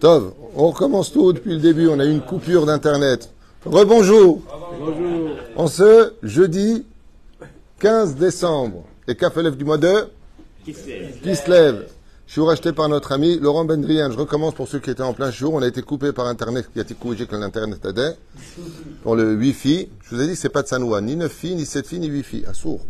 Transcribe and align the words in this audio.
Tov, 0.00 0.32
on 0.54 0.68
recommence 0.68 1.12
tout 1.12 1.32
depuis 1.32 1.54
le 1.54 1.58
début. 1.58 1.88
On 1.88 1.98
a 1.98 2.04
eu 2.04 2.12
une 2.12 2.20
coupure 2.20 2.66
d'internet. 2.66 3.30
Rebonjour. 3.66 4.40
Bonjour. 4.78 5.30
En 5.56 5.66
ce 5.66 6.12
jeudi 6.22 6.84
15 7.80 8.14
décembre 8.14 8.84
et 9.08 9.16
Kafelef 9.16 9.56
du 9.56 9.64
mois 9.64 9.78
de? 9.78 10.08
Qui 10.64 10.72
se 10.72 11.50
lève. 11.50 11.88
Je 12.28 12.32
suis 12.32 12.40
racheté 12.42 12.72
par 12.72 12.88
notre 12.88 13.10
ami 13.10 13.40
Laurent 13.40 13.64
Bendrien. 13.64 14.12
Je 14.12 14.16
recommence 14.16 14.54
pour 14.54 14.68
ceux 14.68 14.78
qui 14.78 14.90
étaient 14.90 15.02
en 15.02 15.14
plein 15.14 15.32
jour. 15.32 15.54
On 15.54 15.62
a 15.62 15.66
été 15.66 15.82
coupé 15.82 16.12
par 16.12 16.28
Internet, 16.28 16.68
qui 16.72 16.78
a 16.78 16.82
été 16.82 16.94
coupé 16.94 17.26
que 17.26 17.34
l'Internet 17.34 17.84
a 17.84 18.12
pour 19.02 19.16
le 19.16 19.34
Wi-Fi. 19.34 19.88
Je 20.04 20.14
vous 20.14 20.22
ai 20.22 20.26
dit 20.26 20.32
que 20.34 20.38
c'est 20.38 20.48
pas 20.48 20.62
de 20.62 20.68
Sanoua, 20.68 21.00
ni 21.00 21.16
9 21.16 21.32
filles, 21.32 21.56
ni 21.56 21.66
7 21.66 21.86
filles, 21.86 22.00
ni 22.00 22.06
8 22.08 22.22
filles. 22.22 22.44
À 22.46 22.54
sourd. 22.54 22.80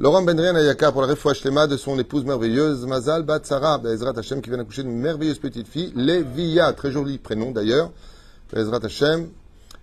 Laurent 0.00 0.22
Bendrien 0.22 0.54
Ayaka 0.54 0.92
pour 0.92 1.02
la 1.02 1.08
refouach 1.08 1.40
Shlema 1.40 1.66
de 1.66 1.76
son 1.76 1.98
épouse 1.98 2.24
merveilleuse, 2.24 2.86
Mazal 2.86 3.24
Bat 3.24 3.40
Sarah, 3.42 3.78
Bezrat 3.78 4.16
Hashem, 4.16 4.40
qui 4.40 4.48
vient 4.48 4.58
d'accoucher 4.58 4.84
d'une 4.84 4.96
merveilleuse 4.96 5.40
petite 5.40 5.66
fille, 5.66 5.92
Lévia, 5.96 6.72
très 6.72 6.92
joli 6.92 7.18
prénom 7.18 7.50
d'ailleurs, 7.50 7.90
Bezrat 8.52 8.78
Hashem, 8.84 9.30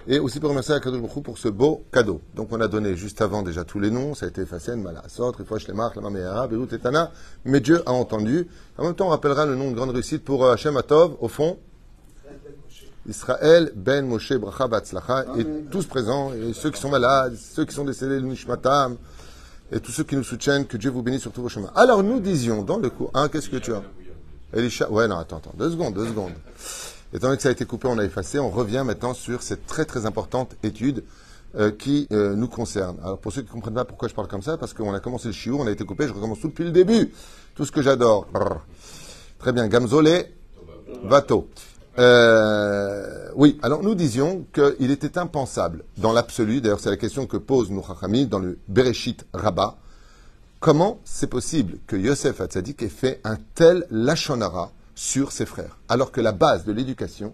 et 0.08 0.20
aussi 0.20 0.40
pour 0.40 0.52
remercier 0.52 0.74
Akadosh 0.74 1.02
Baruch 1.02 1.22
pour 1.22 1.38
ce 1.38 1.50
beau 1.50 1.84
cadeau. 1.92 2.22
Donc 2.34 2.48
on 2.52 2.62
a 2.62 2.70
donné 2.70 2.96
juste 2.96 3.22
avant 3.22 3.42
déjà 3.42 3.66
tous 3.66 3.82
les 3.82 3.92
noms, 3.92 4.16
ça 4.16 4.26
a 4.26 4.30
été 4.30 4.44
effacé, 4.44 4.78
Malasot, 4.78 5.34
Refouach 5.34 5.66
Shlema, 5.66 5.92
Lama 5.94 6.10
Me'ara, 6.10 6.48
Beirut 6.48 6.74
Etana, 6.74 7.12
mais 7.44 7.60
Dieu 7.60 7.84
a 7.86 7.92
entendu. 7.92 8.48
En 8.78 8.86
même 8.86 8.96
temps, 8.96 9.08
on 9.08 9.10
rappellera 9.10 9.46
le 9.46 9.58
nom 9.58 9.70
de 9.70 9.76
grande 9.76 9.90
réussite 9.90 10.24
pour 10.24 10.46
euh, 10.46 10.54
Hashem 10.54 10.78
Atov, 10.78 11.18
au 11.20 11.28
fond, 11.28 11.58
Israël 13.06 13.74
Ben 13.76 14.08
Moshe 14.08 14.32
Bracha 14.32 14.70
Batzlacha. 14.70 15.26
Et 15.38 15.46
tous 15.70 15.86
présents, 15.88 16.32
et 16.34 16.54
ceux 16.54 16.72
qui 16.72 16.80
sont 16.80 16.90
malades, 16.90 17.36
ceux 17.36 17.66
qui 17.66 17.76
sont 17.76 17.84
décédés, 17.84 18.22
le 18.22 18.28
Nishmatam, 18.28 18.96
et 19.72 19.80
tous 19.80 19.92
ceux 19.92 20.04
qui 20.04 20.16
nous 20.16 20.24
soutiennent, 20.24 20.66
que 20.66 20.78
Dieu 20.78 20.90
vous 20.90 21.02
bénisse 21.02 21.22
sur 21.22 21.32
tous 21.32 21.42
vos 21.42 21.50
chemins. 21.50 21.72
Alors 21.76 22.04
nous 22.04 22.20
disions 22.20 22.64
dans 22.64 22.78
le 22.78 22.90
cours, 22.90 23.12
hein, 23.14 23.30
qu'est-ce 23.30 23.50
que 23.50 23.58
tu 23.58 23.74
as 23.74 23.84
Elisha, 24.54 24.90
ouais, 24.90 25.08
non, 25.08 25.18
attends, 25.18 25.38
attends, 25.38 25.54
deux 25.58 25.72
secondes, 25.72 25.94
deux 25.94 26.08
secondes. 26.08 26.34
Étant 27.14 27.28
donné 27.28 27.38
que 27.38 27.44
ça 27.44 27.50
a 27.50 27.52
été 27.52 27.66
coupé, 27.66 27.88
on 27.88 27.98
a 27.98 28.04
effacé, 28.04 28.40
on 28.40 28.50
revient 28.50 28.84
maintenant 28.86 29.14
sur 29.14 29.42
cette 29.42 29.66
très 29.66 29.86
très 29.86 30.06
importante 30.06 30.56
étude 30.64 31.04
euh, 31.58 31.72
qui 31.72 32.08
euh, 32.12 32.36
nous 32.36 32.48
concerne. 32.48 32.98
Alors 33.02 33.18
pour 33.18 33.32
ceux 33.32 33.42
qui 33.42 33.48
ne 33.48 33.54
comprennent 33.54 33.74
pas 33.76 33.86
pourquoi 33.86 34.08
je 34.08 34.14
parle 34.14 34.28
comme 34.28 34.42
ça, 34.42 34.58
parce 34.58 34.74
qu'on 34.74 34.94
a 34.94 35.00
commencé 35.00 35.28
le 35.28 35.34
chiou, 35.34 35.58
on 35.60 35.68
a 35.68 35.72
été 35.72 35.86
coupé, 35.86 36.08
je 36.08 36.14
recommence 36.14 36.40
tout 36.40 36.50
depuis 36.50 36.66
le 36.66 36.72
début. 36.72 37.12
Tout 37.56 37.66
ce 37.66 37.72
que 37.72 37.82
j'adore. 37.82 38.28
Très 39.40 39.54
bien, 39.54 39.68
Gamzolé, 39.68 40.34
Vato. 41.04 41.48
Euh, 41.98 43.30
oui, 43.36 43.58
alors 43.62 43.82
nous 43.82 43.96
disions 43.96 44.46
qu'il 44.54 44.92
était 44.92 45.18
impensable, 45.18 45.84
dans 45.98 46.12
l'absolu, 46.12 46.60
d'ailleurs 46.60 46.80
c'est 46.80 46.90
la 46.90 46.98
question 46.98 47.26
que 47.26 47.38
pose 47.38 47.72
nous 47.72 47.84
Chachamim 47.84 48.26
dans 48.26 48.40
le 48.40 48.60
Bereshit 48.68 49.26
Rabbah, 49.34 49.78
comment 50.60 51.00
c'est 51.06 51.28
possible 51.28 51.78
que 51.88 51.96
Yosef 51.96 52.42
Hatzadik 52.42 52.82
ait 52.84 52.90
fait 52.90 53.22
un 53.24 53.38
tel 53.56 53.86
lachonara 53.92 54.72
sur 54.94 55.32
ses 55.32 55.46
frères, 55.46 55.78
alors 55.88 56.12
que 56.12 56.20
la 56.20 56.34
base 56.34 56.66
de 56.66 56.74
l'éducation, 56.74 57.34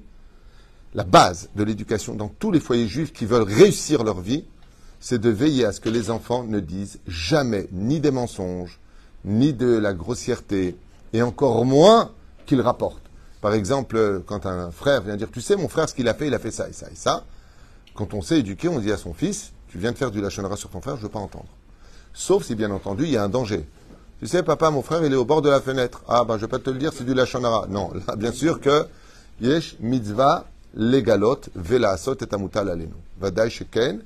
la 0.94 1.04
base 1.04 1.50
de 1.56 1.64
l'éducation 1.64 2.14
dans 2.14 2.28
tous 2.28 2.52
les 2.52 2.60
foyers 2.60 2.88
juifs 2.88 3.14
qui 3.14 3.26
veulent 3.26 3.42
réussir 3.42 4.04
leur 4.04 4.20
vie, 4.20 4.46
c'est 5.00 5.20
de 5.20 5.30
veiller 5.30 5.66
à 5.66 5.72
ce 5.72 5.80
que 5.80 5.90
les 5.90 6.12
enfants 6.12 6.44
ne 6.44 6.60
disent 6.60 7.00
jamais 7.08 7.68
ni 7.72 8.00
des 8.00 8.12
mensonges, 8.12 8.80
ni 9.26 9.54
de 9.54 9.78
la 9.78 9.94
grossièreté, 9.94 10.76
et 11.14 11.22
encore 11.24 11.66
moins 11.66 12.12
qu'ils 12.46 12.62
rapportent. 12.62 13.11
Par 13.42 13.54
exemple, 13.54 14.22
quand 14.26 14.46
un 14.46 14.72
frère 14.72 15.02
vient 15.02 15.18
dire, 15.18 15.30
tu 15.32 15.42
sais, 15.42 15.56
mon 15.56 15.68
frère, 15.68 15.90
ce 15.90 15.96
qu'il 15.96 16.08
a 16.08 16.14
fait, 16.14 16.28
il 16.28 16.34
a 16.34 16.40
fait 16.40 16.52
ça 16.52 16.70
et 16.70 16.74
ça 16.74 16.88
et 16.92 16.96
ça. 16.96 17.26
Quand 17.96 18.14
on 18.14 18.22
sait 18.22 18.40
éduquer, 18.40 18.70
on 18.70 18.80
dit 18.80 18.92
à 18.92 18.98
son 18.98 19.14
fils, 19.14 19.52
tu 19.68 19.78
viens 19.78 19.92
de 19.92 19.98
faire 19.98 20.12
du 20.12 20.22
lachonara 20.22 20.56
sur 20.56 20.70
ton 20.70 20.82
frère, 20.82 20.98
je 20.98 21.02
veux 21.02 21.10
pas 21.10 21.20
entendre. 21.20 21.48
Sauf 22.14 22.44
si, 22.44 22.56
bien 22.56 22.72
entendu, 22.72 23.04
il 23.06 23.12
y 23.12 23.18
a 23.18 23.24
un 23.24 23.30
danger. 23.30 23.68
Tu 24.20 24.28
sais, 24.28 24.44
papa, 24.44 24.70
mon 24.70 24.84
frère, 24.84 25.04
il 25.04 25.12
est 25.12 25.16
au 25.16 25.26
bord 25.26 25.42
de 25.42 25.50
la 25.50 25.60
fenêtre. 25.60 26.04
Ah, 26.08 26.24
ben, 26.24 26.38
je 26.38 26.42
vais 26.42 26.48
pas 26.48 26.60
te 26.60 26.70
le 26.70 26.78
dire, 26.78 26.92
c'est 26.94 27.06
du 27.06 27.14
lachonara. 27.14 27.66
Non, 27.68 27.92
là, 28.08 28.16
bien 28.16 28.32
sûr 28.32 28.62
que, 28.62 28.86
yesh 29.42 29.76
mitzvah 29.80 30.46
legalot 30.76 31.42
vela 31.56 31.92
asot 31.92 32.16
et 32.16 32.34
amutal 32.34 32.70
alenu. 32.70 32.94
Vadaï 33.20 33.50
sheken. 33.50 34.02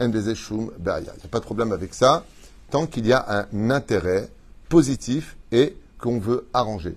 Il 0.00 0.08
n'y 0.08 0.32
a 0.72 1.00
pas 1.30 1.38
de 1.38 1.44
problème 1.44 1.72
avec 1.72 1.92
ça, 1.92 2.24
tant 2.70 2.86
qu'il 2.86 3.06
y 3.06 3.12
a 3.12 3.46
un 3.52 3.70
intérêt 3.70 4.28
positif 4.68 5.36
et 5.50 5.76
qu'on 5.98 6.18
veut 6.18 6.46
arranger. 6.54 6.94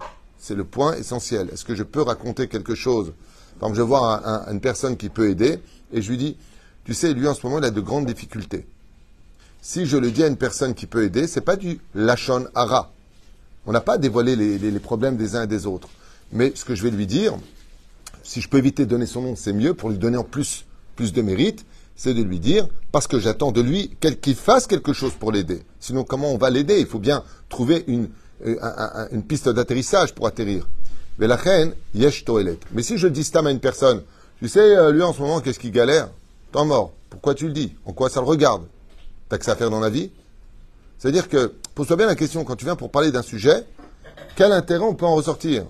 C'est 0.47 0.53
le 0.53 0.63
point 0.63 0.93
essentiel. 0.95 1.49
Est-ce 1.51 1.65
que 1.65 1.73
je 1.73 1.81
peux 1.81 2.03
raconter 2.03 2.47
quelque 2.47 2.75
chose? 2.75 3.13
Par 3.59 3.69
exemple, 3.69 3.77
je 3.77 3.81
vois 3.81 4.27
un- 4.29 4.43
un- 4.47 4.51
une 4.53 4.61
personne 4.61 4.95
qui 4.95 5.09
peut 5.09 5.27
aider 5.27 5.57
et 5.91 6.03
je 6.03 6.09
lui 6.11 6.19
dis, 6.19 6.37
tu 6.83 6.93
sais, 6.93 7.15
lui 7.15 7.27
en 7.27 7.33
ce 7.33 7.43
moment, 7.43 7.57
il 7.57 7.65
a 7.65 7.71
de 7.71 7.81
grandes 7.81 8.05
difficultés. 8.05 8.67
Si 9.63 9.87
je 9.87 9.97
le 9.97 10.11
dis 10.11 10.21
à 10.23 10.27
une 10.27 10.37
personne 10.37 10.75
qui 10.75 10.85
peut 10.85 11.03
aider, 11.03 11.25
c'est 11.25 11.41
pas 11.41 11.55
du 11.55 11.79
lachon 11.95 12.45
hara. 12.53 12.91
On 13.65 13.71
n'a 13.71 13.81
pas 13.81 13.97
dévoilé 13.97 14.35
les, 14.35 14.59
les- 14.59 14.69
les 14.69 14.79
problèmes 14.79 15.17
des 15.17 15.35
uns 15.35 15.45
et 15.45 15.47
des 15.47 15.65
autres. 15.65 15.89
Mais 16.31 16.51
ce 16.53 16.63
que 16.63 16.75
je 16.75 16.83
vais 16.83 16.91
lui 16.91 17.07
dire, 17.07 17.33
si 18.21 18.39
je 18.39 18.47
peux 18.47 18.59
éviter 18.59 18.85
de 18.85 18.91
donner 18.91 19.07
son 19.07 19.23
nom, 19.23 19.35
c'est 19.35 19.51
mieux 19.51 19.73
pour 19.73 19.89
lui 19.89 19.97
donner 19.97 20.17
en 20.17 20.23
plus, 20.23 20.65
plus 20.95 21.11
de 21.11 21.23
mérite, 21.23 21.65
c'est 21.95 22.13
de 22.13 22.21
lui 22.21 22.37
dire, 22.39 22.67
parce 22.91 23.07
que 23.07 23.17
j'attends 23.19 23.51
de 23.51 23.61
lui 23.61 23.97
qu'il 24.21 24.35
fasse 24.35 24.67
quelque 24.67 24.93
chose 24.93 25.13
pour 25.19 25.31
l'aider. 25.31 25.63
Sinon, 25.79 26.03
comment 26.03 26.31
on 26.31 26.37
va 26.37 26.51
l'aider? 26.51 26.79
Il 26.79 26.85
faut 26.85 26.99
bien 26.99 27.23
trouver 27.49 27.83
une, 27.87 28.03
un- 28.03 28.09
un- 28.09 28.09
une 28.43 29.23
piste 29.23 29.49
d'atterrissage 29.49 30.13
pour 30.13 30.27
atterrir. 30.27 30.67
Mais 31.17 31.27
la 31.27 31.35
reine, 31.35 31.73
yesh 31.93 32.25
toelet. 32.25 32.59
Mais 32.73 32.83
si 32.83 32.97
je 32.97 33.07
dis 33.07 33.23
stam 33.23 33.47
à 33.47 33.51
une 33.51 33.59
personne, 33.59 34.03
tu 34.39 34.49
sais, 34.49 34.75
euh, 34.75 34.91
lui 34.91 35.01
en 35.01 35.13
ce 35.13 35.21
moment, 35.21 35.39
qu'est-ce 35.39 35.59
qu'il 35.59 35.71
galère? 35.71 36.09
Tant 36.51 36.65
mort. 36.65 36.91
Pourquoi 37.09 37.33
tu 37.35 37.47
le 37.47 37.53
dis? 37.53 37.73
En 37.85 37.93
quoi 37.93 38.09
ça 38.09 38.19
le 38.19 38.25
regarde? 38.25 38.63
T'as 39.29 39.37
que 39.37 39.45
ça 39.45 39.53
à 39.53 39.55
faire 39.55 39.69
dans 39.69 39.79
la 39.79 39.89
vie? 39.89 40.11
C'est-à-dire 40.97 41.29
que, 41.29 41.53
pose-toi 41.73 41.95
bien 41.95 42.05
la 42.05 42.15
question, 42.15 42.43
quand 42.43 42.55
tu 42.55 42.65
viens 42.65 42.75
pour 42.75 42.91
parler 42.91 43.11
d'un 43.11 43.21
sujet, 43.21 43.65
quel 44.35 44.51
intérêt 44.51 44.83
on 44.83 44.93
peut 44.93 45.05
en 45.05 45.15
ressortir? 45.15 45.65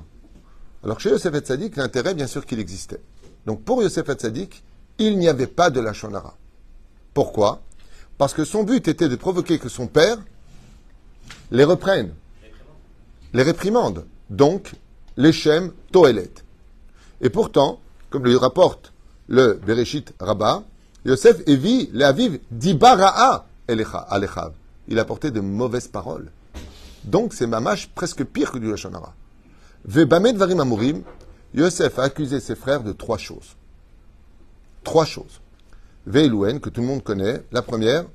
Alors 0.83 0.99
chez 0.99 1.09
Yosef 1.09 1.33
Hatzadik, 1.33 1.75
l'intérêt, 1.77 2.13
bien 2.13 2.27
sûr 2.27 2.45
qu'il 2.45 2.59
existait. 2.59 2.99
Donc 3.45 3.63
pour 3.63 3.83
Yosef 3.83 4.09
Hatzadik, 4.09 4.63
il 4.97 5.17
n'y 5.17 5.27
avait 5.27 5.47
pas 5.47 5.69
de 5.69 5.79
la 5.79 5.93
shonara. 5.93 6.35
Pourquoi? 7.13 7.61
Parce 8.17 8.33
que 8.33 8.45
son 8.45 8.63
but 8.63 8.87
était 8.87 9.09
de 9.09 9.15
provoquer 9.15 9.59
que 9.59 9.69
son 9.69 9.87
père 9.87 10.17
les 11.51 11.63
reprenne, 11.63 12.13
les 13.33 13.43
réprimande. 13.43 14.05
Donc, 14.29 14.73
l'échem 15.17 15.71
toelet. 15.91 16.31
Et 17.21 17.29
pourtant, 17.29 17.79
comme 18.09 18.25
le 18.25 18.37
rapporte 18.37 18.93
le 19.27 19.59
Bereshit 19.65 20.13
Rabbah, 20.19 20.63
Yosef 21.05 21.41
Evi, 21.47 21.89
l'aviv 21.93 22.39
dibara'a 22.51 23.45
alechav. 23.67 24.53
Il 24.87 24.99
a 24.99 25.05
porté 25.05 25.31
de 25.31 25.39
mauvaises 25.39 25.87
paroles. 25.87 26.31
Donc 27.03 27.33
c'est 27.33 27.47
mamash 27.47 27.89
presque 27.89 28.23
pire 28.23 28.51
que 28.51 28.57
du 28.57 28.69
lachonara. 28.69 29.13
Vebame 29.85 30.33
Dvarim 30.33 30.59
Amurim, 30.59 31.03
Yosef 31.53 31.99
a 31.99 32.03
accusé 32.03 32.39
ses 32.39 32.55
frères 32.55 32.83
de 32.83 32.91
trois 32.91 33.17
choses. 33.17 33.55
Trois 34.83 35.05
choses. 35.05 35.41
Veilouen, 36.05 36.59
que 36.59 36.69
tout 36.69 36.81
le 36.81 36.87
monde 36.87 37.03
connaît. 37.03 37.43
La 37.51 37.61
première, 37.61 38.05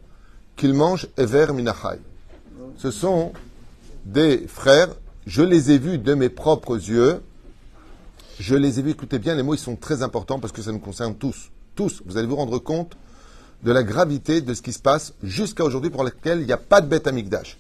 qu'ils 0.57 0.75
mangent 0.75 1.09
Ever 1.17 1.53
Minachai. 1.53 1.99
Ce 2.77 2.91
sont 2.91 3.33
des 4.05 4.47
frères, 4.47 4.89
je 5.27 5.43
les 5.43 5.71
ai 5.71 5.79
vus 5.79 5.99
de 5.99 6.15
mes 6.15 6.29
propres 6.29 6.77
yeux. 6.77 7.23
Je 8.39 8.55
les 8.55 8.79
ai 8.79 8.83
vus, 8.83 8.91
écoutez 8.91 9.19
bien, 9.19 9.35
les 9.35 9.43
mots, 9.43 9.55
ils 9.55 9.59
sont 9.59 9.77
très 9.77 10.03
importants 10.03 10.39
parce 10.39 10.53
que 10.53 10.63
ça 10.63 10.73
nous 10.73 10.79
concerne 10.79 11.15
tous. 11.15 11.51
Tous. 11.75 12.03
Vous 12.07 12.17
allez 12.17 12.27
vous 12.27 12.37
rendre 12.37 12.59
compte 12.59 12.97
de 13.63 13.73
la 13.73 13.83
gravité 13.83 14.41
de 14.41 14.55
ce 14.55 14.63
qui 14.63 14.73
se 14.73 14.79
passe 14.79 15.13
jusqu'à 15.23 15.65
aujourd'hui 15.65 15.91
pour 15.91 16.05
laquelle 16.05 16.41
il 16.41 16.47
n'y 16.47 16.53
a 16.53 16.57
pas 16.57 16.81
de 16.81 16.87
bête 16.87 17.07
amigdash 17.07 17.59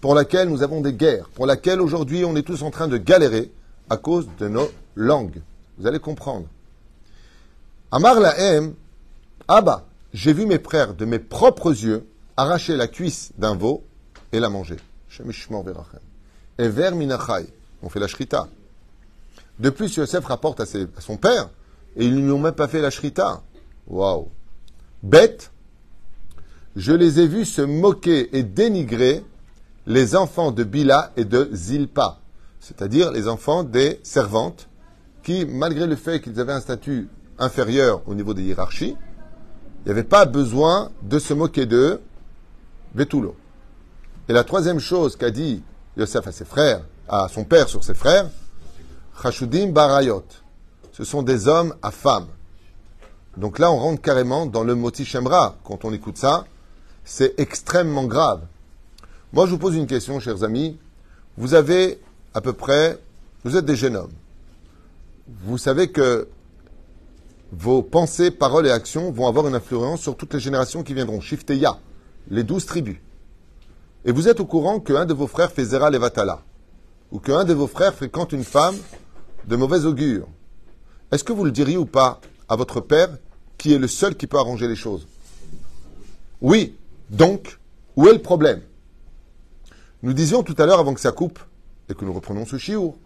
pour 0.00 0.14
laquelle 0.14 0.48
nous 0.48 0.62
avons 0.62 0.80
des 0.80 0.92
guerres, 0.92 1.28
pour 1.34 1.46
laquelle 1.46 1.80
aujourd'hui 1.80 2.24
on 2.24 2.36
est 2.36 2.42
tous 2.42 2.62
en 2.62 2.70
train 2.70 2.88
de 2.88 2.96
galérer 2.96 3.50
à 3.90 3.96
cause 3.96 4.28
de 4.38 4.48
nos 4.48 4.70
langues. 4.94 5.40
Vous 5.78 5.86
allez 5.86 5.98
comprendre. 5.98 6.46
Amar 7.90 8.20
Lahem, 8.20 8.74
Abba, 9.46 9.86
j'ai 10.12 10.32
vu 10.32 10.46
mes 10.46 10.58
frères 10.58 10.94
de 10.94 11.04
mes 11.04 11.18
propres 11.18 11.72
yeux 11.72 12.06
arracher 12.36 12.76
la 12.76 12.86
cuisse 12.86 13.32
d'un 13.38 13.56
veau 13.56 13.82
et 14.32 14.40
la 14.40 14.50
manger. 14.50 14.76
Vers 16.58 16.94
minachai, 16.94 17.46
on 17.82 17.88
fait 17.88 18.00
la 18.00 18.08
shrita. 18.08 18.48
De 19.58 19.70
plus, 19.70 19.94
Yosef 19.96 20.24
rapporte 20.24 20.60
à, 20.60 20.66
ses- 20.66 20.86
à 20.96 21.00
son 21.00 21.16
père, 21.16 21.50
et 21.96 22.04
ils 22.04 22.14
ne 22.14 22.20
lui 22.22 22.30
ont 22.30 22.38
même 22.38 22.54
pas 22.54 22.68
fait 22.68 22.80
la 22.80 22.90
shrita. 22.90 23.42
Waouh. 23.86 24.28
Bête, 25.02 25.50
je 26.76 26.92
les 26.92 27.20
ai 27.20 27.26
vus 27.26 27.44
se 27.44 27.62
moquer 27.62 28.36
et 28.36 28.42
dénigrer 28.42 29.24
les 29.86 30.16
enfants 30.16 30.50
de 30.52 30.64
Bila 30.64 31.12
et 31.16 31.24
de 31.24 31.48
Zilpa, 31.52 32.18
c'est-à-dire 32.60 33.10
les 33.10 33.26
enfants 33.28 33.64
des 33.64 34.00
servantes 34.02 34.68
qui, 35.22 35.46
malgré 35.46 35.86
le 35.86 35.96
fait 35.96 36.20
qu'ils 36.20 36.38
avaient 36.40 36.52
un 36.52 36.60
statut 36.60 37.08
inférieur 37.38 38.02
au 38.06 38.14
niveau 38.14 38.34
des 38.34 38.42
hiérarchies, 38.42 38.96
il 38.96 39.84
n'y 39.86 39.90
avait 39.92 40.04
pas 40.04 40.26
besoin 40.26 40.90
de 41.02 41.18
se 41.18 41.32
moquer 41.34 41.64
d'eux, 41.66 42.00
Vetulo. 42.94 43.34
Et 44.28 44.32
la 44.34 44.44
troisième 44.44 44.78
chose 44.78 45.16
qu'a 45.16 45.30
dit 45.30 45.62
Yosef 45.96 46.26
à 46.26 46.32
ses 46.32 46.44
frères, 46.44 46.82
à 47.08 47.28
son 47.28 47.44
père 47.44 47.68
sur 47.68 47.82
ses 47.82 47.94
frères, 47.94 48.28
Chashudim 49.22 49.68
Barayot. 49.68 50.24
Ce 50.92 51.04
sont 51.04 51.22
des 51.22 51.48
hommes 51.48 51.74
à 51.82 51.90
femmes. 51.90 52.26
Donc 53.36 53.58
là, 53.58 53.72
on 53.72 53.78
rentre 53.78 54.02
carrément 54.02 54.46
dans 54.46 54.64
le 54.64 54.74
moti 54.74 55.04
Shemra. 55.04 55.56
Quand 55.64 55.84
on 55.84 55.92
écoute 55.92 56.18
ça, 56.18 56.44
c'est 57.04 57.38
extrêmement 57.40 58.04
grave. 58.04 58.42
Moi, 59.32 59.46
je 59.46 59.52
vous 59.52 59.58
pose 59.58 59.76
une 59.76 59.86
question, 59.86 60.20
chers 60.20 60.42
amis. 60.42 60.78
Vous 61.36 61.54
avez 61.54 62.00
à 62.34 62.40
peu 62.40 62.52
près 62.52 62.98
vous 63.44 63.56
êtes 63.56 63.64
des 63.64 63.76
jeunes 63.76 63.96
hommes. 63.96 64.12
Vous 65.44 65.56
savez 65.56 65.90
que 65.90 66.28
vos 67.52 67.82
pensées, 67.82 68.30
paroles 68.30 68.66
et 68.66 68.70
actions 68.70 69.10
vont 69.10 69.26
avoir 69.26 69.48
une 69.48 69.54
influence 69.54 70.00
sur 70.00 70.16
toutes 70.16 70.34
les 70.34 70.40
générations 70.40 70.82
qui 70.82 70.92
viendront. 70.92 71.20
Shifteya, 71.20 71.78
les 72.30 72.42
douze 72.42 72.66
tribus. 72.66 72.98
Et 74.04 74.12
vous 74.12 74.28
êtes 74.28 74.40
au 74.40 74.46
courant 74.46 74.80
qu'un 74.80 75.06
de 75.06 75.14
vos 75.14 75.26
frères 75.26 75.50
fait 75.50 75.64
Zera 75.64 75.90
Levatala, 75.90 76.42
ou 77.10 77.18
qu'un 77.18 77.44
de 77.44 77.52
vos 77.52 77.66
frères 77.66 77.94
fréquente 77.94 78.32
une 78.32 78.44
femme 78.44 78.76
de 79.46 79.56
mauvaise 79.56 79.86
augure. 79.86 80.26
Est-ce 81.10 81.24
que 81.24 81.32
vous 81.32 81.44
le 81.44 81.50
diriez 81.50 81.76
ou 81.76 81.86
pas 81.86 82.20
à 82.48 82.56
votre 82.56 82.80
père, 82.80 83.10
qui 83.56 83.72
est 83.72 83.78
le 83.78 83.88
seul 83.88 84.16
qui 84.16 84.26
peut 84.26 84.38
arranger 84.38 84.68
les 84.68 84.76
choses? 84.76 85.06
Oui. 86.40 86.76
Donc, 87.10 87.58
où 87.96 88.06
est 88.06 88.12
le 88.12 88.20
problème? 88.20 88.60
Nous 90.02 90.12
disions 90.12 90.42
tout 90.42 90.54
à 90.58 90.66
l'heure, 90.66 90.78
avant 90.78 90.94
que 90.94 91.00
ça 91.00 91.12
coupe, 91.12 91.38
et 91.88 91.94
que 91.94 92.04
nous 92.04 92.12
reprenons 92.12 92.46
ce 92.46 92.58
chiour, 92.58 92.96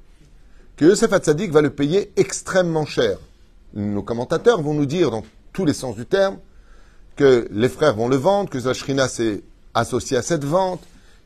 que 0.77 0.85
Yosef 0.85 1.13
Hatzadik 1.13 1.53
va 1.53 1.63
le 1.63 1.71
payer 1.71 2.13
extrêmement 2.17 2.85
cher. 2.85 3.19
Nos 3.75 4.03
commentateurs 4.03 4.61
vont 4.61 4.75
nous 4.75 4.87
dire, 4.87 5.11
dans 5.11 5.23
tous 5.53 5.65
les 5.65 5.73
sens 5.73 5.95
du 5.95 6.05
terme, 6.05 6.39
que 7.17 7.49
les 7.51 7.69
frères 7.69 7.95
vont 7.95 8.09
le 8.09 8.17
vendre, 8.17 8.51
que 8.51 8.59
Zashrina 8.59 9.07
s'est 9.07 9.43
associé 9.75 10.17
à 10.17 10.23
cette 10.23 10.45
vente, 10.45 10.81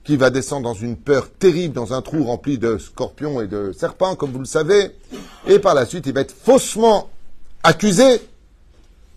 qu'il 0.04 0.18
va 0.18 0.30
descendre 0.30 0.62
dans 0.62 0.74
une 0.74 0.96
peur 0.96 1.28
terrible, 1.30 1.74
dans 1.74 1.92
un 1.92 2.00
trou 2.00 2.24
rempli 2.24 2.58
de 2.58 2.78
scorpions 2.78 3.40
et 3.40 3.48
de 3.48 3.72
serpents, 3.76 4.14
comme 4.14 4.30
vous 4.30 4.38
le 4.38 4.44
savez, 4.44 4.92
et 5.48 5.58
par 5.58 5.74
la 5.74 5.84
suite, 5.84 6.06
il 6.06 6.12
va 6.14 6.20
être 6.20 6.34
faussement 6.34 7.10
accusé. 7.64 8.20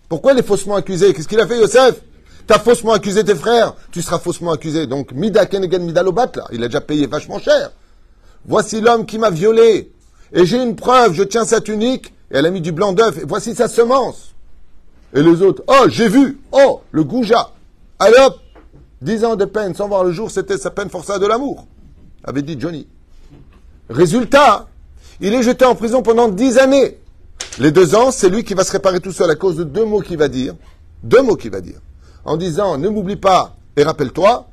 Pourquoi 0.07 0.33
il 0.33 0.39
est 0.39 0.43
faussement 0.43 0.75
accusé? 0.75 1.13
Qu'est-ce 1.13 1.27
qu'il 1.27 1.39
a 1.39 1.45
fait, 1.45 1.59
Yosef? 1.59 2.01
T'as 2.47 2.57
faussement 2.57 2.93
accusé 2.93 3.23
tes 3.23 3.35
frères, 3.35 3.75
tu 3.91 4.01
seras 4.01 4.17
faussement 4.17 4.51
accusé. 4.51 4.87
Donc, 4.87 5.11
Mida 5.11 5.45
Kenegen 5.45 5.83
Midalobat, 5.83 6.31
là, 6.35 6.45
il 6.51 6.63
a 6.63 6.67
déjà 6.67 6.81
payé 6.81 7.05
vachement 7.05 7.37
cher. 7.37 7.71
Voici 8.45 8.81
l'homme 8.81 9.05
qui 9.05 9.19
m'a 9.19 9.29
violé. 9.29 9.91
Et 10.33 10.47
j'ai 10.47 10.61
une 10.61 10.75
preuve, 10.75 11.13
je 11.13 11.21
tiens 11.21 11.45
sa 11.45 11.61
tunique, 11.61 12.07
et 12.31 12.37
elle 12.37 12.47
a 12.47 12.49
mis 12.49 12.61
du 12.61 12.71
blanc 12.71 12.93
d'œuf, 12.93 13.19
et 13.19 13.25
voici 13.25 13.53
sa 13.53 13.67
semence. 13.67 14.33
Et 15.13 15.21
les 15.21 15.43
autres, 15.43 15.63
oh, 15.67 15.85
j'ai 15.89 16.09
vu, 16.09 16.39
oh, 16.51 16.81
le 16.91 17.03
goujat. 17.03 17.51
Allez 17.99 18.17
hop, 18.17 18.39
dix 19.01 19.23
ans 19.25 19.35
de 19.35 19.45
peine 19.45 19.73
sans 19.73 19.87
voir 19.87 20.03
le 20.03 20.11
jour, 20.11 20.31
c'était 20.31 20.57
sa 20.57 20.71
peine 20.71 20.89
forçée 20.89 21.19
de 21.19 21.25
l'amour, 21.25 21.65
avait 22.23 22.41
dit 22.41 22.57
Johnny. 22.59 22.87
Résultat, 23.89 24.67
il 25.21 25.33
est 25.33 25.43
jeté 25.43 25.65
en 25.65 25.75
prison 25.75 26.01
pendant 26.01 26.29
dix 26.29 26.57
années. 26.57 26.97
Les 27.59 27.71
deux 27.71 27.95
ans, 27.95 28.11
c'est 28.11 28.29
lui 28.29 28.43
qui 28.43 28.53
va 28.53 28.63
se 28.63 28.71
réparer 28.71 28.99
tout 28.99 29.11
seul 29.11 29.29
à 29.29 29.35
cause 29.35 29.55
de 29.55 29.63
deux 29.63 29.85
mots 29.85 30.01
qu'il 30.01 30.17
va 30.17 30.27
dire. 30.27 30.55
Deux 31.03 31.21
mots 31.21 31.35
qu'il 31.35 31.51
va 31.51 31.61
dire. 31.61 31.79
En 32.25 32.37
disant, 32.37 32.77
ne 32.77 32.89
m'oublie 32.89 33.15
pas 33.15 33.55
et 33.75 33.83
rappelle-toi. 33.83 34.47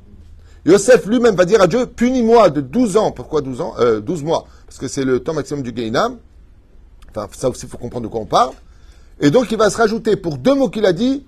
Yosef 0.65 1.05
lui-même 1.05 1.35
va 1.35 1.45
dire 1.45 1.61
à 1.61 1.67
Dieu, 1.67 1.85
punis-moi 1.85 2.49
de 2.49 2.61
douze 2.61 2.97
ans. 2.97 3.11
Pourquoi 3.11 3.41
douze 3.41 3.61
ans? 3.61 3.75
Euh, 3.79 4.01
12 4.01 4.23
mois 4.23 4.47
parce 4.67 4.79
que 4.79 4.87
c'est 4.87 5.05
le 5.05 5.21
temps 5.21 5.33
maximum 5.33 5.63
du 5.63 5.71
Gainam. 5.71 6.17
Enfin, 7.09 7.27
ça 7.31 7.49
aussi, 7.49 7.65
il 7.65 7.69
faut 7.69 7.77
comprendre 7.77 8.07
de 8.07 8.11
quoi 8.11 8.19
on 8.19 8.25
parle. 8.25 8.51
Et 9.19 9.31
donc, 9.31 9.51
il 9.51 9.57
va 9.57 9.69
se 9.69 9.77
rajouter, 9.77 10.17
pour 10.17 10.37
deux 10.37 10.53
mots 10.53 10.69
qu'il 10.69 10.85
a 10.85 10.93
dit, 10.93 11.25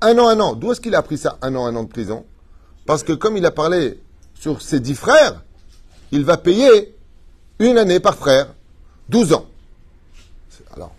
un 0.00 0.16
an, 0.18 0.28
un 0.28 0.38
an. 0.38 0.54
D'où 0.54 0.70
est-ce 0.70 0.80
qu'il 0.80 0.94
a 0.94 0.98
appris 0.98 1.18
ça, 1.18 1.38
un 1.40 1.54
an, 1.56 1.64
un 1.66 1.74
an 1.74 1.84
de 1.84 1.88
prison? 1.88 2.24
Parce 2.86 3.02
que 3.02 3.12
comme 3.12 3.36
il 3.36 3.46
a 3.46 3.50
parlé 3.50 4.00
sur 4.34 4.60
ses 4.60 4.80
dix 4.80 4.94
frères, 4.94 5.42
il 6.12 6.24
va 6.24 6.36
payer 6.36 6.94
une 7.58 7.78
année 7.78 8.00
par 8.00 8.14
frère, 8.14 8.54
douze 9.08 9.32
ans. 9.32 9.46
Alors, 10.74 10.94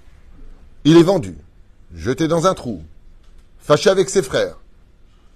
il 0.84 0.98
est 0.98 1.04
vendu, 1.04 1.38
jeté 1.94 2.28
dans 2.28 2.48
un 2.48 2.54
trou, 2.54 2.82
fâché 3.60 3.90
avec 3.90 4.10
ses 4.10 4.24
frères. 4.24 4.58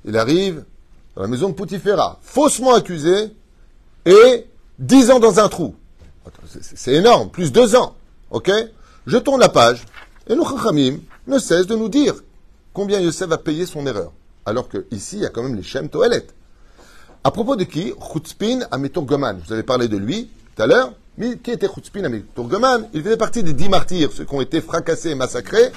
Il 0.06 0.18
arrive 0.18 0.63
dans 1.16 1.22
la 1.22 1.28
maison 1.28 1.50
de 1.50 1.54
Poutifera, 1.54 2.19
faussement 2.22 2.74
accusé, 2.74 3.34
et 4.06 4.46
dix 4.80 5.12
ans 5.12 5.19
dans 5.19 5.40
un 5.40 5.50
trou. 5.50 5.75
C'est 6.62 6.94
énorme, 6.94 7.30
plus 7.30 7.51
deux 7.51 7.75
ans. 7.75 7.96
Ok? 8.31 8.51
Je 9.06 9.18
tourne 9.18 9.40
la 9.40 9.50
page 9.50 9.86
et 10.28 10.36
nous, 10.36 10.46
Chachamim 10.46 11.00
ne 11.28 11.40
cesse 11.40 11.68
de 11.68 11.75
nous 11.75 11.90
dire 11.90 12.16
combien 12.74 13.00
Yosef 13.00 13.28
va 13.28 13.38
payer 13.38 13.66
son 13.66 13.86
erreur. 13.88 14.12
Alors 14.46 14.69
qu'ici, 14.69 15.18
il 15.18 15.22
y 15.24 15.25
a 15.25 15.30
quand 15.30 15.44
même 15.44 15.56
les 15.56 15.63
Shem 15.63 15.90
Toelet. 15.90 16.28
À 17.21 17.31
propos 17.31 17.57
de 17.57 17.66
qui? 17.66 17.94
Chutzpin 18.13 18.60
Goman. 18.95 19.42
Vous 19.45 19.51
avez 19.51 19.63
parlé 19.63 19.89
de 19.89 19.98
lui 19.98 20.30
tout 20.56 20.62
à 20.62 20.68
l'heure. 20.68 20.94
Mais 21.18 21.38
qui 21.38 21.51
était 21.51 21.68
Chutzpin 21.68 22.10
Goman? 22.38 22.88
Il 22.94 23.04
faisait 23.04 23.18
partie 23.18 23.44
des 23.44 23.51
dix 23.51 23.68
martyrs, 23.68 24.12
ceux 24.13 24.24
qui 24.24 24.33
ont 24.33 24.39
été 24.39 24.62
fracassés 24.62 25.10
et 25.10 25.16
massacrés 25.16 25.71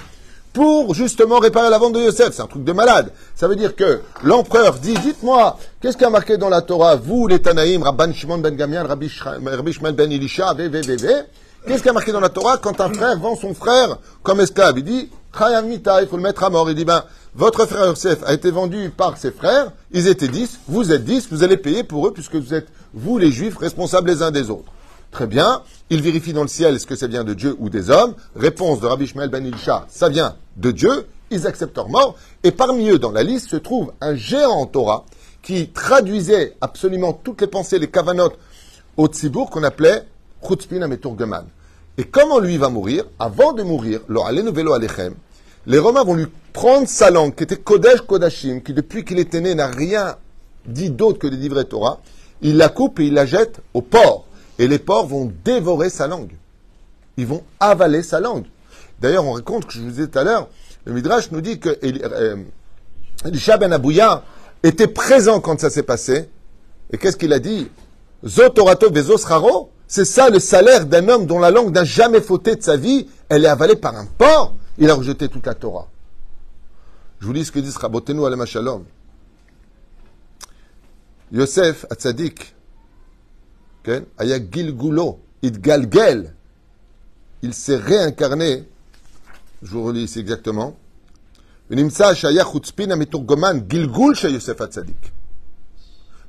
pour 0.53 0.95
justement 0.95 1.41
réparer 1.41 1.69
la 1.69 1.79
vente 1.79 1.95
de 1.95 2.01
Yosef. 2.01 2.33
C'est 2.33 2.43
un 2.43 2.47
truc 2.47 2.63
de 2.63 2.73
malade. 2.73 3.11
Ça 3.35 3.49
veut 3.49 3.57
dire 3.57 3.75
que 3.75 4.03
l'empereur 4.23 4.75
dit, 4.75 4.95
dites-moi, 4.95 5.59
qu'est-ce 5.81 5.97
qui 5.97 6.05
a 6.05 6.11
marqué 6.11 6.37
dans 6.37 6.49
la 6.49 6.63
Torah, 6.63 6.95
vous 6.95 7.27
les 7.27 7.41
Tanaïm, 7.41 7.83
Rabban 7.83 8.13
Shimon 8.13 8.39
ben 8.39 8.55
Gamian, 8.55 8.87
Rabbi 8.87 9.09
Shimon 9.09 9.93
ben 9.93 10.13
Elisha, 10.13 10.55
VVVV, 10.55 11.09
qu'est-ce 11.67 11.83
qui 11.83 11.89
a 11.89 11.93
marqué 11.93 12.13
dans 12.13 12.21
la 12.21 12.29
Torah 12.29 12.59
quand 12.59 12.81
un 12.81 12.93
frère 12.93 13.19
vend 13.19 13.35
son 13.35 13.55
frère 13.55 13.99
comme 14.23 14.41
esclave? 14.41 14.79
Il 14.79 14.85
dit, 14.85 15.11
il 15.11 16.07
faut 16.09 16.17
le 16.17 16.23
mettre 16.23 16.45
à 16.45 16.51
mort. 16.51 16.69
Il 16.71 16.77
dit, 16.77 16.85
ben, 16.85 17.03
votre 17.35 17.67
frère 17.67 17.87
Yosef 17.87 18.23
a 18.25 18.35
été 18.35 18.51
vendu 18.51 18.91
par 18.91 19.17
ses 19.17 19.31
frères, 19.31 19.73
ils 19.91 20.07
étaient 20.07 20.29
dix, 20.29 20.61
vous 20.69 20.93
êtes 20.93 21.05
dix, 21.05 21.29
vous 21.31 21.43
allez 21.43 21.57
payer 21.57 21.83
pour 21.83 22.07
eux 22.07 22.13
puisque 22.13 22.35
vous 22.37 22.53
êtes, 22.53 22.69
vous 22.93 23.17
les 23.17 23.33
juifs, 23.33 23.57
responsables 23.57 24.11
les 24.11 24.23
uns 24.23 24.31
des 24.31 24.51
autres. 24.51 24.71
Très 25.13 25.27
bien. 25.27 25.63
Il 25.91 26.01
vérifie 26.03 26.33
dans 26.33 26.43
le 26.43 26.49
ciel 26.49 26.75
est-ce 26.75 26.87
que 26.87 26.97
ça 26.97 27.07
vient 27.07 27.23
de 27.23 27.35
Dieu 27.35 27.55
ou 27.59 27.69
des 27.69 27.91
hommes. 27.91 28.15
Réponse 28.35 28.81
de 28.81 28.87
Rabbi 28.87 29.07
Shmuel 29.07 29.29
ben 29.29 29.47
Ilcha, 29.47 29.87
ça 29.89 30.09
vient 30.09 30.37
de 30.57 30.71
Dieu. 30.71 31.07
Ils 31.31 31.47
acceptent 31.47 31.77
leur 31.77 31.91
mort. 31.91 32.17
Et 32.45 32.51
parmi 32.51 32.89
eux, 32.89 32.99
dans 32.99 33.13
la 33.13 33.23
liste, 33.23 33.51
se 33.51 33.57
trouve 33.57 33.93
un 34.01 34.15
géant 34.15 34.53
en 34.53 34.67
Torah 34.67 35.05
qui 35.43 35.69
traduisait 35.69 36.57
absolument 36.61 37.13
toutes 37.13 37.43
les 37.43 37.47
pensées, 37.47 37.79
les 37.79 37.91
kavanotes 37.91 38.39
au 38.97 39.07
tzibour 39.07 39.51
qu'on 39.51 39.65
appelait 39.65 40.05
Chutzpin 40.47 40.81
Ameturgeman. 40.81 41.45
Et 41.99 42.05
comment 42.05 42.39
lui 42.39 42.57
va 42.57 42.71
mourir? 42.71 43.05
Avant 43.19 43.53
de 43.53 43.63
mourir, 43.63 44.01
alechem, 44.09 45.15
les 45.67 45.79
Romains 45.79 46.05
vont 46.05 46.15
lui 46.15 46.27
prendre 46.53 46.89
sa 46.89 47.11
langue, 47.11 47.35
qui 47.35 47.45
était 47.45 47.57
Kodesh 47.57 48.03
Kodashim, 48.03 48.61
qui 48.61 48.73
depuis 48.75 49.05
qu'il 49.05 49.19
était 49.19 49.41
né 49.41 49.55
n'a 49.55 49.69
rien 49.69 50.17
dit 50.67 50.91
d'autre 50.91 51.19
que 51.19 51.27
des 51.27 51.37
livrets 51.37 51.65
Torah. 51.65 52.01
Il 52.41 52.57
la 52.57 52.69
coupe 52.69 53.01
et 53.01 53.07
il 53.07 53.15
la 53.15 53.27
jette 53.27 53.61
au 53.75 53.83
port. 53.83 54.27
Et 54.59 54.67
les 54.69 54.79
porcs 54.79 55.07
vont 55.07 55.33
dévorer 55.45 55.91
sa 55.91 56.07
langue. 56.07 56.33
Ils 57.17 57.27
vont 57.27 57.43
avaler 57.61 58.03
sa 58.03 58.21
langue. 58.21 58.45
D'ailleurs, 59.01 59.25
on 59.25 59.33
raconte 59.33 59.67
que 59.67 59.73
je 59.73 59.81
vous 59.81 59.91
disais 59.91 60.07
tout 60.09 60.19
à 60.19 60.25
l'heure, 60.25 60.49
le 60.85 60.93
Midrash 60.93 61.31
nous 61.31 61.41
dit 61.41 61.59
que 61.59 61.71
euh, 61.85 62.37
Elisha 63.25 63.57
ben 63.57 63.79
était 64.63 64.87
présent 64.89 65.41
quand 65.41 65.61
ça 65.61 65.71
s'est 65.71 65.83
passé. 65.83 66.29
Et 66.93 66.99
qu'est-ce 66.99 67.17
qu'il 67.17 67.33
a 67.33 67.39
dit? 67.39 67.69
Zotorato 68.25 68.89
raro 69.25 69.71
c'est 69.89 70.05
ça 70.07 70.31
le 70.31 70.39
salaire 70.39 70.87
d'un 70.87 71.07
homme 71.09 71.27
dont 71.27 71.39
la 71.39 71.51
langue 71.51 71.75
n'a 71.75 71.85
jamais 71.85 72.23
fauté 72.23 72.57
de 72.57 72.63
sa 72.63 72.79
vie, 72.79 73.09
elle 73.29 73.45
est 73.45 73.49
avalée 73.49 73.77
par 73.77 73.95
un 73.95 74.07
porc. 74.07 74.55
Il 74.83 74.91
a 74.91 74.95
rejeté 74.95 75.29
toute 75.29 75.47
la 75.47 75.55
Torah. 75.55 75.87
Je 77.21 77.27
vous 77.27 77.33
lis 77.33 77.45
ce 77.45 77.53
que 77.53 77.61
dit 77.61 77.71
Rabotenu 77.71 78.27
Alema 78.27 78.47
Shalom. 78.47 78.85
Yosef 81.31 81.87
Atzadik, 81.89 82.53
Aya 84.19 84.39
Gilgulo, 84.51 85.21
Galgel. 85.41 86.35
Il 87.43 87.55
s'est 87.55 87.77
réincarné. 87.77 88.69
Je 89.63 89.71
vous 89.71 89.85
relis 89.85 90.03
ici 90.03 90.19
exactement. 90.19 90.77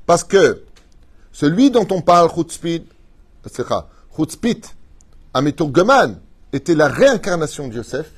Parce 0.06 0.24
que 0.24 0.64
celui 1.32 1.72
dont 1.72 1.88
on 1.90 2.02
parle, 2.04 2.30
Chutzpit, 2.30 2.86
était 6.54 6.76
la 6.76 6.88
réincarnation 6.88 7.68
de 7.68 7.74
Yosef. 7.78 8.12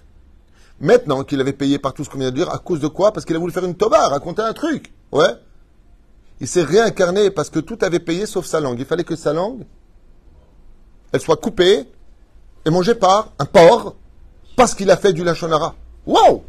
Maintenant 0.80 1.24
qu'il 1.24 1.40
avait 1.40 1.54
payé 1.54 1.80
par 1.80 1.94
tout 1.94 2.04
ce 2.04 2.10
qu'on 2.10 2.20
vient 2.20 2.32
de 2.32 2.36
dire, 2.36 2.50
à 2.50 2.58
cause 2.58 2.80
de 2.80 2.88
quoi? 2.88 3.12
Parce 3.12 3.26
qu'il 3.26 3.36
a 3.36 3.40
voulu 3.40 3.54
faire 3.54 3.64
une 3.64 3.76
tova, 3.76 4.10
raconter 4.10 4.42
un 4.42 4.54
truc. 4.54 4.94
Ouais. 5.12 5.34
Il 6.42 6.48
s'est 6.48 6.64
réincarné 6.64 7.32
parce 7.32 7.50
que 7.50 7.60
tout 7.60 7.78
avait 7.82 8.00
payé 8.00 8.26
sauf 8.26 8.46
sa 8.46 8.60
langue. 8.60 8.80
Il 8.80 8.86
fallait 8.86 9.06
que 9.06 9.16
sa 9.16 9.32
langue, 9.32 9.64
elle 11.14 11.22
soit 11.22 11.38
coupée 11.38 11.86
et 12.66 12.70
mangée 12.70 12.96
par 12.96 13.32
un 13.40 13.46
porc 13.46 13.96
parce 14.58 14.74
qu'il 14.74 14.92
a 14.92 14.98
fait 14.98 15.14
du 15.14 15.24
lachonara. 15.24 15.76
Wow 16.06 16.44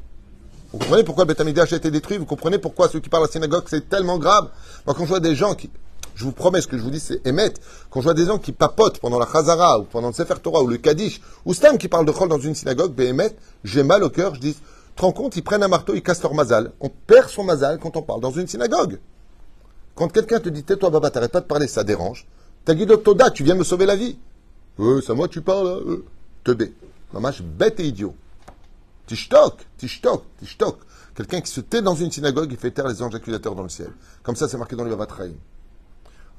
Vous 0.73 0.78
comprenez 0.78 1.04
pourquoi 1.04 1.25
le 1.25 1.61
a 1.61 1.76
été 1.76 1.90
détruit? 1.90 2.18
Vous 2.18 2.26
comprenez 2.26 2.59
pourquoi 2.59 2.88
ceux 2.88 3.00
qui 3.00 3.09
parlent 3.09 3.25
à 3.25 3.26
la 3.26 3.33
synagogue, 3.33 3.64
c'est 3.68 3.88
tellement 3.88 4.18
grave? 4.18 4.50
Moi, 4.87 4.95
quand 4.95 5.04
je 5.04 5.09
vois 5.09 5.21
des 5.21 5.37
gens 5.37 5.54
qui... 5.54 5.71
Je 6.16 6.25
vous 6.25 6.32
promets, 6.32 6.62
ce 6.62 6.66
que 6.66 6.78
je 6.78 6.82
vous 6.82 6.90
dis, 6.90 6.99
c'est 6.99 7.25
émettre. 7.26 7.61
Quand 7.90 8.00
je 8.00 8.04
vois 8.04 8.14
des 8.14 8.25
gens 8.25 8.38
qui 8.38 8.52
papotent 8.52 8.99
pendant 9.00 9.18
la 9.18 9.26
Chazara, 9.30 9.80
ou 9.80 9.82
pendant 9.85 10.08
le 10.08 10.14
Sefer 10.14 10.37
Torah, 10.42 10.62
ou 10.62 10.66
le 10.66 10.78
Kaddish, 10.78 11.20
ou 11.44 11.52
Stam 11.52 11.76
qui 11.76 11.88
parle 11.88 12.06
de 12.06 12.12
Chol 12.12 12.30
dans 12.30 12.38
une 12.38 12.54
synagogue, 12.54 12.94
ben 12.94 13.30
j'ai 13.64 13.82
mal 13.82 14.02
au 14.02 14.08
cœur, 14.08 14.35
je 14.35 14.40
dis, 14.40 14.56
te 14.96 15.02
rends 15.02 15.12
compte, 15.12 15.37
ils 15.37 15.42
prennent 15.42 15.62
un 15.62 15.68
marteau, 15.68 15.94
ils 15.94 16.02
cassent 16.02 16.23
leur 16.23 16.32
mazal. 16.32 16.73
On 16.80 16.88
perd 16.88 17.28
son 17.28 17.44
mazal 17.44 17.78
quand 17.78 17.99
on 17.99 18.02
parle 18.02 18.23
dans 18.23 18.30
une 18.30 18.46
synagogue. 18.46 18.99
Quand 19.94 20.08
quelqu'un 20.08 20.40
te 20.40 20.49
dit 20.49 20.64
tais-toi, 20.64 20.88
Baba, 20.88 21.11
t'arrêtes 21.11 21.32
pas 21.32 21.42
de 21.42 21.46
parler, 21.46 21.68
ça 21.68 21.85
dérange. 21.85 22.26
T'as 22.64 22.73
dit 22.73 22.87
Toda, 22.87 23.30
tu 23.30 23.44
viens 23.44 23.54
me 23.54 23.62
sauver 23.62 23.85
la 23.85 23.96
vie. 23.96 24.18
Euh, 24.80 25.02
c'est 25.06 25.14
moi 25.14 25.28
tu 25.28 25.42
parles, 25.42 25.66
euh. 25.66 26.04
Te 26.44 26.52
bé. 26.52 26.73
Mamache, 27.12 27.42
bête 27.42 27.78
et 27.80 27.87
idiot. 27.87 28.14
Tishtok, 29.06 29.66
tishtok, 29.76 30.25
tishtok. 30.38 30.78
Quelqu'un 31.14 31.40
qui 31.42 31.50
se 31.50 31.61
tait 31.61 31.82
dans 31.82 31.94
une 31.94 32.11
synagogue, 32.11 32.49
il 32.50 32.56
fait 32.56 32.70
taire 32.70 32.88
les 32.88 33.02
anges 33.02 33.14
accusateur 33.14 33.54
dans 33.54 33.62
le 33.62 33.68
ciel. 33.68 33.90
Comme 34.23 34.37
ça, 34.37 34.49
c'est 34.49 34.56
marqué 34.58 34.76
dans 34.76 34.85
le 34.85 34.90
Babatraïm. 34.90 35.35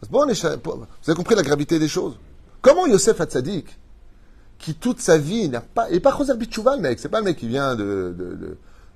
Vous 0.10 0.20
avez 0.22 1.16
compris 1.16 1.36
la 1.36 1.44
gravité 1.44 1.80
des 1.80 1.88
choses 1.88 2.18
Comment 2.62 2.86
Yosef 2.88 3.20
Hatzadik, 3.22 3.78
qui 4.60 4.76
toute 4.76 5.00
sa 5.00 5.18
vie 5.18 5.48
n'a 5.50 5.62
pas. 5.62 5.90
Et 5.92 6.00
pas 6.00 6.12
Khoser 6.12 6.36
Bitchouva, 6.36 6.76
le 6.76 6.82
mec. 6.82 7.00
C'est 7.00 7.10
pas 7.10 7.20
le 7.20 7.26
mec 7.26 7.38
qui 7.38 7.48
vient 7.48 7.76
de, 7.76 8.14
de- 8.18 8.36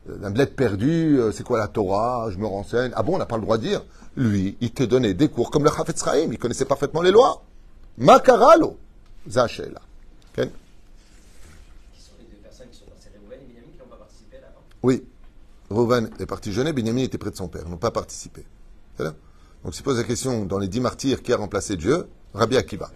de- 0.08 0.15
d'un 0.17 0.31
bled 0.31 0.55
perdu. 0.55 1.20
euh, 1.20 1.31
C'est 1.31 1.43
quoi 1.43 1.60
la 1.60 1.67
Torah 1.67 2.29
Je 2.31 2.38
me 2.38 2.46
renseigne. 2.46 2.91
Ah 2.96 3.03
bon, 3.03 3.15
on 3.15 3.17
n'a 3.17 3.25
pas 3.25 3.36
le 3.38 3.43
droit 3.43 3.58
de 3.58 3.63
dire. 3.63 3.84
Lui, 4.17 4.58
il 4.62 4.72
te 4.72 4.84
donnait 4.84 5.13
des 5.13 5.29
cours 5.29 5.51
comme 5.51 5.63
le 5.63 5.70
Chafetz 5.70 6.03
Chaim. 6.03 6.29
Il 6.31 6.38
connaissait 6.39 6.65
parfaitement 6.65 7.01
les 7.01 7.12
lois. 7.12 7.43
Makaralo. 7.98 8.77
Zachela. 9.29 9.79
Ok? 10.38 10.48
Qui 11.93 12.01
sont 12.01 12.12
les 12.20 12.25
deux 12.25 12.38
personnes 12.43 12.67
qui 12.72 12.77
sont 12.79 12.86
dans 12.86 13.00
ces 13.00 13.10
Réhouven 13.10 13.39
et 13.39 13.46
Benjamin 13.53 13.72
qui 13.72 13.77
n'ont 13.79 13.86
pas 13.86 13.98
participé 13.98 14.38
là, 14.41 14.48
non 14.53 14.62
Oui. 14.84 15.03
Reuven 15.70 16.10
est 16.20 16.25
parti 16.25 16.51
jeûner, 16.51 16.74
Benjamin 16.74 17.01
était 17.03 17.17
près 17.20 17.31
de 17.31 17.36
son 17.38 17.48
père, 17.48 17.62
ils 17.65 17.72
n'ont 17.72 17.77
pas 17.77 17.91
participé. 17.91 18.43
C'est 18.98 19.03
là 19.03 19.13
Donc, 19.63 19.75
se 19.75 19.83
pose 19.83 19.97
la 19.97 20.03
question, 20.03 20.45
dans 20.45 20.57
les 20.57 20.67
dix 20.67 20.79
martyrs, 20.79 21.21
qui 21.21 21.33
a 21.33 21.37
remplacé 21.37 21.77
Dieu 21.77 22.07
Rabbi 22.33 22.57
Akiva. 22.57 22.89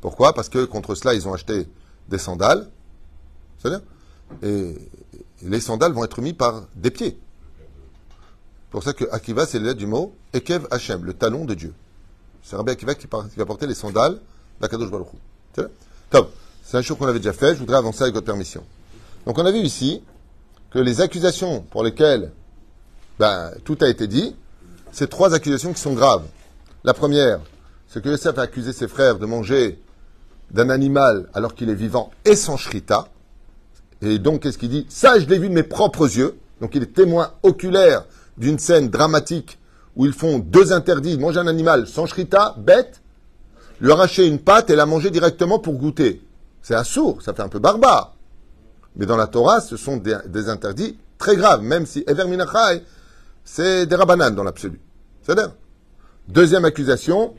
Pourquoi? 0.00 0.34
Parce 0.34 0.48
que 0.48 0.64
contre 0.64 0.94
cela, 0.94 1.14
ils 1.14 1.26
ont 1.26 1.32
acheté 1.32 1.68
des 2.08 2.18
sandales. 2.18 2.68
C'est 3.58 3.70
là 3.70 3.80
et, 4.42 4.74
les 5.42 5.60
sandales 5.60 5.92
vont 5.92 6.04
être 6.04 6.20
mis 6.20 6.32
par 6.32 6.66
des 6.74 6.90
pieds. 6.90 7.18
C'est 7.18 8.70
pour 8.70 8.82
ça 8.82 8.92
que 8.92 9.04
Akiva, 9.12 9.46
c'est 9.46 9.58
le 9.58 9.66
lettre 9.66 9.78
du 9.78 9.86
mot 9.86 10.14
Ekev 10.32 10.66
Hashem, 10.70 11.04
le 11.04 11.12
talon 11.12 11.44
de 11.44 11.54
Dieu. 11.54 11.74
C'est 12.42 12.56
Rabbi 12.56 12.72
Akiva 12.72 12.94
qui, 12.94 13.06
va 13.06 13.46
porter 13.46 13.66
les 13.66 13.74
sandales 13.74 14.18
d'Akadosh 14.60 14.90
Baruch 14.90 15.08
Top. 16.10 16.32
C'est 16.62 16.76
un 16.76 16.82
show 16.82 16.96
qu'on 16.96 17.06
avait 17.06 17.18
déjà 17.18 17.32
fait, 17.32 17.54
je 17.54 17.60
voudrais 17.60 17.76
avancer 17.76 18.02
avec 18.02 18.14
votre 18.14 18.26
permission. 18.26 18.64
Donc, 19.24 19.38
on 19.38 19.44
a 19.44 19.50
vu 19.50 19.58
ici 19.58 20.02
que 20.70 20.78
les 20.78 21.00
accusations 21.00 21.62
pour 21.70 21.84
lesquelles 21.84 22.32
ben, 23.18 23.52
tout 23.64 23.78
a 23.80 23.88
été 23.88 24.06
dit, 24.06 24.34
c'est 24.92 25.08
trois 25.08 25.34
accusations 25.34 25.72
qui 25.72 25.80
sont 25.80 25.92
graves. 25.92 26.24
La 26.84 26.94
première, 26.94 27.40
c'est 27.88 28.02
que 28.02 28.08
Yosef 28.08 28.38
a 28.38 28.42
accusé 28.42 28.72
ses 28.72 28.88
frères 28.88 29.18
de 29.18 29.26
manger 29.26 29.80
d'un 30.50 30.70
animal 30.70 31.28
alors 31.34 31.54
qu'il 31.54 31.70
est 31.70 31.74
vivant 31.74 32.10
et 32.24 32.36
sans 32.36 32.56
shrita. 32.56 33.08
Et 34.02 34.18
donc, 34.18 34.42
qu'est-ce 34.42 34.58
qu'il 34.58 34.68
dit? 34.68 34.86
Ça, 34.88 35.18
je 35.18 35.26
l'ai 35.26 35.38
vu 35.38 35.48
de 35.48 35.54
mes 35.54 35.62
propres 35.62 36.04
yeux. 36.04 36.38
Donc, 36.60 36.74
il 36.74 36.82
est 36.82 36.94
témoin 36.94 37.32
oculaire 37.42 38.04
d'une 38.38 38.58
scène 38.58 38.88
dramatique 38.88 39.58
où 39.96 40.04
ils 40.04 40.12
font 40.12 40.38
deux 40.38 40.72
interdits, 40.72 41.18
manger 41.18 41.40
un 41.40 41.46
animal 41.46 41.86
sans 41.86 42.06
shrita, 42.06 42.54
bête, 42.58 43.00
lui 43.80 43.90
arracher 43.90 44.26
une 44.26 44.38
patte 44.38 44.70
et 44.70 44.76
la 44.76 44.86
manger 44.86 45.10
directement 45.10 45.58
pour 45.58 45.74
goûter. 45.74 46.22
C'est 46.62 46.74
assourd, 46.74 47.22
ça 47.22 47.32
fait 47.32 47.42
un 47.42 47.48
peu 47.48 47.58
barbare. 47.58 48.14
Mais 48.96 49.06
dans 49.06 49.16
la 49.16 49.26
Torah, 49.26 49.60
ce 49.60 49.76
sont 49.76 49.98
des, 49.98 50.48
interdits 50.48 50.98
très 51.18 51.36
graves, 51.36 51.62
même 51.62 51.86
si 51.86 52.04
Ever 52.06 52.26
Minachai, 52.26 52.82
c'est 53.46 53.86
des 53.86 53.94
rabananes 53.94 54.34
dans 54.34 54.44
l'absolu. 54.44 54.78
C'est-à-dire 55.22 55.54
Deuxième 56.28 56.64
accusation, 56.64 57.34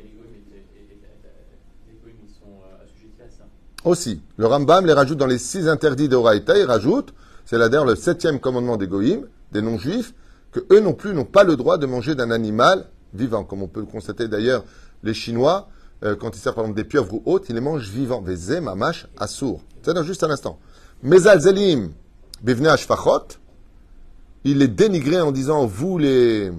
à 3.83 3.89
aussi. 3.89 4.21
Le 4.37 4.47
Rambam 4.47 4.85
les 4.85 4.93
rajoute 4.93 5.17
dans 5.17 5.27
les 5.27 5.37
six 5.37 5.67
interdits 5.67 6.07
d'Oraïta, 6.07 6.57
il 6.57 6.63
rajoute, 6.65 7.13
c'est 7.45 7.57
là 7.57 7.67
d'ailleurs 7.67 7.85
le 7.85 7.95
septième 7.95 8.39
commandement 8.39 8.77
des 8.77 8.87
Goïms, 8.87 9.27
des 9.51 9.61
non-juifs, 9.61 10.13
que 10.51 10.61
eux 10.71 10.79
non 10.79 10.93
plus 10.93 11.13
n'ont 11.13 11.25
pas 11.25 11.43
le 11.43 11.57
droit 11.57 11.77
de 11.77 11.85
manger 11.85 12.15
d'un 12.15 12.31
animal 12.31 12.85
vivant. 13.13 13.43
Comme 13.43 13.61
on 13.61 13.67
peut 13.67 13.81
le 13.81 13.85
constater 13.85 14.29
d'ailleurs, 14.29 14.63
les 15.03 15.13
Chinois, 15.13 15.67
euh, 16.03 16.15
quand 16.15 16.35
ils 16.35 16.39
servent 16.39 16.55
par 16.55 16.63
exemple 16.63 16.81
des 16.81 16.87
pieuvres 16.87 17.13
ou 17.13 17.21
autres, 17.25 17.45
ils 17.49 17.55
les 17.55 17.61
mangent 17.61 17.89
vivants. 17.89 18.21
Vezé, 18.21 18.61
mamash, 18.61 19.07
assour. 19.17 19.61
C'est-à-dire 19.81 20.03
juste 20.03 20.23
un 20.23 20.29
instant. 20.29 20.59
Bivne 21.03 22.67
ashfachot, 22.67 23.27
il 24.43 24.61
est 24.61 24.67
dénigré 24.67 25.19
en 25.19 25.31
disant, 25.31 25.65
vous 25.65 25.97
les, 25.97 26.51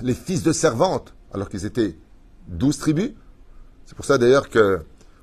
les 0.00 0.14
fils 0.14 0.42
de 0.42 0.52
servantes, 0.52 1.14
alors 1.32 1.48
qu'ils 1.48 1.64
étaient 1.64 1.96
douze 2.48 2.78
tribus. 2.78 3.12
C'est 3.86 3.96
pour 3.96 4.04
ça 4.04 4.18
d'ailleurs 4.18 4.48
que 4.48 4.80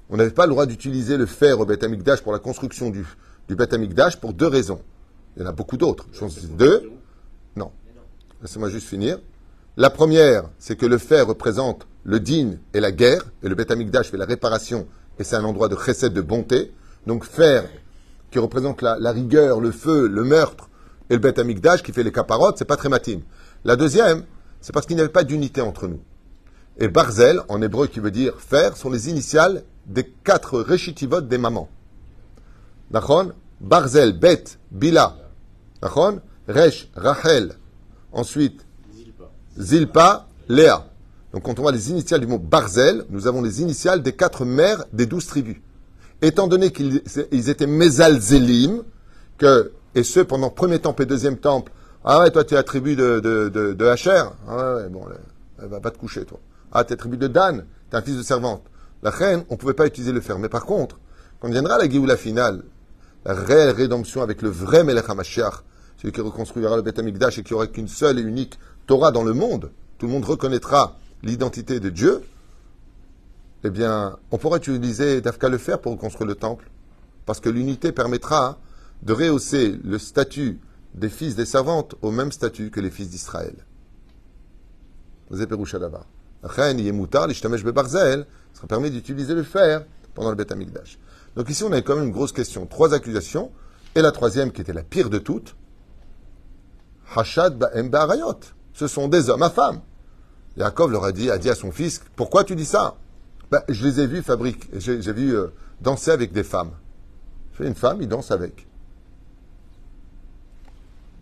on 0.09 0.17
n'avait 0.17 0.31
pas 0.31 0.45
le 0.45 0.51
droit 0.51 0.65
d'utiliser 0.65 1.15
le 1.15 1.25
fer 1.25 1.59
au 1.59 1.65
Beth 1.65 1.83
Amikdash 1.83 2.21
pour 2.21 2.33
la 2.33 2.39
construction 2.39 2.89
du, 2.89 3.05
du 3.47 3.55
Beth 3.55 3.73
Amikdash 3.73 4.17
pour 4.17 4.33
deux 4.33 4.47
raisons. 4.47 4.81
Il 5.35 5.41
y 5.41 5.45
en 5.45 5.49
a 5.49 5.53
beaucoup 5.53 5.77
d'autres. 5.77 6.05
Je 6.11 6.19
pense 6.19 6.37
deux. 6.45 6.91
Non. 7.55 7.71
Laissez-moi 8.41 8.69
juste 8.69 8.87
finir. 8.87 9.19
La 9.77 9.89
première, 9.89 10.43
c'est 10.59 10.75
que 10.75 10.85
le 10.85 10.97
fer 10.97 11.25
représente 11.25 11.87
le 12.03 12.19
din 12.19 12.55
et 12.73 12.81
la 12.81 12.91
guerre, 12.91 13.23
et 13.41 13.47
le 13.47 13.55
Beth 13.55 13.71
Amikdash 13.71 14.09
fait 14.09 14.17
la 14.17 14.25
réparation, 14.25 14.87
et 15.17 15.23
c'est 15.23 15.37
un 15.37 15.45
endroit 15.45 15.69
de 15.69 15.77
chesed, 15.77 16.11
de 16.11 16.21
bonté. 16.21 16.73
Donc 17.07 17.23
fer, 17.23 17.69
qui 18.31 18.39
représente 18.39 18.81
la, 18.81 18.97
la 18.99 19.11
rigueur, 19.11 19.61
le 19.61 19.71
feu, 19.71 20.07
le 20.07 20.23
meurtre, 20.23 20.69
et 21.09 21.13
le 21.13 21.19
Beth 21.19 21.39
Amikdash 21.39 21.83
qui 21.83 21.91
fait 21.91 22.03
les 22.03 22.11
caparotes, 22.11 22.57
c'est 22.57 22.65
pas 22.65 22.77
très 22.77 22.89
matime. 22.89 23.21
La 23.65 23.75
deuxième, 23.75 24.23
c'est 24.61 24.73
parce 24.73 24.85
qu'il 24.85 24.95
n'y 24.95 25.01
avait 25.01 25.11
pas 25.11 25.23
d'unité 25.23 25.61
entre 25.61 25.87
nous. 25.87 25.99
Et 26.77 26.87
Barzel, 26.87 27.41
en 27.49 27.61
hébreu 27.61 27.87
qui 27.87 27.99
veut 27.99 28.11
dire 28.11 28.39
fer, 28.39 28.77
sont 28.77 28.89
les 28.89 29.09
initiales 29.09 29.63
des 29.85 30.05
quatre 30.23 30.59
réchitivot 30.59 31.21
des 31.21 31.37
mamans. 31.37 31.69
Nachon 32.91 33.33
Barzel, 33.59 34.17
Bet, 34.17 34.43
Bila. 34.71 35.17
Nachon 35.81 36.21
Resh, 36.47 36.89
Rachel. 36.95 37.53
Ensuite, 38.11 38.65
Zilpa. 39.59 40.27
Léa. 40.51 40.85
Donc 41.33 41.43
quand 41.43 41.57
on 41.59 41.61
voit 41.61 41.71
les 41.71 41.91
initiales 41.91 42.19
du 42.19 42.27
mot 42.27 42.37
Barzel, 42.37 43.05
nous 43.09 43.25
avons 43.27 43.41
les 43.41 43.61
initiales 43.61 44.01
des 44.01 44.13
quatre 44.13 44.43
mères 44.43 44.83
des 44.91 45.05
douze 45.05 45.27
tribus. 45.27 45.57
Étant 46.21 46.47
donné 46.47 46.71
qu'ils 46.71 47.01
ils 47.31 47.49
étaient 47.49 47.67
Mezalzelim, 47.67 48.83
que, 49.37 49.71
et 49.95 50.03
ceux 50.03 50.23
pendant 50.23 50.49
premier 50.49 50.79
temple 50.79 51.03
et 51.03 51.05
deuxième 51.05 51.37
temple, 51.37 51.71
ah 52.03 52.21
ouais, 52.21 52.31
toi 52.31 52.43
tu 52.43 52.53
es 52.53 52.57
la 52.57 52.63
de, 52.63 53.19
de, 53.19 53.73
de, 53.73 53.85
Hacher, 53.85 54.23
ah 54.47 54.75
ouais, 54.75 54.89
bon, 54.89 55.05
elle 55.61 55.67
va 55.67 55.79
pas 55.79 55.91
te 55.91 55.97
coucher 55.97 56.25
toi. 56.25 56.39
Ah, 56.71 56.83
tu 56.83 56.93
es 56.93 56.95
tribu 56.95 57.17
de 57.17 57.27
Dan, 57.27 57.65
tu 57.89 57.95
es 57.95 57.99
un 57.99 58.01
fils 58.01 58.17
de 58.17 58.23
servante. 58.23 58.63
La 59.03 59.09
reine, 59.09 59.43
on 59.49 59.57
pouvait 59.57 59.73
pas 59.73 59.85
utiliser 59.85 60.11
le 60.11 60.21
fer. 60.21 60.39
Mais 60.39 60.49
par 60.49 60.65
contre, 60.65 60.99
quand 61.39 61.49
viendra 61.49 61.77
la 61.77 61.89
Géoula 61.89 62.15
finale, 62.17 62.63
la 63.25 63.33
réelle 63.33 63.75
rédemption 63.75 64.21
avec 64.21 64.41
le 64.41 64.49
vrai 64.49 64.83
Melech 64.83 65.09
HaMashiach, 65.09 65.63
celui 65.97 66.11
qui 66.13 66.21
reconstruira 66.21 66.75
le 66.75 66.81
Beth 66.81 66.97
Amikdash 66.97 67.39
et 67.39 67.43
qui 67.43 67.53
aura 67.53 67.67
qu'une 67.67 67.87
seule 67.87 68.19
et 68.19 68.21
unique 68.21 68.57
Torah 68.87 69.11
dans 69.11 69.23
le 69.23 69.33
monde, 69.33 69.71
tout 69.97 70.07
le 70.07 70.11
monde 70.13 70.25
reconnaîtra 70.25 70.97
l'identité 71.23 71.79
de 71.79 71.89
Dieu, 71.89 72.21
eh 73.63 73.69
bien, 73.69 74.17
on 74.31 74.37
pourra 74.37 74.57
utiliser 74.57 75.21
Dafka 75.21 75.49
le 75.49 75.59
fer 75.59 75.79
pour 75.79 75.91
reconstruire 75.91 76.27
le 76.27 76.35
temple. 76.35 76.69
Parce 77.27 77.39
que 77.39 77.49
l'unité 77.49 77.91
permettra 77.91 78.57
de 79.03 79.13
rehausser 79.13 79.79
le 79.83 79.97
statut 79.97 80.59
des 80.93 81.09
fils 81.09 81.35
des 81.35 81.45
servantes 81.45 81.95
au 82.01 82.11
même 82.11 82.31
statut 82.31 82.69
que 82.69 82.79
les 82.79 82.91
fils 82.91 83.09
d'Israël. 83.09 83.55
Vous 85.29 85.37
sera 88.53 88.67
permis 88.67 88.91
d'utiliser 88.91 89.33
le 89.33 89.43
fer 89.43 89.85
pendant 90.13 90.29
le 90.29 90.35
Beth. 90.35 90.53
Donc 91.35 91.49
ici, 91.49 91.63
on 91.63 91.71
a 91.71 91.81
quand 91.81 91.95
même 91.95 92.05
une 92.05 92.11
grosse 92.11 92.33
question. 92.33 92.65
Trois 92.65 92.93
accusations. 92.93 93.51
Et 93.95 94.01
la 94.01 94.11
troisième, 94.11 94.51
qui 94.51 94.61
était 94.61 94.73
la 94.73 94.83
pire 94.83 95.09
de 95.09 95.17
toutes, 95.17 95.55
Hashad 97.15 97.57
Ba'em. 97.57 97.89
Ce 98.73 98.87
sont 98.87 99.07
des 99.07 99.29
hommes 99.29 99.43
à 99.43 99.49
femmes. 99.49 99.81
Yaakov 100.57 100.91
leur 100.91 101.05
a 101.05 101.11
dit, 101.11 101.29
a 101.29 101.37
dit 101.37 101.49
à 101.49 101.55
son 101.55 101.71
fils, 101.71 102.01
pourquoi 102.15 102.43
tu 102.43 102.55
dis 102.55 102.65
ça? 102.65 102.95
Ben, 103.49 103.61
Je 103.69 103.85
les 103.85 104.01
ai 104.01 104.07
vus 104.07 104.21
fabriquer, 104.21 104.67
j'ai 104.79 105.13
vu 105.13 105.35
euh, 105.35 105.47
danser 105.81 106.11
avec 106.11 106.31
des 106.31 106.43
femmes. 106.43 106.71
Une 107.59 107.75
femme, 107.75 108.01
il 108.01 108.07
danse 108.07 108.31
avec. 108.31 108.67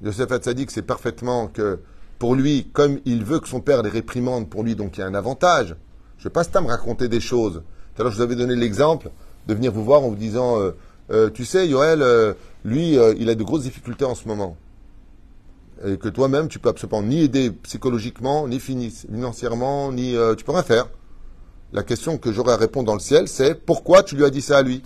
Yosef 0.03 0.31
Hatzadik 0.31 0.71
sait 0.71 0.81
parfaitement 0.81 1.47
que 1.47 1.79
pour 2.19 2.35
lui, 2.35 2.69
comme 2.73 2.99
il 3.05 3.23
veut 3.23 3.39
que 3.39 3.47
son 3.47 3.61
père 3.61 3.81
les 3.81 3.89
réprimande 3.89 4.49
pour 4.49 4.63
lui, 4.63 4.75
donc 4.75 4.97
il 4.97 5.01
y 5.01 5.03
a 5.03 5.07
un 5.07 5.13
avantage. 5.13 5.75
Je 6.17 6.27
ne 6.27 6.33
vais 6.33 6.43
pas 6.51 6.61
me 6.61 6.67
raconter 6.67 7.07
des 7.07 7.21
choses. 7.21 7.63
Tout 7.95 8.01
à 8.01 8.03
l'heure, 8.03 8.11
je 8.11 8.17
vous 8.17 8.23
avais 8.23 8.35
donné 8.35 8.55
l'exemple 8.55 9.09
de 9.47 9.53
venir 9.53 9.71
vous 9.71 9.83
voir 9.83 10.03
en 10.03 10.09
vous 10.09 10.15
disant, 10.15 10.59
euh, 10.59 10.71
euh, 11.11 11.29
tu 11.29 11.45
sais, 11.45 11.67
Yoel, 11.67 12.01
euh, 12.01 12.33
lui, 12.65 12.97
il 13.17 13.29
a 13.29 13.35
de 13.35 13.43
grosses 13.43 13.63
difficultés 13.63 14.05
en 14.05 14.15
ce 14.15 14.27
moment. 14.27 14.57
Et 15.85 15.97
que 15.97 16.09
toi-même, 16.09 16.49
tu 16.49 16.59
peux 16.59 16.67
absolument 16.67 17.01
ni 17.01 17.21
aider 17.23 17.51
psychologiquement, 17.51 18.49
ni 18.49 18.59
financièrement, 18.59 19.93
ni 19.93 20.13
tu 20.37 20.43
peux 20.43 20.51
rien 20.51 20.63
faire. 20.63 20.89
La 21.71 21.83
question 21.83 22.17
que 22.17 22.33
j'aurais 22.33 22.51
à 22.51 22.57
répondre 22.57 22.87
dans 22.87 22.95
le 22.95 22.99
ciel, 22.99 23.29
c'est 23.29 23.55
pourquoi 23.55 24.03
tu 24.03 24.17
lui 24.17 24.25
as 24.25 24.29
dit 24.29 24.41
ça 24.41 24.57
à 24.57 24.61
lui? 24.61 24.83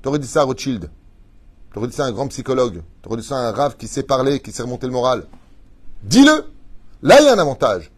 Tu 0.00 0.08
aurais 0.08 0.18
dit 0.18 0.26
ça 0.26 0.40
à 0.40 0.44
Rothschild. 0.44 0.88
Tu 1.74 1.80
aurais 1.80 1.88
dit 1.88 1.96
ça 1.96 2.04
à 2.04 2.06
un 2.06 2.12
grand 2.12 2.28
psychologue. 2.28 2.82
Tu 3.02 3.08
aurais 3.08 3.20
dit 3.20 3.26
ça 3.26 3.36
à 3.36 3.48
un 3.48 3.50
rave 3.50 3.76
qui 3.76 3.88
sait 3.88 4.04
parler, 4.04 4.38
qui 4.38 4.52
sait 4.52 4.62
remonter 4.62 4.86
le 4.86 4.92
moral. 4.92 5.26
Dis-le 6.04 6.44
Là, 7.02 7.20
il 7.20 7.24
y 7.24 7.28
a 7.28 7.34
un 7.34 7.38
avantage. 7.38 7.90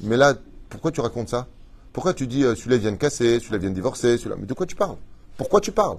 Mais 0.00 0.16
là, 0.16 0.34
pourquoi 0.70 0.90
tu 0.90 1.02
racontes 1.02 1.28
ça 1.28 1.46
Pourquoi 1.92 2.14
tu 2.14 2.26
dis 2.26 2.44
euh, 2.44 2.54
celui-là 2.54 2.78
vient 2.78 2.92
de 2.92 2.96
casser, 2.96 3.38
celui-là 3.38 3.58
vient 3.58 3.68
de 3.68 3.74
divorcer, 3.74 4.16
celui-là. 4.16 4.36
Mais 4.40 4.46
de 4.46 4.54
quoi 4.54 4.64
tu 4.64 4.74
parles 4.74 4.96
Pourquoi 5.36 5.60
tu 5.60 5.70
parles 5.70 5.98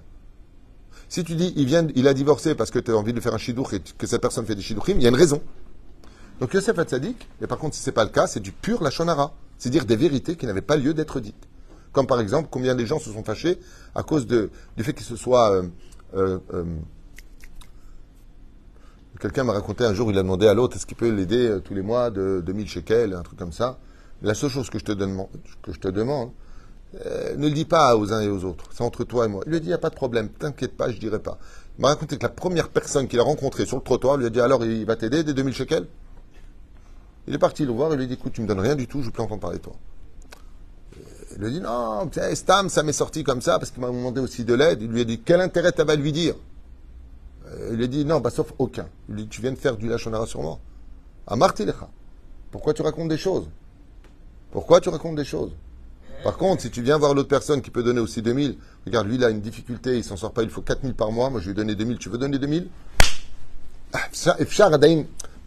Si 1.09 1.23
tu 1.23 1.35
dis 1.35 1.53
il, 1.55 1.67
vient, 1.67 1.85
il 1.93 2.07
a 2.07 2.15
divorcé 2.15 2.55
parce 2.55 2.71
que 2.71 2.79
tu 2.79 2.89
as 2.89 2.95
envie 2.95 3.13
de 3.13 3.19
faire 3.19 3.35
un 3.35 3.37
chidour 3.37 3.71
et 3.75 3.81
que 3.81 4.07
cette 4.07 4.21
personne 4.21 4.47
fait 4.47 4.55
des 4.55 4.63
chidourim, 4.63 4.97
il 4.97 5.03
y 5.03 5.05
a 5.05 5.09
une 5.09 5.15
raison. 5.15 5.43
Donc 6.39 6.55
Yosef 6.55 6.79
Hatzadik, 6.79 7.29
mais 7.39 7.45
par 7.45 7.59
contre, 7.59 7.75
si 7.75 7.83
ce 7.83 7.89
n'est 7.91 7.93
pas 7.93 8.03
le 8.03 8.09
cas, 8.09 8.25
c'est 8.25 8.39
du 8.39 8.51
pur 8.51 8.81
lachonara. 8.81 9.31
C'est 9.59 9.69
dire 9.69 9.85
des 9.85 9.95
vérités 9.95 10.35
qui 10.35 10.47
n'avaient 10.47 10.61
pas 10.61 10.75
lieu 10.75 10.95
d'être 10.95 11.19
dites. 11.19 11.47
Comme 11.91 12.07
par 12.07 12.19
exemple, 12.19 12.47
combien 12.49 12.73
de 12.73 12.83
gens 12.83 12.97
se 12.97 13.11
sont 13.13 13.23
fâchés 13.23 13.59
à 13.93 14.01
cause 14.01 14.25
du 14.25 14.49
fait 14.79 14.93
qu'il 14.93 15.05
se 15.05 15.15
soit. 15.15 15.51
euh, 15.51 15.67
euh, 16.13 16.39
euh, 16.53 16.63
Quelqu'un 19.21 19.43
m'a 19.43 19.53
raconté 19.53 19.85
un 19.85 19.93
jour, 19.93 20.09
il 20.09 20.17
a 20.17 20.23
demandé 20.23 20.47
à 20.47 20.55
l'autre 20.55 20.77
est-ce 20.77 20.87
qu'il 20.87 20.97
peut 20.97 21.07
l'aider 21.07 21.47
euh, 21.47 21.59
tous 21.59 21.75
les 21.75 21.83
mois 21.83 22.09
de 22.09 22.41
2000 22.43 22.67
shekels, 22.67 23.13
un 23.13 23.21
truc 23.21 23.37
comme 23.37 23.51
ça. 23.51 23.77
La 24.23 24.33
seule 24.33 24.49
chose 24.49 24.71
que 24.71 24.79
je 24.79 24.83
te 24.83 24.91
demande, 24.93 26.31
euh, 27.05 27.35
ne 27.37 27.47
le 27.47 27.53
dis 27.53 27.65
pas 27.65 27.95
aux 27.95 28.13
uns 28.13 28.21
et 28.21 28.29
aux 28.29 28.43
autres, 28.45 28.65
c'est 28.71 28.83
entre 28.83 29.03
toi 29.03 29.25
et 29.25 29.27
moi. 29.27 29.43
Il 29.45 29.51
lui 29.51 29.57
a 29.57 29.59
dit, 29.59 29.65
il 29.67 29.69
n'y 29.69 29.75
a 29.75 29.77
pas 29.77 29.91
de 29.91 29.95
problème, 29.95 30.29
t'inquiète 30.29 30.75
pas, 30.75 30.89
je 30.89 30.97
dirai 30.97 31.19
pas. 31.19 31.37
Il 31.77 31.83
m'a 31.83 31.89
raconté 31.89 32.17
que 32.17 32.23
la 32.23 32.29
première 32.29 32.69
personne 32.69 33.07
qu'il 33.07 33.19
a 33.19 33.23
rencontrée 33.23 33.67
sur 33.67 33.77
le 33.77 33.83
trottoir 33.83 34.17
lui 34.17 34.25
a 34.25 34.31
dit, 34.31 34.41
alors 34.41 34.65
il 34.65 34.85
va 34.87 34.95
t'aider 34.95 35.23
des 35.23 35.35
2000 35.35 35.53
shekels? 35.53 35.85
Il 37.27 37.35
est 37.35 37.39
parti 37.39 37.63
le 37.63 37.73
voir, 37.73 37.91
il 37.93 37.97
lui 37.97 38.05
a 38.05 38.07
dit, 38.07 38.15
écoute, 38.15 38.33
tu 38.33 38.41
me 38.41 38.47
donnes 38.47 38.59
rien 38.59 38.75
du 38.75 38.87
tout, 38.87 39.01
je 39.01 39.05
veux 39.05 39.11
plus 39.11 39.21
entendre 39.21 39.41
parler 39.41 39.59
de 39.59 39.63
toi. 39.63 39.75
Il 41.33 41.37
lui 41.37 41.45
a 41.45 41.49
dit, 41.51 41.61
non, 41.61 42.09
Stam, 42.33 42.69
ça 42.69 42.81
m'est 42.81 42.91
sorti 42.91 43.23
comme 43.23 43.41
ça 43.41 43.59
parce 43.59 43.69
qu'il 43.69 43.81
m'a 43.81 43.87
demandé 43.87 44.19
aussi 44.19 44.45
de 44.45 44.55
l'aide. 44.55 44.81
Il 44.81 44.89
lui 44.89 45.01
a 45.01 45.05
dit, 45.05 45.21
quel 45.23 45.41
intérêt 45.41 45.73
tu 45.73 45.83
vas 45.83 45.95
lui 45.95 46.11
dire? 46.11 46.33
Euh, 46.33 46.50
Il 47.71 47.77
lui 47.77 47.89
dit, 47.89 48.05
non, 48.05 48.19
bah, 48.19 48.29
aucun. 48.59 48.87
Il 49.09 49.15
lui 49.15 49.23
dit, 49.23 49.29
tu 49.29 49.41
viens 49.41 49.51
de 49.51 49.57
faire 49.57 49.77
du 49.77 49.87
lachonara 49.87 50.25
sur 50.25 50.41
moi. 50.41 50.59
À 51.27 51.35
Martilecha. 51.35 51.89
Pourquoi 52.51 52.73
tu 52.73 52.81
racontes 52.81 53.09
des 53.09 53.17
choses? 53.17 53.49
Pourquoi 54.51 54.81
tu 54.81 54.89
racontes 54.89 55.15
des 55.15 55.25
choses? 55.25 55.51
Par 56.23 56.37
contre, 56.37 56.61
si 56.61 56.69
tu 56.69 56.81
viens 56.81 56.97
voir 56.97 57.13
l'autre 57.13 57.29
personne 57.29 57.61
qui 57.61 57.71
peut 57.71 57.83
donner 57.83 57.99
aussi 57.99 58.21
2000, 58.21 58.57
regarde, 58.85 59.07
lui, 59.07 59.15
il 59.15 59.23
a 59.23 59.29
une 59.29 59.41
difficulté, 59.41 59.97
il 59.97 60.03
s'en 60.03 60.17
sort 60.17 60.33
pas, 60.33 60.43
il 60.43 60.49
faut 60.49 60.61
4000 60.61 60.93
par 60.93 61.11
mois, 61.11 61.29
moi 61.29 61.39
je 61.39 61.45
lui 61.45 61.51
ai 61.51 61.55
donné 61.55 61.73
2000, 61.73 61.97
tu 61.97 62.09
veux 62.09 62.17
donner 62.17 62.37
2000 62.37 62.67
Ah, 63.93 63.99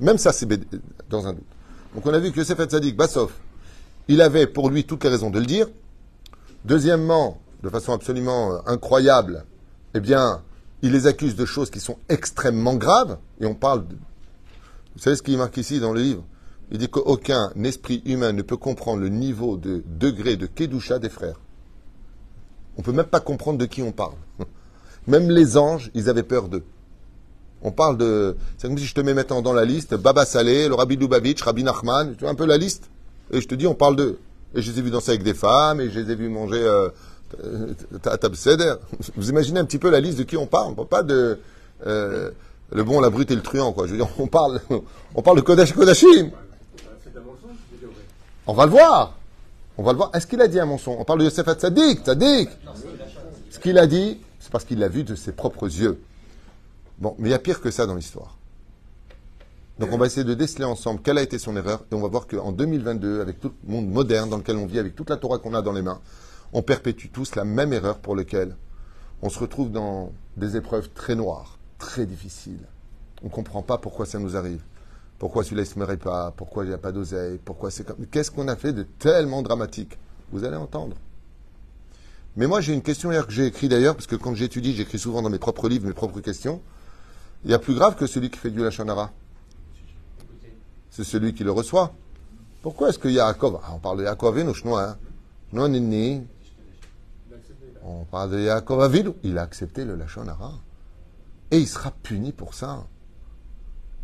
Même 0.00 0.18
ça, 0.18 0.32
c'est 0.32 0.48
dans 1.08 1.26
un 1.26 1.32
doute. 1.34 1.44
Donc 1.94 2.06
on 2.06 2.12
a 2.12 2.18
vu 2.18 2.32
que 2.32 2.38
Yosef 2.38 2.58
Hatzadik, 2.58 2.96
Bassof, 2.96 3.32
il 4.08 4.20
avait 4.20 4.48
pour 4.48 4.68
lui 4.68 4.84
toutes 4.84 5.04
les 5.04 5.10
raisons 5.10 5.30
de 5.30 5.38
le 5.38 5.46
dire. 5.46 5.68
Deuxièmement, 6.64 7.40
de 7.62 7.68
façon 7.68 7.92
absolument 7.92 8.54
euh, 8.54 8.58
incroyable, 8.66 9.44
eh 9.94 10.00
bien, 10.00 10.42
il 10.82 10.92
les 10.92 11.06
accuse 11.06 11.36
de 11.36 11.44
choses 11.44 11.70
qui 11.70 11.80
sont 11.80 11.98
extrêmement 12.08 12.74
graves, 12.74 13.18
et 13.40 13.46
on 13.46 13.54
parle 13.54 13.86
de... 13.88 13.96
Vous 14.94 15.00
savez 15.00 15.16
ce 15.16 15.22
qu'il 15.22 15.36
marque 15.36 15.56
ici 15.56 15.80
dans 15.80 15.92
le 15.92 16.00
livre? 16.00 16.24
Il 16.70 16.78
dit 16.78 16.88
qu'aucun 16.88 17.50
esprit 17.62 18.02
humain 18.04 18.32
ne 18.32 18.42
peut 18.42 18.56
comprendre 18.56 19.00
le 19.00 19.08
niveau 19.08 19.56
de 19.56 19.82
degré 19.86 20.36
de 20.36 20.46
Kedusha 20.46 20.98
des 20.98 21.08
frères. 21.08 21.40
On 22.76 22.80
ne 22.80 22.84
peut 22.84 22.92
même 22.92 23.06
pas 23.06 23.20
comprendre 23.20 23.58
de 23.58 23.66
qui 23.66 23.82
on 23.82 23.92
parle. 23.92 24.16
Même 25.06 25.30
les 25.30 25.56
anges, 25.58 25.90
ils 25.94 26.08
avaient 26.08 26.22
peur 26.22 26.48
d'eux. 26.48 26.64
On 27.62 27.70
parle 27.70 27.96
de. 27.98 28.36
C'est 28.56 28.68
comme 28.68 28.78
si 28.78 28.86
je 28.86 28.94
te 28.94 29.00
mets 29.00 29.14
maintenant 29.14 29.42
dans 29.42 29.52
la 29.52 29.64
liste 29.64 29.94
Baba 29.94 30.24
Saleh, 30.24 30.68
le 30.68 30.74
Rabbi 30.74 30.96
Lubavitch, 30.96 31.42
Rabbi 31.42 31.62
Nachman, 31.62 32.14
tu 32.14 32.20
vois 32.20 32.30
un 32.30 32.34
peu 32.34 32.46
la 32.46 32.56
liste? 32.56 32.90
Et 33.30 33.40
je 33.40 33.48
te 33.48 33.54
dis, 33.54 33.66
on 33.66 33.74
parle 33.74 33.96
d'eux. 33.96 34.18
Et 34.54 34.62
je 34.62 34.70
les 34.70 34.78
ai 34.78 34.82
vus 34.82 34.90
danser 34.90 35.10
avec 35.10 35.22
des 35.22 35.34
femmes, 35.34 35.80
et 35.80 35.90
je 35.90 36.00
les 36.00 36.10
ai 36.10 36.14
vus 36.14 36.28
manger 36.28 36.62
euh. 36.62 36.88
Vous 39.16 39.30
imaginez 39.30 39.60
un 39.60 39.64
petit 39.64 39.78
peu 39.78 39.90
la 39.90 40.00
liste 40.00 40.18
de 40.18 40.22
qui 40.24 40.36
on 40.36 40.46
parle 40.46 40.72
On 40.72 40.74
parle 40.74 40.88
pas 40.88 41.02
de 41.02 41.38
euh, 41.86 42.30
le 42.72 42.84
bon, 42.84 43.00
la 43.00 43.10
brute 43.10 43.30
et 43.30 43.34
le 43.34 43.42
truand, 43.42 43.72
quoi. 43.72 43.86
Je 43.86 43.92
veux 43.92 43.98
dire, 43.98 44.08
on 44.18 44.26
parle, 44.26 44.60
on 45.14 45.22
parle 45.22 45.36
de 45.36 45.42
Kodesh 45.42 45.72
Kodashim. 45.72 46.30
On 48.46 48.52
va 48.52 48.66
le 48.66 48.70
voir. 48.70 49.16
On 49.76 49.82
va 49.82 49.92
le 49.92 49.96
voir. 49.96 50.10
Est-ce 50.14 50.26
qu'il 50.26 50.40
a 50.40 50.48
dit 50.48 50.60
un 50.60 50.66
mensonge? 50.66 50.96
On 50.98 51.04
parle 51.04 51.20
de 51.20 51.24
Yosef 51.24 51.46
Tzadik, 51.46 52.04
Tzadik. 52.04 52.50
Ce 53.50 53.58
qu'il 53.58 53.78
a 53.78 53.86
dit, 53.86 54.20
c'est 54.38 54.50
parce 54.50 54.64
qu'il 54.64 54.78
l'a 54.78 54.88
vu 54.88 55.04
de 55.04 55.14
ses 55.14 55.32
propres 55.32 55.66
yeux. 55.66 56.00
Bon, 56.98 57.14
mais 57.18 57.28
il 57.28 57.32
y 57.32 57.34
a 57.34 57.38
pire 57.38 57.60
que 57.60 57.70
ça 57.70 57.86
dans 57.86 57.94
l'histoire. 57.94 58.36
Donc 59.78 59.90
on 59.92 59.98
va 59.98 60.06
essayer 60.06 60.22
de 60.22 60.34
déceler 60.34 60.64
ensemble 60.64 61.00
quelle 61.02 61.18
a 61.18 61.22
été 61.22 61.38
son 61.38 61.56
erreur 61.56 61.84
et 61.90 61.94
on 61.96 62.00
va 62.00 62.06
voir 62.06 62.28
qu'en 62.28 62.52
2022, 62.52 63.20
avec 63.20 63.40
tout 63.40 63.52
le 63.66 63.72
monde 63.72 63.88
moderne 63.88 64.30
dans 64.30 64.36
lequel 64.36 64.56
on 64.56 64.66
vit, 64.66 64.78
avec 64.78 64.94
toute 64.94 65.10
la 65.10 65.16
Torah 65.16 65.38
qu'on 65.38 65.52
a 65.52 65.62
dans 65.62 65.72
les 65.72 65.82
mains, 65.82 66.00
on 66.54 66.62
perpétue 66.62 67.08
tous 67.12 67.34
la 67.34 67.44
même 67.44 67.72
erreur 67.72 67.98
pour 67.98 68.16
laquelle 68.16 68.56
on 69.22 69.28
se 69.28 69.38
retrouve 69.40 69.70
dans 69.70 70.12
des 70.36 70.56
épreuves 70.56 70.88
très 70.90 71.16
noires, 71.16 71.58
très 71.78 72.06
difficiles. 72.06 72.66
On 73.22 73.26
ne 73.26 73.32
comprend 73.32 73.62
pas 73.62 73.76
pourquoi 73.76 74.06
ça 74.06 74.18
nous 74.18 74.36
arrive. 74.36 74.62
Pourquoi 75.18 75.42
celui-là 75.42 75.62
ne 75.62 75.66
se 75.66 75.78
meurt 75.78 75.96
pas? 75.96 76.32
Pourquoi 76.36 76.64
il 76.64 76.68
n'y 76.68 76.74
a 76.74 76.78
pas 76.78 76.92
d'oseille? 76.92 77.38
Pourquoi 77.44 77.70
c'est 77.70 77.84
comme... 77.84 78.06
Qu'est-ce 78.06 78.30
qu'on 78.30 78.48
a 78.48 78.56
fait 78.56 78.72
de 78.72 78.84
tellement 78.84 79.42
dramatique? 79.42 79.98
Vous 80.30 80.44
allez 80.44 80.56
entendre. 80.56 80.96
Mais 82.36 82.46
moi, 82.46 82.60
j'ai 82.60 82.72
une 82.72 82.82
question 82.82 83.10
hier 83.10 83.26
que 83.26 83.32
j'ai 83.32 83.46
écrite 83.46 83.70
d'ailleurs, 83.70 83.94
parce 83.94 84.06
que 84.06 84.16
quand 84.16 84.34
j'étudie, 84.34 84.74
j'écris 84.74 84.98
souvent 84.98 85.22
dans 85.22 85.30
mes 85.30 85.38
propres 85.38 85.68
livres 85.68 85.86
mes 85.86 85.92
propres 85.92 86.20
questions. 86.20 86.60
Il 87.44 87.50
y 87.50 87.54
a 87.54 87.58
plus 87.58 87.74
grave 87.74 87.96
que 87.96 88.06
celui 88.06 88.30
qui 88.30 88.38
fait 88.38 88.50
du 88.50 88.62
Lachonara. 88.62 89.12
C'est 90.90 91.04
celui 91.04 91.34
qui 91.34 91.42
le 91.42 91.50
reçoit. 91.50 91.94
Pourquoi 92.62 92.90
est-ce 92.90 92.98
que 92.98 93.08
Yaakov, 93.08 93.60
ah, 93.62 93.72
on 93.74 93.78
parle 93.78 93.98
de 93.98 94.04
Yaakov 94.04 94.54
Shnoa, 94.54 94.96
hein. 95.52 95.68
On 97.84 98.04
parle 98.04 98.30
de 98.30 98.40
Yaakov 98.40 98.80
Avinu. 98.80 99.10
Il 99.22 99.38
a 99.38 99.42
accepté 99.42 99.84
le 99.84 99.94
Lachonara. 99.94 100.52
Et 101.50 101.58
il 101.58 101.68
sera 101.68 101.90
puni 101.90 102.32
pour 102.32 102.54
ça. 102.54 102.86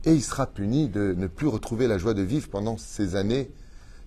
Et 0.04 0.12
il 0.12 0.22
sera 0.22 0.46
puni 0.46 0.88
de 0.88 1.14
ne 1.16 1.26
plus 1.26 1.46
retrouver 1.46 1.86
la 1.86 1.98
joie 1.98 2.14
de 2.14 2.22
vivre 2.22 2.48
pendant 2.48 2.76
ces 2.76 3.16
années, 3.16 3.50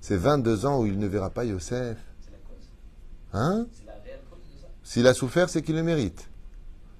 ces 0.01 0.17
22 0.17 0.65
ans 0.65 0.79
où 0.79 0.85
il 0.85 0.97
ne 0.97 1.07
verra 1.07 1.29
pas 1.29 1.43
Yosef. 1.43 1.97
Hein? 3.33 3.65
S'il 4.83 5.07
a 5.07 5.13
souffert, 5.13 5.49
c'est 5.49 5.61
qu'il 5.61 5.75
le 5.75 5.83
mérite. 5.83 6.29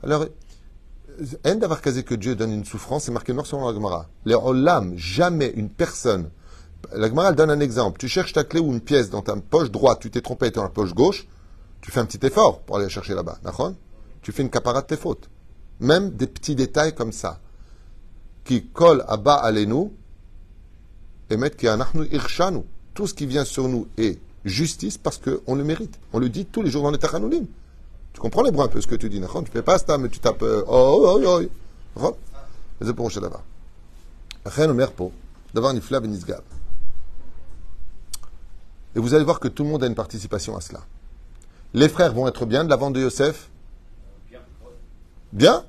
Alors, 0.04 0.26
haine 1.44 1.60
d'avoir 1.60 1.82
casé 1.82 2.04
que 2.04 2.16
Dieu 2.16 2.36
donne 2.36 2.52
une 2.52 2.66
souffrance, 2.66 3.04
c'est 3.04 3.12
marqué 3.12 3.34
noir 3.34 3.46
sur 3.46 3.60
la 3.60 3.74
Gemara. 3.74 4.08
Les 4.26 4.36
olam, 4.36 4.98
jamais 4.98 5.50
une 5.56 5.70
personne. 5.70 6.30
La 6.94 7.08
Gemara, 7.08 7.34
donne 7.34 7.52
un 7.52 7.60
exemple. 7.60 8.00
Tu 8.00 8.08
cherches 8.08 8.34
ta 8.34 8.44
clé 8.44 8.60
ou 8.60 8.72
une 8.72 8.82
pièce 8.82 9.10
dans 9.10 9.22
ta 9.22 9.36
poche 9.36 9.72
droite, 9.72 10.00
tu 10.02 10.10
t'es 10.10 10.22
trompé 10.22 10.52
dans 10.52 10.64
la 10.64 10.70
poche 10.70 10.94
gauche, 10.94 11.28
tu 11.84 11.92
fais 11.92 12.00
un 12.00 12.06
petit 12.06 12.26
effort 12.26 12.62
pour 12.62 12.78
aller 12.78 12.88
chercher 12.88 13.14
là-bas, 13.14 13.40
d'accord? 13.44 13.74
Tu 14.22 14.32
fais 14.32 14.42
une 14.42 14.50
caparate 14.50 14.90
de 14.90 14.96
tes 14.96 15.02
fautes. 15.02 15.30
Même 15.82 16.12
des 16.12 16.28
petits 16.28 16.56
détails 16.56 16.96
comme 16.96 17.12
ça, 17.12 17.42
qui 18.46 18.68
collent 18.68 19.04
à 19.10 19.18
bas 19.18 19.36
à 19.36 19.52
nous, 19.52 19.94
et 21.30 21.36
mettent 21.36 21.58
qui 21.58 21.66
irshanu. 21.66 22.62
Tout 22.94 23.06
ce 23.06 23.14
qui 23.14 23.26
vient 23.26 23.44
sur 23.44 23.68
nous 23.68 23.88
est 23.98 24.18
justice 24.46 24.98
parce 24.98 25.18
qu'on 25.18 25.56
le 25.56 25.64
mérite. 25.66 26.00
On 26.14 26.20
le 26.20 26.30
dit 26.30 26.46
tous 26.46 26.62
les 26.62 26.70
jours 26.70 26.84
dans 26.84 26.92
les 26.92 26.98
Tachanoulim. 26.98 27.48
Tu 28.14 28.22
comprends 28.22 28.44
les 28.44 28.52
bras 28.52 28.66
un 28.66 28.70
peu 28.70 28.80
ce 28.80 28.88
que 28.88 28.96
tu 28.96 29.10
dis, 29.10 29.20
d'accord? 29.20 29.44
Tu 29.44 29.52
fais 29.52 29.62
pas 29.62 29.78
ça, 29.78 29.98
mais 29.98 30.08
tu 30.08 30.20
tapes 30.20 30.42
euh, 30.44 30.64
oh, 30.66 31.06
oh 31.06 31.22
oh 31.22 31.42
oh. 31.42 31.50
D'accord? 31.96 32.18
C'est 32.82 32.94
pour 32.94 33.10
là-bas. 33.10 33.44
Ben 35.54 35.82
et 38.96 39.00
vous 39.00 39.14
allez 39.14 39.24
voir 39.24 39.40
que 39.40 39.48
tout 39.48 39.64
le 39.64 39.70
monde 39.70 39.84
a 39.84 39.88
une 39.88 39.96
participation 39.96 40.56
à 40.56 40.62
cela. 40.62 40.82
Les 41.76 41.90
frères 41.90 42.14
vont 42.14 42.28
être 42.28 42.46
bien 42.46 42.64
de 42.64 42.70
la 42.70 42.76
vente 42.76 42.94
de 42.94 43.02
Yosef 43.02 43.50
Bien. 45.32 45.66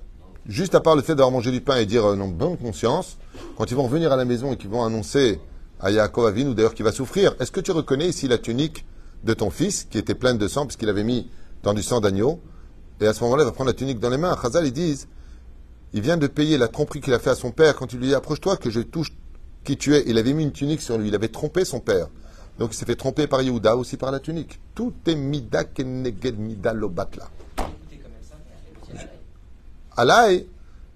Juste 0.46 0.74
à 0.74 0.80
part 0.80 0.94
le 0.94 1.00
fait 1.00 1.14
d'avoir 1.14 1.30
mangé 1.30 1.50
du 1.50 1.62
pain 1.62 1.76
et 1.76 1.86
dire 1.86 2.04
euh, 2.04 2.16
non, 2.16 2.28
bonne 2.28 2.58
conscience, 2.58 3.16
quand 3.56 3.70
ils 3.70 3.74
vont 3.74 3.84
revenir 3.84 4.12
à 4.12 4.16
la 4.16 4.26
maison 4.26 4.52
et 4.52 4.58
qu'ils 4.58 4.68
vont 4.68 4.84
annoncer 4.84 5.40
à 5.80 5.90
Yaakov 5.90 6.26
Avin, 6.26 6.46
ou 6.46 6.52
d'ailleurs 6.52 6.74
qu'il 6.74 6.84
va 6.84 6.92
souffrir, 6.92 7.34
est-ce 7.40 7.50
que 7.50 7.60
tu 7.60 7.70
reconnais 7.70 8.06
ici 8.06 8.28
la 8.28 8.36
tunique 8.36 8.84
de 9.24 9.32
ton 9.32 9.48
fils 9.48 9.84
qui 9.84 9.96
était 9.96 10.14
pleine 10.14 10.36
de 10.36 10.46
sang 10.46 10.66
puisqu'il 10.66 10.90
avait 10.90 11.04
mis 11.04 11.30
dans 11.62 11.72
du 11.72 11.82
sang 11.82 12.02
d'agneau 12.02 12.38
Et 13.00 13.06
à 13.06 13.14
ce 13.14 13.24
moment-là, 13.24 13.44
il 13.44 13.46
va 13.46 13.52
prendre 13.52 13.70
la 13.70 13.74
tunique 13.74 13.98
dans 13.98 14.10
les 14.10 14.18
mains. 14.18 14.36
Chazal, 14.42 14.66
ils 14.66 14.72
disent, 14.74 15.08
il 15.94 16.02
vient 16.02 16.18
de 16.18 16.26
payer 16.26 16.58
la 16.58 16.68
tromperie 16.68 17.00
qu'il 17.00 17.14
a 17.14 17.18
fait 17.18 17.30
à 17.30 17.34
son 17.34 17.50
père 17.50 17.76
quand 17.76 17.94
il 17.94 18.00
lui 18.00 18.08
dit 18.08 18.14
approche-toi 18.14 18.58
que 18.58 18.68
je 18.68 18.80
touche 18.80 19.14
qui 19.64 19.78
tu 19.78 19.94
es. 19.94 20.04
Il 20.06 20.18
avait 20.18 20.34
mis 20.34 20.42
une 20.42 20.52
tunique 20.52 20.82
sur 20.82 20.98
lui, 20.98 21.08
il 21.08 21.14
avait 21.14 21.28
trompé 21.28 21.64
son 21.64 21.80
père. 21.80 22.08
Donc 22.58 22.72
il 22.72 22.76
s'est 22.76 22.86
fait 22.86 22.96
tromper 22.96 23.26
par 23.26 23.42
Yehuda 23.42 23.76
aussi 23.76 23.96
par 23.96 24.10
la 24.10 24.20
tunique. 24.20 24.60
Tout 24.74 24.94
est 25.06 25.14
mida 25.14 25.64
keneged 25.64 26.38
mida 26.38 26.72
lobatla. 26.72 27.28
Alaï, 29.96 30.46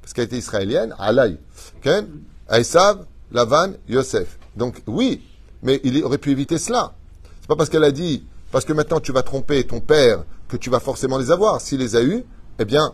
parce 0.00 0.12
qu'elle 0.12 0.24
était 0.24 0.38
israélienne, 0.38 0.94
Alaï. 0.98 1.38
Ken, 1.82 2.06
Aïsav, 2.48 3.06
Lavan, 3.30 3.72
Yosef. 3.88 4.38
Donc 4.56 4.82
oui, 4.86 5.22
mais 5.62 5.80
il 5.84 6.02
aurait 6.04 6.18
pu 6.18 6.30
éviter 6.30 6.58
cela. 6.58 6.94
C'est 7.40 7.48
pas 7.48 7.56
parce 7.56 7.70
qu'elle 7.70 7.84
a 7.84 7.92
dit, 7.92 8.24
parce 8.50 8.64
que 8.64 8.72
maintenant 8.72 9.00
tu 9.00 9.12
vas 9.12 9.22
tromper 9.22 9.64
ton 9.64 9.80
père, 9.80 10.24
que 10.48 10.56
tu 10.56 10.70
vas 10.70 10.80
forcément 10.80 11.18
les 11.18 11.30
avoir. 11.30 11.60
S'il 11.60 11.78
les 11.78 11.94
a 11.94 12.02
eus, 12.02 12.24
eh 12.58 12.64
bien, 12.64 12.92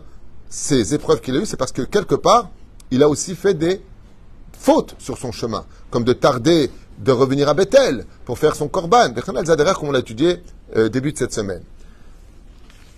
ces 0.49 0.93
épreuves 0.93 1.21
qu'il 1.21 1.35
a 1.35 1.39
eues, 1.39 1.45
c'est 1.45 1.57
parce 1.57 1.71
que 1.71 1.81
quelque 1.81 2.15
part, 2.15 2.49
il 2.91 3.01
a 3.01 3.09
aussi 3.09 3.35
fait 3.35 3.53
des 3.53 3.81
fautes 4.53 4.95
sur 4.99 5.17
son 5.17 5.31
chemin, 5.31 5.65
comme 5.89 6.03
de 6.03 6.13
tarder 6.13 6.69
de 6.99 7.11
revenir 7.11 7.49
à 7.49 7.53
Bethel 7.53 8.05
pour 8.25 8.37
faire 8.39 8.55
son 8.55 8.67
korban. 8.67 9.11
Al-Zaderer, 9.35 9.73
comme 9.73 9.89
on 9.89 9.91
l'a 9.91 9.99
étudié 9.99 10.41
euh, 10.75 10.89
début 10.89 11.11
de 11.13 11.17
cette 11.17 11.33
semaine. 11.33 11.61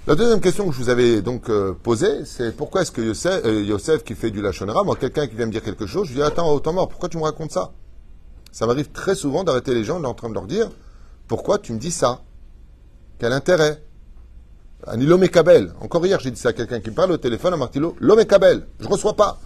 La 0.05 0.15
deuxième 0.15 0.39
question 0.39 0.67
que 0.67 0.73
je 0.73 0.77
vous 0.77 0.89
avais 0.89 1.21
donc 1.21 1.49
euh, 1.49 1.73
posée, 1.83 2.23
c'est 2.25 2.55
pourquoi 2.55 2.81
est-ce 2.83 2.91
que 2.91 3.01
Yosef, 3.01 3.41
euh, 3.45 3.97
qui 4.05 4.15
fait 4.15 4.31
du 4.31 4.41
lachonara, 4.41 4.83
moi 4.83 4.95
quelqu'un 4.95 5.27
qui 5.27 5.35
vient 5.35 5.47
me 5.47 5.51
dire 5.51 5.63
quelque 5.63 5.85
chose, 5.85 6.07
je 6.07 6.13
lui 6.13 6.19
dis 6.19 6.23
attends, 6.23 6.49
autant 6.53 6.71
mort, 6.71 6.87
pourquoi 6.87 7.09
tu 7.09 7.17
me 7.17 7.23
racontes 7.23 7.51
ça? 7.51 7.71
Ça 8.53 8.65
m'arrive 8.65 8.89
très 8.91 9.15
souvent 9.15 9.43
d'arrêter 9.43 9.73
les 9.73 9.83
gens, 9.83 10.01
en 10.01 10.13
train 10.13 10.29
de 10.29 10.33
leur 10.33 10.45
dire 10.45 10.69
pourquoi 11.27 11.57
tu 11.57 11.73
me 11.73 11.77
dis 11.77 11.91
ça? 11.91 12.21
Quel 13.19 13.33
intérêt? 13.33 13.83
Anilo 14.85 15.17
Mekabel. 15.17 15.73
Encore 15.81 16.05
hier, 16.05 16.19
j'ai 16.21 16.31
dit 16.31 16.39
ça 16.39 16.49
à 16.49 16.53
quelqu'un 16.53 16.79
qui 16.79 16.89
me 16.91 16.95
parle 16.95 17.11
au 17.11 17.17
téléphone 17.17 17.53
à 17.53 17.57
Martilo. 17.57 17.95
L'Omekabel. 17.99 18.65
Je 18.79 18.87
reçois 18.87 19.15
pas. 19.15 19.39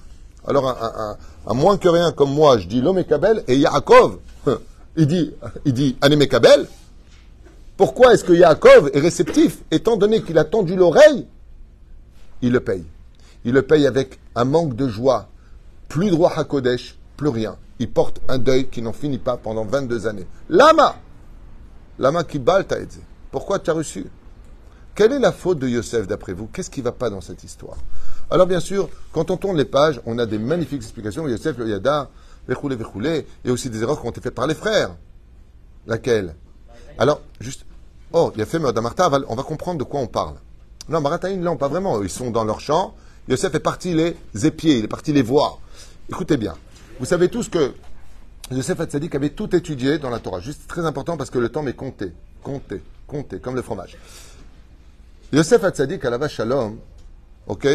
Alors, 0.45 0.67
un, 0.67 0.73
un- 0.79 1.09
un- 1.11 1.17
un 1.47 1.53
moins 1.55 1.77
que 1.77 1.87
rien 1.87 2.11
comme 2.11 2.31
moi, 2.33 2.59
je 2.59 2.67
dis 2.67 2.81
l'Omekabel 2.81 3.43
et 3.47 3.57
Yaakov, 3.57 4.19
il 4.95 5.07
dit, 5.07 5.33
il 5.65 5.73
dit. 5.73 5.97
Pourquoi 7.77 8.13
est-ce 8.13 8.23
que 8.23 8.33
Yaakov 8.33 8.91
est 8.93 8.99
réceptif 8.99 9.59
Étant 9.71 9.97
donné 9.97 10.21
qu'il 10.21 10.37
a 10.37 10.43
tendu 10.43 10.75
l'oreille, 10.75 11.25
il 12.41 12.51
le 12.51 12.59
paye. 12.59 12.85
Il 13.43 13.53
le 13.53 13.61
paye 13.63 13.87
avec 13.87 14.19
un 14.35 14.45
manque 14.45 14.75
de 14.75 14.87
joie. 14.87 15.27
Plus 15.87 16.11
droit 16.11 16.33
à 16.35 16.43
Kodesh, 16.43 16.95
plus 17.17 17.29
rien. 17.29 17.57
Il 17.79 17.89
porte 17.89 18.21
un 18.29 18.37
deuil 18.37 18.67
qui 18.67 18.81
n'en 18.81 18.93
finit 18.93 19.17
pas 19.17 19.37
pendant 19.37 19.65
22 19.65 20.07
années. 20.07 20.27
Lama 20.49 20.95
Lama 21.97 22.23
qui 22.23 22.39
balle 22.39 22.65
Pourquoi 23.31 23.59
tu 23.59 23.69
as 23.69 23.73
reçu? 23.73 24.05
Quelle 24.93 25.13
est 25.13 25.19
la 25.19 25.31
faute 25.31 25.59
de 25.59 25.67
Yosef 25.67 26.05
d'après 26.07 26.33
vous? 26.33 26.47
Qu'est-ce 26.51 26.69
qui 26.69 26.81
ne 26.81 26.85
va 26.85 26.91
pas 26.91 27.09
dans 27.09 27.21
cette 27.21 27.43
histoire? 27.43 27.77
Alors 28.29 28.45
bien 28.45 28.59
sûr, 28.59 28.89
quand 29.11 29.31
on 29.31 29.37
tourne 29.37 29.57
les 29.57 29.65
pages, 29.65 30.01
on 30.05 30.19
a 30.19 30.25
des 30.25 30.37
magnifiques 30.37 30.81
explications. 30.81 31.27
Yosef, 31.27 31.57
le 31.57 31.69
Yada, 31.69 32.09
Vechoulé, 32.47 32.75
Vechoulé. 32.75 33.25
A 33.45 33.51
aussi 33.51 33.69
des 33.69 33.81
erreurs 33.81 33.99
qui 33.99 34.07
ont 34.07 34.11
été 34.11 34.21
faites 34.21 34.35
par 34.35 34.47
les 34.47 34.55
frères. 34.55 34.95
Laquelle 35.87 36.35
Alors, 36.97 37.21
juste. 37.39 37.65
Oh, 38.13 38.31
il 38.35 38.41
a 38.41 38.45
fait 38.45 38.59
Martha, 38.59 39.09
on 39.29 39.35
va 39.35 39.43
comprendre 39.43 39.79
de 39.79 39.83
quoi 39.83 40.01
on 40.01 40.07
parle. 40.07 40.35
Non, 40.89 40.99
Marataïn, 40.99 41.37
non, 41.37 41.55
pas 41.55 41.69
vraiment. 41.69 42.01
Ils 42.03 42.09
sont 42.09 42.29
dans 42.29 42.43
leur 42.43 42.59
champ. 42.59 42.93
Yosef 43.29 43.55
est 43.55 43.59
parti 43.59 43.93
les 43.93 44.17
épier, 44.45 44.77
il 44.77 44.85
est 44.85 44.89
parti 44.89 45.13
les 45.13 45.21
voir. 45.21 45.59
Écoutez 46.09 46.37
bien. 46.37 46.55
Vous 46.99 47.05
savez 47.05 47.29
tous 47.29 47.47
que 47.47 47.73
Yosef 48.51 48.79
Hatzadik 48.79 49.15
avait 49.15 49.29
tout 49.29 49.55
étudié 49.55 49.97
dans 49.97 50.09
la 50.09 50.19
Torah. 50.19 50.41
Juste 50.41 50.67
très 50.67 50.85
important 50.85 51.15
parce 51.15 51.29
que 51.29 51.39
le 51.39 51.49
temps 51.49 51.63
m'est 51.63 51.75
compté. 51.75 52.11
Compté. 52.43 52.81
Compté. 53.07 53.39
Comme 53.39 53.55
le 53.55 53.61
fromage. 53.61 53.97
Yosef 55.31 55.63
Hatzadik, 55.63 56.03
à 56.03 56.09
la 56.09 56.17
vache 56.17 56.35
Shalom, 56.35 56.77
ok, 57.47 57.67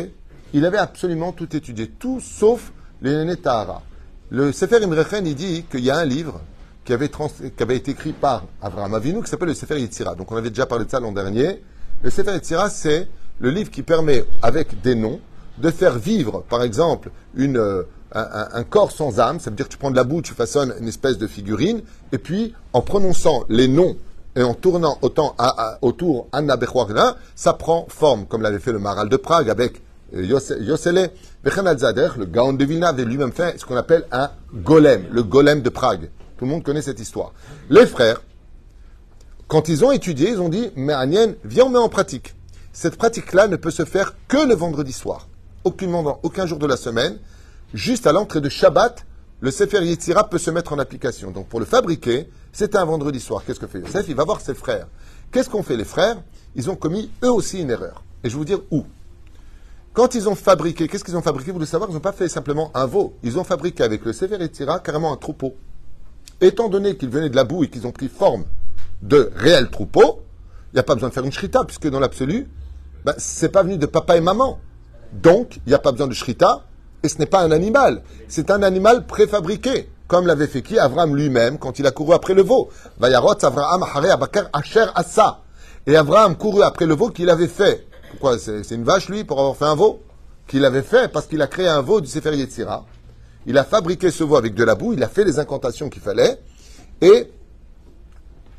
il 0.52 0.64
avait 0.66 0.76
absolument 0.76 1.33
tout 1.33 1.57
étudié. 1.57 1.88
Tout 1.88 2.20
sauf 2.20 2.72
les 3.00 3.24
Netahara. 3.24 3.83
Le 4.28 4.50
Sefer 4.50 4.82
Imrechen, 4.82 5.24
il 5.24 5.36
dit 5.36 5.64
qu'il 5.70 5.84
y 5.84 5.90
a 5.90 5.98
un 5.98 6.04
livre 6.04 6.40
qui 6.84 6.92
avait, 6.92 7.06
été 7.06 7.92
écrit 7.92 8.12
par 8.12 8.44
Abraham 8.60 8.94
Avinu 8.94 9.22
qui 9.22 9.30
s'appelle 9.30 9.48
le 9.48 9.54
Sefer 9.54 9.78
Yitzira. 9.78 10.16
Donc 10.16 10.32
on 10.32 10.36
avait 10.36 10.50
déjà 10.50 10.66
parlé 10.66 10.84
de 10.84 10.90
ça 10.90 10.98
l'an 10.98 11.12
dernier. 11.12 11.62
Le 12.02 12.10
Sefer 12.10 12.32
Yitzira, 12.34 12.68
c'est 12.68 13.08
le 13.38 13.50
livre 13.50 13.70
qui 13.70 13.82
permet, 13.82 14.24
avec 14.42 14.80
des 14.82 14.96
noms, 14.96 15.20
de 15.58 15.70
faire 15.70 15.96
vivre, 15.96 16.44
par 16.48 16.64
exemple, 16.64 17.10
une, 17.36 17.56
euh, 17.56 17.84
un, 18.12 18.64
corps 18.64 18.90
sans 18.90 19.20
âme. 19.20 19.38
Ça 19.38 19.50
veut 19.50 19.56
dire 19.56 19.66
que 19.66 19.72
tu 19.72 19.78
prends 19.78 19.92
de 19.92 19.96
la 19.96 20.04
boue, 20.04 20.22
tu 20.22 20.34
façonnes 20.34 20.74
une 20.80 20.88
espèce 20.88 21.18
de 21.18 21.28
figurine, 21.28 21.82
et 22.10 22.18
puis 22.18 22.52
en 22.72 22.82
prononçant 22.82 23.44
les 23.48 23.68
noms 23.68 23.96
et 24.34 24.42
en 24.42 24.54
tournant 24.54 24.98
autant 25.02 25.36
autour 25.82 26.26
Anna 26.32 26.56
Bechwarna, 26.56 27.16
ça 27.36 27.52
prend 27.52 27.86
forme, 27.88 28.26
comme 28.26 28.42
l'avait 28.42 28.58
fait 28.58 28.72
le 28.72 28.80
Maral 28.80 29.08
de 29.08 29.16
Prague 29.16 29.48
avec 29.48 29.82
Yosele. 30.12 31.10
Zader, 31.44 32.10
le 32.18 32.24
Gaon 32.26 32.52
de 32.52 32.64
Vilna, 32.64 32.88
avait 32.88 33.04
lui-même 33.04 33.32
fait 33.32 33.58
ce 33.58 33.64
qu'on 33.64 33.76
appelle 33.76 34.04
un 34.12 34.30
golem, 34.52 35.06
le 35.10 35.22
golem 35.22 35.62
de 35.62 35.68
Prague. 35.70 36.10
Tout 36.38 36.44
le 36.44 36.50
monde 36.50 36.62
connaît 36.62 36.82
cette 36.82 37.00
histoire. 37.00 37.32
Les 37.70 37.86
frères, 37.86 38.22
quand 39.48 39.68
ils 39.68 39.84
ont 39.84 39.92
étudié, 39.92 40.30
ils 40.30 40.40
ont 40.40 40.48
dit, 40.48 40.70
mais 40.76 40.92
Agnès, 40.92 41.30
viens, 41.44 41.64
on 41.64 41.70
met 41.70 41.78
en 41.78 41.88
pratique. 41.88 42.34
Cette 42.72 42.96
pratique-là 42.96 43.48
ne 43.48 43.56
peut 43.56 43.70
se 43.70 43.84
faire 43.84 44.14
que 44.28 44.46
le 44.46 44.54
vendredi 44.54 44.92
soir. 44.92 45.28
Aucunement 45.64 46.20
aucun 46.22 46.46
jour 46.46 46.58
de 46.58 46.66
la 46.66 46.76
semaine. 46.76 47.18
Juste 47.74 48.06
à 48.06 48.12
l'entrée 48.12 48.40
de 48.40 48.48
Shabbat, 48.48 49.06
le 49.40 49.50
Sefer 49.50 49.84
Yetzira 49.84 50.28
peut 50.28 50.38
se 50.38 50.50
mettre 50.50 50.72
en 50.72 50.78
application. 50.78 51.30
Donc 51.30 51.46
pour 51.46 51.60
le 51.60 51.66
fabriquer, 51.66 52.28
c'est 52.52 52.74
un 52.74 52.84
vendredi 52.84 53.20
soir. 53.20 53.44
Qu'est-ce 53.46 53.60
que 53.60 53.66
fait 53.66 53.80
Yosef? 53.80 54.06
Il 54.08 54.14
va 54.14 54.24
voir 54.24 54.40
ses 54.40 54.54
frères. 54.54 54.88
Qu'est-ce 55.32 55.48
qu'ont 55.48 55.62
fait 55.62 55.76
les 55.76 55.84
frères? 55.84 56.16
Ils 56.54 56.70
ont 56.70 56.76
commis 56.76 57.10
eux 57.22 57.30
aussi 57.30 57.60
une 57.60 57.70
erreur. 57.70 58.02
Et 58.24 58.28
je 58.28 58.34
vais 58.34 58.38
vous 58.38 58.44
dire 58.44 58.60
où. 58.70 58.84
Quand 59.96 60.14
ils 60.14 60.28
ont 60.28 60.35
fabriqué, 60.35 60.88
qu'est-ce 60.88 61.04
qu'ils 61.04 61.16
ont 61.16 61.22
fabriqué 61.22 61.52
Vous 61.52 61.59
le 61.59 61.64
savoir, 61.64 61.88
ils 61.88 61.94
n'ont 61.94 62.00
pas 62.00 62.12
fait 62.12 62.28
simplement 62.28 62.70
un 62.74 62.85
veau. 62.85 63.14
Ils 63.22 63.38
ont 63.38 63.44
fabriqué 63.44 63.82
avec 63.82 64.04
le 64.04 64.12
Sefer 64.12 64.37
Yetzira 64.38 64.80
carrément 64.80 65.11
un 65.11 65.16
troupeau. 65.16 65.54
Étant 66.38 66.68
donné 66.68 66.98
qu'ils 66.98 67.09
venaient 67.09 67.30
de 67.30 67.37
la 67.37 67.44
boue 67.44 67.64
et 67.64 67.70
qu'ils 67.70 67.87
ont 67.87 67.92
pris 67.92 68.11
forme 68.11 68.44
de 69.00 69.32
réels 69.35 69.70
troupeaux, 69.70 70.20
il 70.70 70.76
n'y 70.76 70.80
a 70.80 70.82
pas 70.82 70.92
besoin 70.92 71.09
de 71.09 71.14
faire 71.14 71.24
une 71.24 71.32
shrita, 71.32 71.64
puisque 71.64 71.88
dans 71.88 71.98
l'absolu, 71.98 72.46
ben, 73.06 73.14
c'est 73.16 73.48
pas 73.48 73.62
venu 73.62 73.78
de 73.78 73.87
papa 73.87 74.18
et 74.18 74.20
maman. 74.20 74.59
Donc, 75.14 75.61
il 75.64 75.70
n'y 75.70 75.74
a 75.74 75.78
pas 75.78 75.92
besoin 75.92 76.09
de 76.09 76.12
shrita, 76.12 76.64
et 77.02 77.09
ce 77.09 77.16
n'est 77.16 77.24
pas 77.24 77.40
un 77.40 77.50
animal. 77.50 78.02
C'est 78.28 78.50
un 78.50 78.62
animal 78.62 79.06
préfabriqué, 79.06 79.88
comme 80.09 80.26
l'avait 80.26 80.46
fait 80.46 80.61
qui 80.61 80.78
Avram 80.78 81.16
lui-même 81.16 81.56
quand 81.59 81.78
il 81.78 81.87
a 81.87 81.90
couru 81.90 82.12
après 82.12 82.35
le 82.35 82.42
veau. 82.42 82.68
Vayarot 82.98 83.42
Avraham 83.42 83.82
Abakar 83.82 84.50
Asher 84.52 84.88
Assa. 84.94 85.40
Et 85.87 85.96
Avram 85.96 86.37
couru 86.37 86.62
après 86.62 86.85
le 86.85 86.94
veau 86.94 87.09
qu'il 87.09 87.30
avait 87.30 87.48
fait. 87.48 87.86
Pourquoi 88.10 88.38
C'est 88.38 88.70
une 88.70 88.84
vache, 88.84 89.08
lui, 89.08 89.24
pour 89.24 89.38
avoir 89.38 89.56
fait 89.56 89.64
un 89.64 89.74
veau 89.74 90.00
Qu'il 90.46 90.64
avait 90.64 90.82
fait 90.82 91.10
parce 91.10 91.26
qu'il 91.26 91.42
a 91.42 91.46
créé 91.46 91.68
un 91.68 91.82
veau 91.82 92.00
du 92.00 92.08
Sefer 92.08 92.34
Yetzira 92.36 92.84
il 93.46 93.56
a 93.58 93.64
fabriqué 93.64 94.10
ce 94.10 94.24
veau 94.24 94.36
avec 94.36 94.54
de 94.54 94.64
la 94.64 94.74
boue, 94.74 94.92
il 94.92 95.02
a 95.02 95.08
fait 95.08 95.24
les 95.24 95.38
incantations 95.38 95.88
qu'il 95.88 96.02
fallait, 96.02 96.40
et 97.00 97.30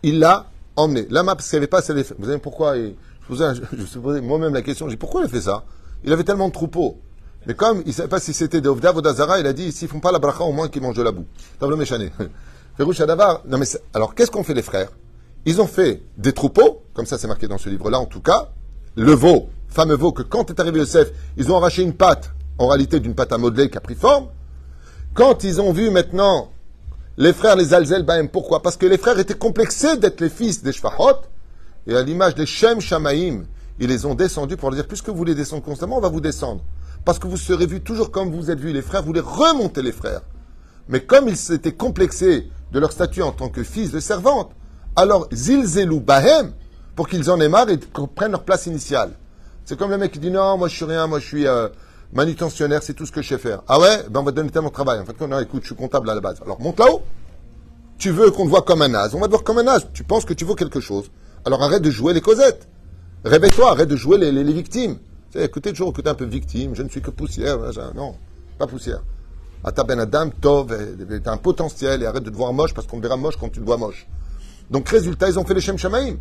il 0.04 0.20
l'a 0.20 0.48
emmené. 0.76 1.06
Là, 1.10 1.24
parce 1.24 1.50
qu'il 1.50 1.58
n'y 1.58 1.64
avait 1.64 1.68
pas 1.68 1.80
assez 1.80 1.94
Vous 1.94 2.26
savez 2.26 2.38
pourquoi 2.38 2.76
Je 3.30 3.34
me 3.76 3.86
suis 3.86 4.00
posé 4.00 4.22
moi-même 4.22 4.54
la 4.54 4.62
question, 4.62 4.88
j'ai 4.88 4.96
pourquoi 4.96 5.22
il 5.22 5.26
a 5.26 5.28
fait 5.28 5.42
ça? 5.42 5.66
Il 6.06 6.14
avait 6.14 6.24
tellement 6.24 6.48
de 6.48 6.54
troupeaux. 6.54 7.02
Mais 7.46 7.54
comme 7.54 7.82
il 7.82 7.90
ne 7.90 7.94
savait 7.94 8.08
pas 8.08 8.20
si 8.20 8.34
c'était 8.34 8.62
des 8.62 8.70
Ovda 8.70 8.94
Vodazara, 8.94 9.40
il 9.40 9.48
a 9.48 9.54
dit 9.54 9.72
s'ils 9.72 9.90
font 9.90 10.00
pas 10.00 10.12
la 10.12 10.20
bracha, 10.20 10.44
au 10.44 10.54
moins 10.54 10.70
qu'ils 10.70 10.82
mangent 10.82 10.96
de 10.96 11.04
la 11.04 11.12
boue. 11.12 11.26
Table 11.60 11.76
méchané. 11.76 12.12
Non 12.80 13.58
mais 13.58 13.66
alors 13.96 14.14
qu'est-ce 14.14 14.30
qu'ont 14.30 14.44
fait 14.44 14.54
les 14.54 14.62
frères? 14.62 14.92
Ils 15.46 15.60
ont 15.60 15.66
fait 15.66 16.04
des 16.16 16.32
troupeaux, 16.32 16.84
comme 16.94 17.08
ça 17.08 17.18
c'est 17.18 17.28
marqué 17.28 17.48
dans 17.48 17.58
ce 17.58 17.70
livre-là 17.70 18.00
en 18.00 18.06
tout 18.06 18.22
cas, 18.22 18.52
le 18.98 19.14
veau, 19.14 19.50
fameux 19.70 19.96
veau 19.96 20.12
que 20.12 20.24
quand 20.24 20.50
est 20.50 20.60
arrivé 20.60 20.80
Yosef, 20.80 21.12
ils 21.38 21.52
ont 21.52 21.58
arraché 21.58 21.84
une 21.84 21.94
pâte, 21.94 22.32
en 22.58 22.68
réalité 22.68 23.00
d'une 23.00 23.14
pâte 23.14 23.32
à 23.32 23.38
modeler 23.38 23.70
qui 23.70 23.78
a 23.78 23.82
pris 23.82 23.94
forme, 23.94 24.28
quand 25.14 25.44
ils 25.44 25.62
ont 25.62 25.72
vu 25.72 25.92
maintenant 25.92 26.50
les 27.18 27.32
frères, 27.32 27.56
les 27.56 27.76
Alzel 27.76 28.06
pourquoi? 28.32 28.62
Parce 28.62 28.76
que 28.76 28.88
les 28.88 28.98
frères 28.98 29.20
étaient 29.20 29.36
complexés 29.36 29.98
d'être 29.98 30.20
les 30.20 30.30
fils 30.30 30.64
des 30.64 30.72
Shfahot, 30.72 31.22
et 31.86 31.96
à 31.96 32.02
l'image 32.02 32.34
des 32.34 32.48
Shem 32.48 32.82
Shamaim, 32.82 33.44
ils 33.80 33.88
les 33.88 34.06
ont 34.08 34.16
descendus 34.16 34.58
pour 34.58 34.72
leur 34.72 34.78
dire, 34.78 34.88
puisque 34.88 35.10
vous 35.10 35.16
voulez 35.16 35.36
descendre 35.36 35.64
constamment, 35.64 35.98
on 35.98 36.02
va 36.02 36.10
vous 36.10 36.22
descendre. 36.22 36.64
Parce 37.06 37.20
que 37.20 37.28
vous 37.28 37.38
serez 37.38 37.68
vus 37.68 37.82
toujours 37.82 38.10
comme 38.10 38.32
vous 38.32 38.50
êtes 38.50 38.60
vus, 38.60 38.74
les 38.74 38.82
frères 38.82 39.04
voulaient 39.04 39.20
remonter 39.20 39.84
les 39.84 39.92
frères. 39.92 40.22
Mais 40.90 41.02
comme 41.02 41.28
ils 41.28 41.38
s'étaient 41.38 41.74
complexés 41.74 42.50
de 42.72 42.80
leur 42.80 42.92
statut 42.92 43.22
en 43.22 43.32
tant 43.32 43.50
que 43.50 43.64
fils 43.64 43.92
de 43.92 44.00
servante, 44.00 44.52
alors 44.96 45.28
Zilzelu 45.32 46.00
Bahem, 46.00 46.54
pour 46.98 47.08
qu'ils 47.08 47.30
en 47.30 47.40
aient 47.40 47.48
marre 47.48 47.70
et 47.70 47.78
prennent 48.16 48.32
leur 48.32 48.44
place 48.44 48.66
initiale. 48.66 49.12
C'est 49.64 49.78
comme 49.78 49.92
le 49.92 50.00
mec 50.00 50.12
qui 50.12 50.20
dit 50.20 50.32
non, 50.32 50.58
moi 50.58 50.68
je 50.68 50.76
suis 50.76 50.84
rien, 50.84 51.06
moi 51.06 51.20
je 51.20 51.28
suis 51.28 51.48
euh, 51.48 51.70
manutentionnaire, 52.12 52.82
c'est 52.82 52.96
tout 52.96 53.06
ce 53.06 53.12
que 53.12 53.22
je 53.22 53.30
sais 53.30 53.38
faire. 53.38 53.62
Ah 53.68 53.80
ouais? 53.80 54.04
Ben 54.10 54.20
on 54.20 54.24
va 54.24 54.32
te 54.32 54.38
donner 54.38 54.50
tellement 54.50 54.70
de 54.70 54.74
travail. 54.74 55.00
En 55.00 55.06
fait, 55.06 55.22
non, 55.22 55.40
écoute, 55.40 55.62
je 55.62 55.68
suis 55.68 55.76
comptable 55.76 56.10
à 56.10 56.16
la 56.16 56.22
base. 56.22 56.42
Alors 56.44 56.60
monte 56.60 56.80
là-haut. 56.80 57.04
Tu 58.00 58.10
veux 58.10 58.32
qu'on 58.32 58.46
te 58.46 58.50
voit 58.50 58.64
comme 58.64 58.82
un 58.82 58.94
as, 58.96 59.14
on 59.14 59.20
va 59.20 59.28
te 59.28 59.32
voir 59.32 59.44
comme 59.44 59.60
un 59.60 59.68
as. 59.68 59.82
Tu 59.94 60.04
penses 60.04 60.26
que 60.26 60.34
tu 60.34 60.44
vaux 60.44 60.56
quelque 60.56 60.80
chose. 60.80 61.12
Alors 61.46 61.62
arrête 61.62 61.84
de 61.84 61.92
jouer 61.92 62.14
les 62.14 62.22
causettes. 62.22 62.68
Réveille-toi, 63.24 63.70
arrête 63.70 63.90
de 63.90 63.96
jouer 63.96 64.18
les, 64.18 64.32
les, 64.32 64.54
victimes. 64.54 64.98
Tu 65.32 65.38
sais, 65.38 65.46
écoutez 65.46 65.70
toujours, 65.72 65.90
écoutez 65.90 66.10
un 66.10 66.16
peu 66.16 66.26
victime, 66.26 66.74
je 66.74 66.82
ne 66.82 66.90
suis 66.90 67.02
que 67.02 67.12
poussière. 67.12 67.60
Non, 67.96 68.16
pas 68.58 68.66
poussière. 68.66 69.04
Ata 69.64 69.84
ben 69.84 70.00
Adam, 70.00 70.30
Tov, 70.42 70.76
t'as 71.24 71.32
un 71.32 71.38
potentiel 71.38 72.02
et 72.02 72.08
arrête 72.08 72.24
de 72.24 72.32
te 72.32 72.36
voir 72.36 72.54
moche 72.54 72.74
parce 72.74 72.88
qu'on 72.88 72.98
te 72.98 73.04
verra 73.04 73.18
moche 73.18 73.38
quand 73.38 73.50
tu 73.50 73.60
te 73.60 73.66
vois 73.66 73.78
moche. 73.78 74.08
Donc 74.72 74.90
résultat, 74.90 75.30
ils 75.30 75.38
ont 75.38 75.46
fait 75.46 75.54
les 75.54 75.62
Shem 75.62 75.78
Shamaim. 75.78 76.16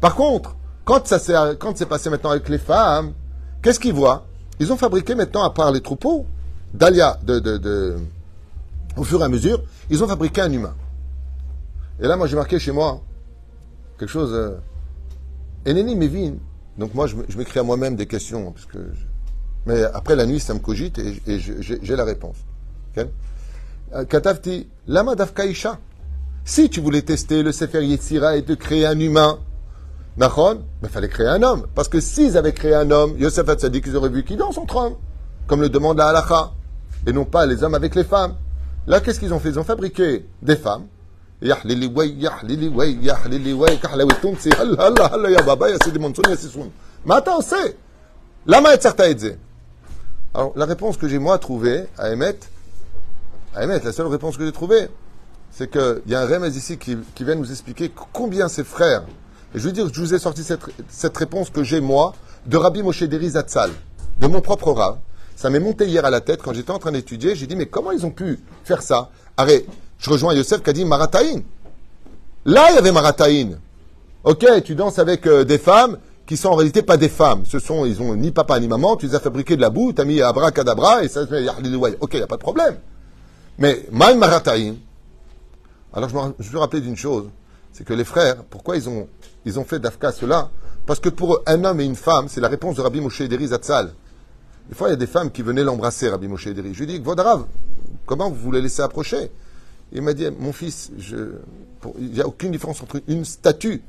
Par 0.00 0.14
contre, 0.14 0.56
quand 0.84 1.06
ça 1.06 1.18
s'est, 1.18 1.34
quand 1.58 1.76
c'est 1.76 1.86
passé 1.86 2.10
maintenant 2.10 2.30
avec 2.30 2.48
les 2.48 2.58
femmes, 2.58 3.12
qu'est-ce 3.62 3.80
qu'ils 3.80 3.92
voient? 3.92 4.26
Ils 4.58 4.72
ont 4.72 4.76
fabriqué 4.76 5.14
maintenant, 5.14 5.42
à 5.42 5.50
part 5.50 5.72
les 5.72 5.80
troupeaux, 5.80 6.26
d'Alia, 6.74 7.18
de, 7.22 7.96
au 8.96 9.04
fur 9.04 9.20
et 9.20 9.24
à 9.24 9.28
mesure, 9.28 9.62
ils 9.88 10.02
ont 10.02 10.08
fabriqué 10.08 10.40
un 10.40 10.52
humain. 10.52 10.74
Et 12.00 12.06
là, 12.06 12.16
moi, 12.16 12.26
j'ai 12.26 12.36
marqué 12.36 12.58
chez 12.58 12.72
moi 12.72 13.00
quelque 13.98 14.10
chose. 14.10 14.32
Euh, 14.32 14.56
Mevin. 15.66 16.34
Donc, 16.78 16.94
moi, 16.94 17.06
je, 17.06 17.16
m'écris 17.36 17.58
à 17.60 17.62
moi-même 17.62 17.96
des 17.96 18.06
questions. 18.06 18.52
Parce 18.52 18.66
que 18.66 18.78
Mais 19.66 19.82
après, 19.82 20.16
la 20.16 20.26
nuit, 20.26 20.40
ça 20.40 20.54
me 20.54 20.58
cogite 20.60 20.98
et, 20.98 21.38
j'ai 21.38 21.96
la 21.96 22.04
réponse. 22.04 22.36
Euh, 22.98 24.04
Katavti, 24.04 24.68
lama 24.86 25.14
dafkaisha. 25.14 25.78
Si 26.44 26.70
tu 26.70 26.80
voulais 26.80 27.02
tester 27.02 27.42
le 27.42 27.52
Sefer 27.52 27.84
Yetzira 27.84 28.36
et 28.36 28.42
de 28.42 28.54
créer 28.54 28.86
un 28.86 28.98
humain, 28.98 29.38
Nachon, 30.16 30.62
il 30.82 30.88
fallait 30.88 31.08
créer 31.08 31.28
un 31.28 31.42
homme. 31.42 31.66
Parce 31.74 31.88
que 31.88 32.00
s'ils 32.00 32.36
avaient 32.36 32.52
créé 32.52 32.74
un 32.74 32.90
homme, 32.90 33.16
Yosef 33.18 33.46
dit 33.66 33.80
qu'ils 33.80 33.96
auraient 33.96 34.08
vu 34.08 34.24
qui 34.24 34.36
danse 34.36 34.58
entre 34.58 34.76
hommes, 34.76 34.96
comme 35.46 35.60
le 35.60 35.68
demande 35.68 35.98
la 35.98 36.08
halacha, 36.08 36.52
et 37.06 37.12
non 37.12 37.24
pas 37.24 37.46
les 37.46 37.62
hommes 37.62 37.74
avec 37.74 37.94
les 37.94 38.04
femmes. 38.04 38.34
Là, 38.86 39.00
qu'est-ce 39.00 39.20
qu'ils 39.20 39.32
ont 39.32 39.38
fait? 39.38 39.50
Ils 39.50 39.58
ont 39.58 39.64
fabriqué 39.64 40.26
des 40.42 40.56
femmes. 40.56 40.86
Alors, 50.34 50.52
la 50.56 50.66
réponse 50.66 50.96
que 50.96 51.08
j'ai 51.08 51.18
moi 51.18 51.38
trouvée 51.38 51.86
à 51.98 52.10
émettre, 52.10 52.46
à 53.54 53.64
émettre, 53.64 53.86
la 53.86 53.92
seule 53.92 54.06
réponse 54.06 54.36
que 54.36 54.44
j'ai 54.44 54.52
trouvée, 54.52 54.88
c'est 55.50 55.70
qu'il 55.70 56.02
y 56.06 56.14
a 56.14 56.20
un 56.20 56.26
remez 56.26 56.48
ici 56.48 56.78
qui, 56.78 56.96
qui 57.14 57.24
vient 57.24 57.34
nous 57.34 57.50
expliquer 57.50 57.90
combien 58.12 58.48
ses 58.48 58.64
frères 58.64 59.04
je 59.54 59.60
veux 59.60 59.72
dire, 59.72 59.88
je 59.92 60.00
vous 60.00 60.14
ai 60.14 60.18
sorti 60.18 60.44
cette, 60.44 61.16
réponse 61.16 61.50
que 61.50 61.64
j'ai, 61.64 61.80
moi, 61.80 62.14
de 62.46 62.56
Rabbi 62.56 62.82
Moshe 62.82 63.02
Deri 63.02 63.30
Zatzal, 63.30 63.70
de 64.20 64.26
mon 64.26 64.40
propre 64.40 64.72
Rav. 64.72 64.98
Ça 65.34 65.50
m'est 65.50 65.60
monté 65.60 65.86
hier 65.86 66.04
à 66.04 66.10
la 66.10 66.20
tête 66.20 66.40
quand 66.42 66.52
j'étais 66.52 66.70
en 66.70 66.78
train 66.78 66.92
d'étudier. 66.92 67.34
J'ai 67.34 67.46
dit, 67.46 67.56
mais 67.56 67.66
comment 67.66 67.90
ils 67.90 68.04
ont 68.06 68.10
pu 68.10 68.38
faire 68.64 68.82
ça? 68.82 69.10
Arrête, 69.36 69.66
je 69.98 70.10
rejoins 70.10 70.34
Yosef 70.34 70.62
qui 70.62 70.70
a 70.70 70.72
dit 70.72 70.84
Marataïn. 70.84 71.42
Là, 72.44 72.70
il 72.70 72.74
y 72.76 72.78
avait 72.78 72.92
Marataïn. 72.92 73.58
Ok, 74.22 74.46
tu 74.64 74.74
danses 74.74 74.98
avec 74.98 75.26
euh, 75.26 75.44
des 75.44 75.58
femmes 75.58 75.98
qui 76.26 76.36
sont 76.36 76.50
en 76.50 76.54
réalité 76.54 76.82
pas 76.82 76.98
des 76.98 77.08
femmes. 77.08 77.44
Ce 77.46 77.58
sont, 77.58 77.86
ils 77.86 78.00
ont 78.02 78.14
ni 78.14 78.30
papa 78.30 78.60
ni 78.60 78.68
maman, 78.68 78.96
tu 78.96 79.06
les 79.06 79.14
as 79.14 79.20
fabriqués 79.20 79.56
de 79.56 79.62
la 79.62 79.70
boue, 79.70 79.92
tu 79.92 80.00
as 80.00 80.04
mis 80.04 80.20
abracadabra 80.20 81.02
et 81.02 81.08
ça 81.08 81.26
se 81.26 81.32
met 81.32 81.48
Ok, 82.00 82.10
il 82.12 82.16
n'y 82.18 82.22
a 82.22 82.26
pas 82.26 82.36
de 82.36 82.42
problème. 82.42 82.76
Mais, 83.58 83.86
Maïm 83.90 84.18
Marataïn. 84.18 84.76
Alors, 85.92 86.08
je 86.08 86.14
me, 86.14 86.20
je 86.38 86.52
me 86.52 86.58
rappelé 86.58 86.82
d'une 86.82 86.96
chose 86.96 87.30
c'est 87.72 87.84
que 87.84 87.94
les 87.94 88.04
frères, 88.04 88.44
pourquoi 88.44 88.76
ils 88.76 88.88
ont, 88.88 89.08
ils 89.44 89.58
ont 89.58 89.64
fait 89.64 89.78
d'Afka 89.78 90.12
cela 90.12 90.50
Parce 90.86 91.00
que 91.00 91.08
pour 91.08 91.34
eux, 91.34 91.42
un 91.46 91.64
homme 91.64 91.80
et 91.80 91.84
une 91.84 91.96
femme, 91.96 92.28
c'est 92.28 92.40
la 92.40 92.48
réponse 92.48 92.76
de 92.76 92.82
Rabbi 92.82 93.00
Moshe 93.00 93.20
Ederi 93.20 93.48
Zatzal. 93.48 93.92
Des 94.68 94.74
fois, 94.74 94.88
il 94.88 94.90
y 94.90 94.94
a 94.94 94.96
des 94.96 95.06
femmes 95.06 95.30
qui 95.30 95.42
venaient 95.42 95.64
l'embrasser, 95.64 96.08
Rabbi 96.08 96.28
Moshe 96.28 96.46
Ederi. 96.46 96.74
Je 96.74 96.80
lui 96.80 96.86
dis, 96.86 96.98
Vodarav, 96.98 97.44
comment 98.06 98.30
vous 98.30 98.36
voulez 98.36 98.60
laisser 98.60 98.82
approcher? 98.82 99.30
Il 99.92 100.02
m'a 100.02 100.12
dit, 100.12 100.28
mon 100.38 100.52
fils, 100.52 100.92
il 101.98 102.10
n'y 102.10 102.20
a 102.20 102.26
aucune 102.26 102.52
différence 102.52 102.82
entre 102.82 103.02
une 103.08 103.24
statue. 103.24 103.82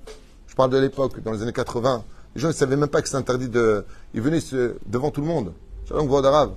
Je 0.47 0.55
parle 0.55 0.71
de 0.71 0.77
l'époque, 0.77 1.21
dans 1.23 1.31
les 1.31 1.41
années 1.43 1.53
80. 1.53 2.03
Les 2.35 2.41
gens 2.41 2.47
ne 2.47 2.53
savaient 2.53 2.77
même 2.77 2.89
pas 2.89 3.01
que 3.01 3.09
c'est 3.09 3.17
interdit 3.17 3.49
de. 3.49 3.85
Ils 4.13 4.21
venaient 4.21 4.39
devant 4.87 5.11
tout 5.11 5.21
le 5.21 5.27
monde. 5.27 5.53
Shalom 5.87 6.07
Vodarav. 6.07 6.51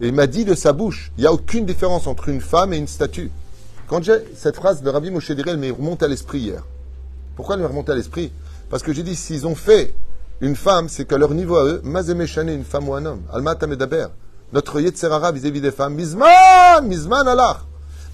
Et 0.00 0.08
il 0.08 0.14
m'a 0.14 0.26
dit 0.26 0.44
de 0.44 0.54
sa 0.54 0.72
bouche, 0.72 1.12
il 1.16 1.20
n'y 1.20 1.26
a 1.26 1.32
aucune 1.32 1.66
différence 1.66 2.06
entre 2.06 2.28
une 2.28 2.40
femme 2.40 2.72
et 2.72 2.76
une 2.76 2.88
statue. 2.88 3.30
Quand 3.86 4.02
j'ai 4.02 4.18
cette 4.36 4.56
phrase 4.56 4.82
de 4.82 4.90
Rabbi 4.90 5.10
Moshe 5.10 5.30
Ederi, 5.30 5.50
elle 5.50 5.58
m'est 5.58 5.70
remontée 5.70 6.04
à 6.04 6.08
l'esprit 6.08 6.40
hier. 6.40 6.64
Pourquoi 7.36 7.56
m'est 7.56 7.66
remontée 7.66 7.92
à 7.92 7.94
l'esprit 7.94 8.32
Parce 8.70 8.82
que 8.82 8.92
j'ai 8.92 9.02
dit, 9.02 9.16
s'ils 9.16 9.46
ont 9.46 9.54
fait 9.54 9.94
une 10.40 10.56
femme, 10.56 10.88
c'est 10.88 11.04
qu'à 11.04 11.18
leur 11.18 11.30
niveau 11.32 11.56
à 11.56 11.64
eux, 11.64 11.80
Mazemeshane, 11.84 12.48
une 12.48 12.64
femme 12.64 12.88
ou 12.88 12.94
un 12.94 13.04
homme. 13.04 13.22
Alma 13.32 13.54
Tamedaber. 13.54 14.06
Notre 14.52 14.80
Yetzerara 14.80 15.32
vis-à-vis 15.32 15.60
des 15.60 15.72
femmes, 15.72 15.94
Mizman, 15.94 16.86
Mizman 16.86 17.26
Allah. 17.26 17.60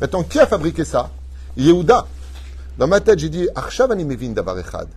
Maintenant, 0.01 0.23
qui 0.23 0.39
a 0.39 0.47
fabriqué 0.47 0.85
ça 0.85 1.11
Yehuda. 1.57 2.07
Dans 2.79 2.87
ma 2.87 3.01
tête, 3.01 3.19
j'ai 3.19 3.29
dit, 3.29 3.49
Arshav 3.55 3.91
ani 3.93 4.05
mevin 4.05 4.31
davar 4.31 4.59
echad. 4.59 4.89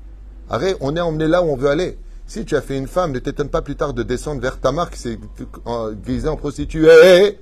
Arrête, 0.50 0.78
on 0.80 0.96
est 0.96 1.02
emmené 1.02 1.28
là 1.28 1.42
où 1.42 1.48
on 1.48 1.58
veut 1.58 1.70
aller. 1.70 1.98
Si 2.26 2.46
tu 2.46 2.56
as 2.56 2.62
fait 2.62 2.78
une 2.78 2.88
femme, 2.88 3.12
ne 3.12 3.20
t'étonne 3.20 3.50
pas 3.50 3.62
plus 3.62 3.76
tard 3.76 3.94
de 3.94 4.04
descendre 4.04 4.42
vers 4.42 4.60
Tamar 4.60 4.90
qui 4.90 5.00
s'est 5.00 5.20
euh, 5.68 5.94
déguisée 5.94 6.30
en 6.30 6.38
prostituée. 6.38 7.38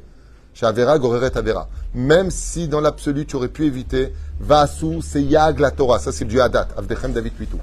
Shavera, 0.54 1.00
Goreret, 1.00 1.38
Avera. 1.38 1.68
Même 1.94 2.30
si 2.32 2.68
dans 2.68 2.82
l'absolu 2.82 3.26
tu 3.26 3.36
aurais 3.36 3.48
pu 3.48 3.66
éviter, 3.66 4.14
Vasu, 4.40 5.02
c'est 5.02 5.22
Yag 5.24 5.60
la 5.60 5.72
Torah. 5.72 6.00
Ça 6.00 6.12
c'est 6.12 6.26
du 6.26 6.40
Hadat, 6.42 6.68
Avdechem 6.78 7.14
David 7.14 7.34
Pitou. 7.34 7.58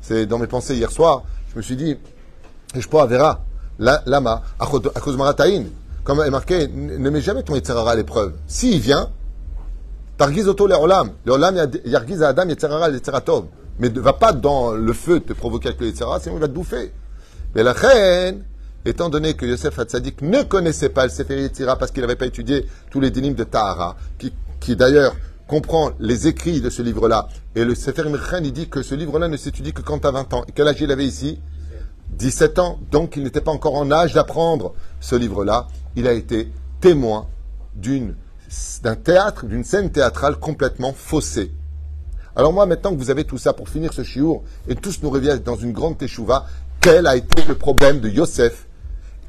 C'est 0.00 0.26
dans 0.26 0.38
mes 0.38 0.46
pensées 0.46 0.74
hier 0.74 0.90
soir, 0.90 1.22
je 1.52 1.56
me 1.56 1.62
suis 1.62 1.76
dit, 1.76 1.96
je 2.74 2.86
peux 2.88 2.98
Avera, 2.98 3.44
la- 3.78 4.02
Lama, 4.06 4.42
à 4.58 4.66
cause 4.66 5.16
Marataïn. 5.16 5.64
Comme 6.02 6.20
est 6.20 6.30
marqué, 6.30 6.68
ne 6.68 7.08
mets 7.10 7.20
jamais 7.22 7.42
ton 7.42 7.54
Yetzerara 7.54 7.92
à 7.92 7.94
l'épreuve. 7.94 8.34
S'il 8.46 8.78
vient, 8.80 9.08
Targiz 10.16 10.46
auto 10.48 10.66
le 10.66 10.74
olam. 10.76 11.10
Le 11.24 11.32
olam 11.32 11.56
yargiz 11.84 12.22
Adam 12.22 12.48
yetzerara 12.48 12.88
yetzeratov. 12.90 13.46
Mais 13.80 13.88
ne 13.88 14.00
va 14.00 14.12
pas 14.12 14.32
dans 14.32 14.70
le 14.72 14.92
feu 14.92 15.18
te 15.20 15.32
provoquer 15.32 15.68
avec 15.68 15.80
le 15.80 15.88
yetzerara, 15.88 16.20
sinon 16.20 16.36
il 16.36 16.40
va 16.40 16.46
te 16.46 16.52
bouffer. 16.52 16.92
Mais 17.54 17.62
la 17.64 17.72
reine, 17.72 18.44
étant 18.84 19.08
donné 19.08 19.34
que 19.34 19.46
Yosef 19.46 19.78
Hatzadik 19.78 20.22
ne 20.22 20.42
connaissait 20.42 20.88
pas 20.88 21.04
le 21.04 21.10
Sefer 21.10 21.40
Yetzira 21.40 21.76
parce 21.76 21.90
qu'il 21.90 22.02
n'avait 22.02 22.16
pas 22.16 22.26
étudié 22.26 22.66
tous 22.90 23.00
les 23.00 23.10
dynimes 23.10 23.34
de 23.34 23.44
Tahara, 23.44 23.96
qui, 24.18 24.76
d'ailleurs 24.76 25.14
comprend 25.46 25.90
les 26.00 26.26
écrits 26.26 26.60
de 26.60 26.70
ce 26.70 26.82
livre-là, 26.82 27.28
et 27.54 27.64
le 27.64 27.74
Sefer 27.74 28.08
Mirchen, 28.08 28.44
il 28.44 28.52
dit 28.52 28.68
que 28.68 28.82
ce 28.82 28.94
livre-là 28.94 29.28
ne 29.28 29.36
s'étudie 29.36 29.72
que 29.72 29.82
quand 29.82 30.04
as 30.04 30.10
20 30.10 30.34
ans. 30.34 30.44
Et 30.48 30.52
quel 30.52 30.66
âge 30.68 30.80
il 30.80 30.90
avait 30.90 31.04
ici? 31.04 31.38
17 32.12 32.58
ans, 32.58 32.78
donc 32.90 33.16
il 33.16 33.24
n'était 33.24 33.40
pas 33.40 33.50
encore 33.50 33.74
en 33.74 33.90
âge 33.90 34.14
d'apprendre 34.14 34.74
ce 35.00 35.16
livre-là. 35.16 35.66
Il 35.96 36.06
a 36.06 36.12
été 36.12 36.50
témoin 36.80 37.26
d'une, 37.74 38.14
d'un 38.82 38.94
théâtre, 38.94 39.46
d'une 39.46 39.64
scène 39.64 39.90
théâtrale 39.90 40.36
complètement 40.36 40.92
faussée. 40.92 41.52
Alors 42.36 42.52
moi, 42.52 42.66
maintenant 42.66 42.92
que 42.92 42.98
vous 42.98 43.10
avez 43.10 43.24
tout 43.24 43.38
ça 43.38 43.52
pour 43.52 43.68
finir 43.68 43.92
ce 43.92 44.02
chiour, 44.02 44.44
et 44.68 44.74
tous 44.74 45.02
nous 45.02 45.10
reviennent 45.10 45.40
dans 45.40 45.56
une 45.56 45.72
grande 45.72 45.98
teshuva, 45.98 46.46
quel 46.80 47.06
a 47.06 47.16
été 47.16 47.44
le 47.46 47.54
problème 47.54 48.00
de 48.00 48.08
Yosef? 48.08 48.66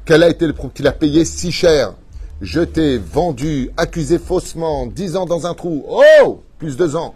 Quel 0.06 0.22
a 0.22 0.28
été 0.28 0.46
le 0.46 0.52
problème 0.52 0.72
qu'il 0.72 0.86
a 0.86 0.92
payé 0.92 1.24
si 1.24 1.52
cher? 1.52 1.92
Jeté, 2.40 2.98
vendu, 2.98 3.70
accusé 3.76 4.18
faussement, 4.18 4.86
10 4.86 5.16
ans 5.16 5.26
dans 5.26 5.46
un 5.46 5.54
trou. 5.54 5.84
Oh 5.88 6.42
Plus 6.58 6.76
deux 6.76 6.96
ans. 6.96 7.14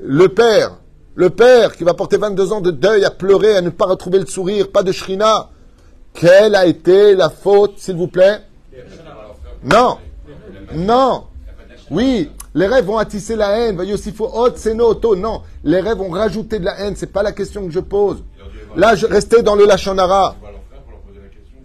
Le 0.00 0.28
père, 0.28 0.78
le 1.14 1.30
père 1.30 1.76
qui 1.76 1.84
va 1.84 1.94
porter 1.94 2.16
22 2.16 2.52
ans 2.52 2.60
de 2.60 2.70
deuil 2.70 3.04
à 3.04 3.10
pleurer, 3.10 3.56
à 3.56 3.60
ne 3.60 3.70
pas 3.70 3.86
retrouver 3.86 4.18
le 4.18 4.26
sourire, 4.26 4.70
pas 4.70 4.82
de 4.82 4.92
shrina. 4.92 5.50
Quelle 6.12 6.54
a 6.54 6.66
été 6.66 7.14
la 7.14 7.30
faute, 7.30 7.78
s'il 7.78 7.96
vous 7.96 8.08
plaît? 8.08 8.40
Non. 9.62 9.98
Non. 10.74 11.24
Oui, 11.90 12.30
les 12.54 12.66
rêves 12.66 12.84
vont 12.84 12.98
attisser 12.98 13.36
la 13.36 13.58
haine. 13.58 13.76
Non, 13.76 15.42
les 15.64 15.80
rêves 15.80 15.96
vont 15.96 16.10
rajouter 16.10 16.58
de 16.58 16.64
la 16.64 16.80
haine. 16.80 16.94
C'est 16.96 17.12
pas 17.12 17.22
la 17.22 17.32
question 17.32 17.64
que 17.66 17.72
je 17.72 17.80
pose. 17.80 18.24
Là, 18.76 18.94
je 18.94 19.06
restais 19.06 19.42
dans 19.42 19.54
le 19.54 19.66
Lachonara. 19.66 20.36
On 20.40 20.44
va 20.44 20.52
leur 20.52 20.60
faire 20.70 20.80
pour 20.82 20.92
leur 20.92 21.00
poser 21.00 21.20
la 21.20 21.28
question. 21.28 21.58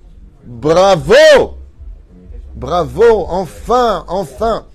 Bravo 0.46 1.58
Bravo 2.56 3.26
Enfin, 3.30 4.06
enfin 4.08 4.66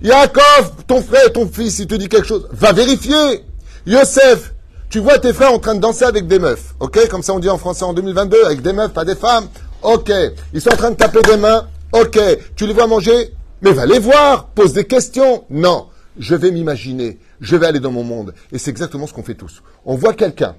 Yaakov, 0.00 0.84
ton 0.86 1.02
frère, 1.02 1.32
ton 1.32 1.48
fils, 1.48 1.80
il 1.80 1.88
te 1.88 1.96
dit 1.96 2.08
quelque 2.08 2.26
chose. 2.26 2.48
Va 2.52 2.72
vérifier. 2.72 3.44
Yosef, 3.84 4.54
tu 4.90 5.00
vois 5.00 5.18
tes 5.18 5.32
frères 5.32 5.52
en 5.52 5.58
train 5.58 5.74
de 5.74 5.80
danser 5.80 6.04
avec 6.04 6.28
des 6.28 6.38
meufs. 6.38 6.74
Ok? 6.78 7.08
Comme 7.08 7.22
ça 7.22 7.34
on 7.34 7.40
dit 7.40 7.48
en 7.48 7.58
français 7.58 7.84
en 7.84 7.94
2022, 7.94 8.44
avec 8.44 8.62
des 8.62 8.72
meufs, 8.72 8.92
pas 8.92 9.04
des 9.04 9.16
femmes. 9.16 9.48
Ok. 9.82 10.12
Ils 10.52 10.60
sont 10.60 10.70
en 10.70 10.76
train 10.76 10.90
de 10.92 10.96
taper 10.96 11.22
des 11.22 11.36
mains. 11.36 11.66
Ok. 11.92 12.18
Tu 12.54 12.66
les 12.66 12.74
vois 12.74 12.86
manger? 12.86 13.34
Mais 13.60 13.72
va 13.72 13.86
les 13.86 13.98
voir. 13.98 14.46
Pose 14.48 14.72
des 14.72 14.84
questions. 14.84 15.44
Non. 15.50 15.88
Je 16.16 16.36
vais 16.36 16.52
m'imaginer. 16.52 17.18
Je 17.40 17.56
vais 17.56 17.66
aller 17.66 17.80
dans 17.80 17.92
mon 17.92 18.04
monde. 18.04 18.34
Et 18.52 18.58
c'est 18.58 18.70
exactement 18.70 19.06
ce 19.08 19.12
qu'on 19.12 19.24
fait 19.24 19.34
tous. 19.34 19.62
On 19.84 19.96
voit 19.96 20.14
quelqu'un. 20.14 20.54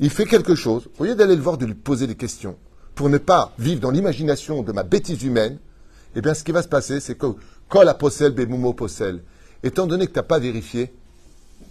Il 0.00 0.10
fait 0.10 0.26
quelque 0.26 0.54
chose. 0.54 0.88
Au 0.98 1.04
lieu 1.04 1.14
d'aller 1.14 1.36
le 1.36 1.42
voir, 1.42 1.56
de 1.56 1.64
lui 1.64 1.74
poser 1.74 2.06
des 2.06 2.14
questions. 2.14 2.56
Pour 2.94 3.08
ne 3.08 3.18
pas 3.18 3.52
vivre 3.58 3.80
dans 3.80 3.90
l'imagination 3.90 4.62
de 4.62 4.72
ma 4.72 4.82
bêtise 4.82 5.22
humaine, 5.22 5.58
eh 6.14 6.20
bien, 6.20 6.34
ce 6.34 6.44
qui 6.44 6.52
va 6.52 6.62
se 6.62 6.68
passer, 6.68 7.00
c'est 7.00 7.14
que 7.14 7.26
quand 7.68 7.82
la 7.82 7.94
possèle, 7.94 8.32
bémoumo 8.32 8.74
possèle, 8.74 9.22
étant 9.62 9.86
donné 9.86 10.06
que 10.06 10.12
tu 10.12 10.18
n'as 10.18 10.24
pas 10.24 10.38
vérifié, 10.38 10.92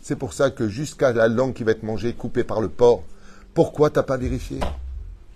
c'est 0.02 0.16
pour 0.16 0.34
ça 0.34 0.50
que 0.50 0.68
jusqu'à 0.68 1.14
la 1.14 1.28
langue 1.28 1.54
qui 1.54 1.64
va 1.64 1.72
être 1.72 1.84
mangée, 1.84 2.14
coupée 2.14 2.44
par 2.44 2.60
le 2.60 2.70
porc, 2.70 3.04
pourquoi 3.54 3.90
tu 3.90 3.98
n'as 4.00 4.04
pas 4.04 4.18
vérifié? 4.18 4.60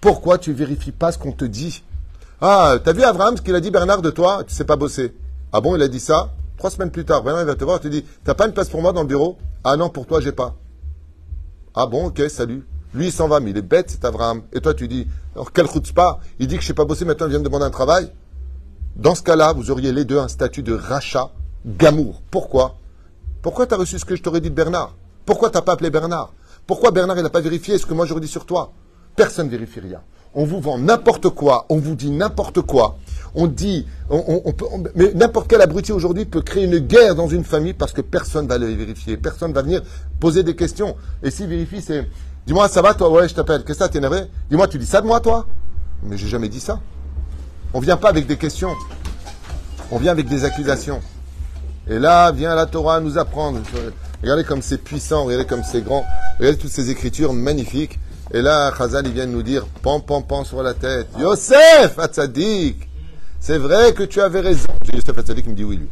Pourquoi 0.02 0.38
tu 0.38 0.54
vérifies 0.54 0.92
pas 0.92 1.12
ce 1.12 1.20
qu'on 1.20 1.32
te 1.32 1.46
dit? 1.46 1.84
Ah, 2.42 2.76
t'as 2.84 2.94
vu 2.94 3.04
Abraham, 3.04 3.38
ce 3.38 3.42
qu'il 3.42 3.56
a 3.56 3.60
dit 3.60 3.72
Bernard 3.72 4.02
de 4.02 4.10
toi? 4.10 4.44
Tu 4.44 4.54
sais 4.54 4.64
pas 4.64 4.76
bosser. 4.76 5.14
Ah 5.54 5.62
bon, 5.62 5.76
il 5.76 5.82
a 5.82 5.88
dit 5.88 6.00
ça? 6.00 6.34
Trois 6.58 6.70
semaines 6.70 6.92
plus 6.92 7.06
tard, 7.06 7.24
Bernard 7.24 7.46
va 7.46 7.56
te 7.56 7.64
voir, 7.64 7.78
il 7.78 7.84
te 7.84 7.88
dit 7.88 8.06
T'as 8.24 8.34
pas 8.34 8.48
une 8.48 8.54
place 8.54 8.70
pour 8.70 8.82
moi 8.82 8.92
dans 8.92 9.02
le 9.02 9.08
bureau? 9.08 9.38
Ah 9.64 9.78
non, 9.78 9.90
pour 9.90 10.06
toi, 10.06 10.20
j'ai 10.20 10.32
pas. 10.32 10.56
Ah 11.74 11.86
bon, 11.86 12.08
ok, 12.08 12.22
salut. 12.30 12.66
Lui, 12.96 13.08
il 13.08 13.12
s'en 13.12 13.28
va, 13.28 13.42
mais 13.42 13.50
il 13.52 13.58
est 13.58 13.62
bête, 13.62 13.90
c'est 13.90 14.06
Abraham. 14.06 14.44
Et 14.54 14.62
toi, 14.62 14.74
tu 14.74 14.88
dis, 14.88 15.06
alors 15.36 15.52
quel 15.52 15.68
pas 15.94 16.20
Il 16.40 16.48
dit 16.48 16.56
que 16.56 16.62
je 16.62 16.68
sais 16.68 16.74
pas 16.74 16.86
bosser, 16.86 17.04
maintenant 17.04 17.28
il 17.28 17.32
vient 17.32 17.40
me 17.40 17.44
demander 17.44 17.66
un 17.66 17.70
travail. 17.70 18.10
Dans 18.96 19.16
ce 19.16 19.22
cas-là, 19.22 19.52
vous 19.52 19.70
auriez 19.70 19.92
les 19.92 20.06
deux 20.06 20.18
un 20.18 20.30
statut 20.30 20.64
de 20.64 20.74
rachat 20.74 21.30
gamour. 21.66 22.22
Pourquoi? 22.32 22.78
Pourquoi 23.42 23.68
tu 23.68 23.74
as 23.74 23.78
reçu 23.78 24.00
ce 24.00 24.06
que 24.06 24.16
je 24.16 24.24
t'aurais 24.24 24.40
dit 24.40 24.50
de 24.50 24.56
Bernard? 24.56 24.96
Pourquoi 25.26 25.50
t'as 25.50 25.62
pas 25.62 25.74
appelé 25.74 25.90
Bernard? 25.90 26.32
Pourquoi 26.66 26.92
Bernard 26.92 27.18
il 27.18 27.24
n'a 27.24 27.30
pas 27.30 27.42
vérifié 27.42 27.78
ce 27.78 27.86
que 27.86 27.94
moi 27.94 28.06
j'aurais 28.06 28.22
dit 28.22 28.30
sur 28.30 28.46
toi? 28.46 28.72
Personne 29.18 29.48
ne 29.48 29.52
vérifie 29.52 29.82
rien. 29.82 30.00
On 30.34 30.46
vous 30.46 30.62
vend 30.62 30.78
n'importe 30.78 31.30
quoi, 31.30 31.66
on 31.70 31.78
vous 31.78 31.96
dit 31.96 32.12
n'importe 32.12 32.62
quoi. 32.62 32.98
On 33.36 33.48
dit, 33.48 33.86
mais 34.96 35.12
n'importe 35.14 35.50
quel 35.50 35.62
abruti 35.62 35.92
aujourd'hui 35.92 36.24
peut 36.24 36.42
créer 36.42 36.64
une 36.64 36.80
guerre 36.80 37.16
dans 37.16 37.28
une 37.28 37.44
famille 37.44 37.74
parce 37.74 37.92
que 37.92 38.02
personne 38.02 38.48
va 38.48 38.58
le 38.58 38.68
vérifier, 38.68 39.18
personne 39.18 39.52
va 39.52 39.62
venir 39.62 39.82
poser 40.22 40.44
des 40.44 40.56
questions. 40.56 40.96
Et 41.22 41.32
s'il 41.32 41.48
vérifie, 41.48 41.82
c'est, 41.82 42.08
dis-moi, 42.46 42.68
ça 42.70 42.82
va 42.82 42.94
toi? 42.94 43.10
Ouais, 43.10 43.28
je 43.28 43.34
t'appelle. 43.34 43.64
Qu'est-ce 43.64 43.80
que 43.80 43.84
ça, 43.84 43.90
t'es 43.90 43.98
énervé? 43.98 44.22
Dis-moi, 44.50 44.68
tu 44.68 44.78
dis 44.78 44.86
ça 44.86 45.02
de 45.02 45.08
moi, 45.08 45.20
toi? 45.20 45.46
Mais 46.04 46.18
j'ai 46.18 46.28
jamais 46.28 46.50
dit 46.50 46.60
ça. 46.60 46.80
On 47.74 47.80
vient 47.80 47.98
pas 47.98 48.10
avec 48.10 48.28
des 48.28 48.38
questions. 48.38 48.74
On 49.92 49.98
vient 49.98 50.12
avec 50.12 50.28
des 50.28 50.46
accusations. 50.46 51.02
Et 51.88 52.00
là 52.00 52.32
vient 52.32 52.56
la 52.56 52.66
Torah 52.66 53.00
nous 53.00 53.18
apprendre. 53.18 53.60
Regardez 54.22 54.44
comme 54.44 54.62
c'est 54.62 54.80
puissant, 54.80 55.26
regardez 55.26 55.46
comme 55.46 55.64
c'est 55.64 55.82
grand. 55.82 56.04
Regardez 56.40 56.58
toutes 56.58 56.72
ces 56.72 56.90
écritures 56.90 57.34
magnifiques. 57.34 58.00
Et 58.32 58.42
là, 58.42 58.74
Chazal, 58.76 59.06
il 59.06 59.14
vient 59.14 59.28
de 59.28 59.32
nous 59.32 59.44
dire, 59.44 59.68
pan, 59.84 60.00
pan, 60.00 60.24
pan 60.24 60.44
sur 60.44 60.64
la 60.64 60.74
tête. 60.74 61.08
Yosef, 61.20 62.00
Hatzadik, 62.00 62.90
c'est 63.40 63.60
vrai 63.60 63.94
que 63.94 64.02
tu 64.02 64.20
avais 64.20 64.40
raison. 64.40 64.70
Yosef 64.92 65.16
Hatzadik 65.16 65.44
qui 65.44 65.52
me 65.52 65.56
dit 65.56 65.64
oui, 65.64 65.78
lui. 65.78 65.90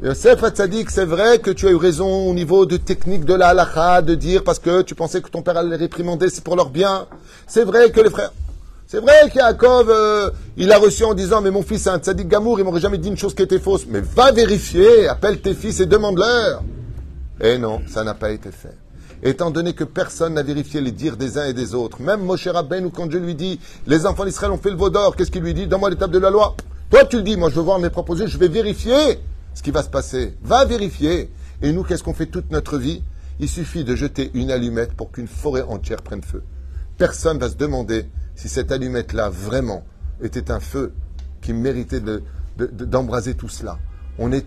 Yosef 0.00 0.44
c'est 0.90 1.04
vrai 1.04 1.40
que 1.40 1.50
tu 1.50 1.66
as 1.66 1.70
eu 1.70 1.76
raison 1.76 2.28
au 2.28 2.32
niveau 2.32 2.66
de 2.66 2.76
technique 2.76 3.24
de 3.24 3.34
la 3.34 3.48
halakha, 3.48 4.00
de 4.00 4.14
dire 4.14 4.44
parce 4.44 4.60
que 4.60 4.82
tu 4.82 4.94
pensais 4.94 5.20
que 5.20 5.28
ton 5.28 5.42
père 5.42 5.56
allait 5.56 5.70
les 5.70 5.76
réprimander, 5.76 6.30
c'est 6.30 6.44
pour 6.44 6.54
leur 6.54 6.70
bien. 6.70 7.08
C'est 7.48 7.64
vrai 7.64 7.90
que 7.90 8.00
les 8.00 8.10
frères... 8.10 8.32
C'est 8.86 9.00
vrai 9.00 9.28
qu'Yaakov, 9.32 9.90
euh, 9.90 10.30
il 10.56 10.70
a 10.70 10.78
reçu 10.78 11.02
en 11.02 11.14
disant, 11.14 11.40
mais 11.40 11.50
mon 11.50 11.62
fils 11.62 11.88
est 11.88 11.90
un 11.90 11.98
tzaddik 11.98 12.28
gamour, 12.28 12.60
il 12.60 12.64
m'aurait 12.64 12.80
jamais 12.80 12.98
dit 12.98 13.08
une 13.08 13.18
chose 13.18 13.34
qui 13.34 13.42
était 13.42 13.58
fausse. 13.58 13.86
Mais 13.88 14.00
va 14.00 14.30
vérifier, 14.30 15.08
appelle 15.08 15.40
tes 15.40 15.52
fils 15.52 15.80
et 15.80 15.86
demande-leur. 15.86 16.62
Et 17.40 17.58
non, 17.58 17.80
ça 17.88 18.04
n'a 18.04 18.14
pas 18.14 18.30
été 18.30 18.52
fait. 18.52 18.76
Étant 19.24 19.50
donné 19.50 19.72
que 19.72 19.82
personne 19.82 20.34
n'a 20.34 20.44
vérifié 20.44 20.80
les 20.80 20.92
dires 20.92 21.16
des 21.16 21.38
uns 21.38 21.46
et 21.46 21.52
des 21.54 21.74
autres, 21.74 22.00
même 22.00 22.20
Moshe 22.20 22.46
Rabbeinu, 22.46 22.90
quand 22.90 23.10
je 23.10 23.18
lui 23.18 23.34
dis, 23.34 23.58
les 23.88 24.06
enfants 24.06 24.24
d'Israël 24.24 24.52
ont 24.52 24.58
fait 24.58 24.70
le 24.70 24.76
veau 24.76 24.90
d'or, 24.90 25.16
qu'est-ce 25.16 25.32
qu'il 25.32 25.42
lui 25.42 25.54
dit? 25.54 25.66
Donne-moi 25.66 25.90
l'étape 25.90 26.12
de 26.12 26.20
la 26.20 26.30
loi. 26.30 26.54
Toi, 26.88 27.04
tu 27.04 27.16
le 27.16 27.22
dis, 27.22 27.36
moi 27.36 27.50
je 27.50 27.56
veux 27.56 27.62
voir 27.62 27.80
mes 27.80 27.88
yeux, 27.88 28.26
je 28.28 28.38
vais 28.38 28.48
vérifier 28.48 29.18
ce 29.58 29.62
qui 29.64 29.72
va 29.72 29.82
se 29.82 29.90
passer. 29.90 30.36
Va 30.40 30.64
vérifier. 30.64 31.32
Et 31.62 31.72
nous, 31.72 31.82
qu'est-ce 31.82 32.04
qu'on 32.04 32.14
fait 32.14 32.26
toute 32.26 32.52
notre 32.52 32.78
vie? 32.78 33.02
Il 33.40 33.48
suffit 33.48 33.82
de 33.82 33.96
jeter 33.96 34.30
une 34.34 34.52
allumette 34.52 34.92
pour 34.92 35.10
qu'une 35.10 35.26
forêt 35.26 35.62
entière 35.62 36.00
prenne 36.00 36.22
feu. 36.22 36.44
Personne 36.96 37.38
va 37.40 37.48
se 37.48 37.56
demander 37.56 38.06
si 38.36 38.48
cette 38.48 38.70
allumette-là, 38.70 39.30
vraiment, 39.30 39.84
était 40.22 40.52
un 40.52 40.60
feu 40.60 40.92
qui 41.42 41.52
méritait 41.52 41.98
de- 41.98 42.22
de- 42.56 42.66
de- 42.66 42.84
d'embraser 42.84 43.34
tout 43.34 43.48
cela. 43.48 43.80
On 44.20 44.30
est, 44.30 44.46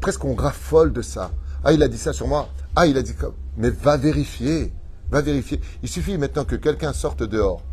presque 0.00 0.24
on 0.24 0.36
raffole 0.36 0.92
de 0.92 1.02
ça. 1.02 1.32
Ah, 1.64 1.72
il 1.72 1.82
a 1.82 1.88
dit 1.88 1.98
ça 1.98 2.12
sur 2.12 2.28
moi. 2.28 2.48
Ah, 2.76 2.86
il 2.86 2.96
a 2.98 3.02
dit 3.02 3.14
comme. 3.14 3.34
Mais 3.56 3.70
va 3.70 3.96
vérifier. 3.96 4.72
Va 5.10 5.22
vérifier. 5.22 5.60
Il 5.82 5.88
suffit 5.88 6.16
maintenant 6.18 6.44
que 6.44 6.54
quelqu'un 6.54 6.92
sorte 6.92 7.24
dehors, 7.24 7.64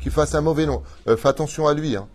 qu'il 0.00 0.10
fasse 0.10 0.34
un 0.34 0.40
mauvais 0.40 0.66
nom. 0.66 0.82
Euh, 1.06 1.16
fais 1.16 1.28
attention 1.28 1.68
à 1.68 1.74
lui. 1.74 1.94
Hein. 1.94 2.08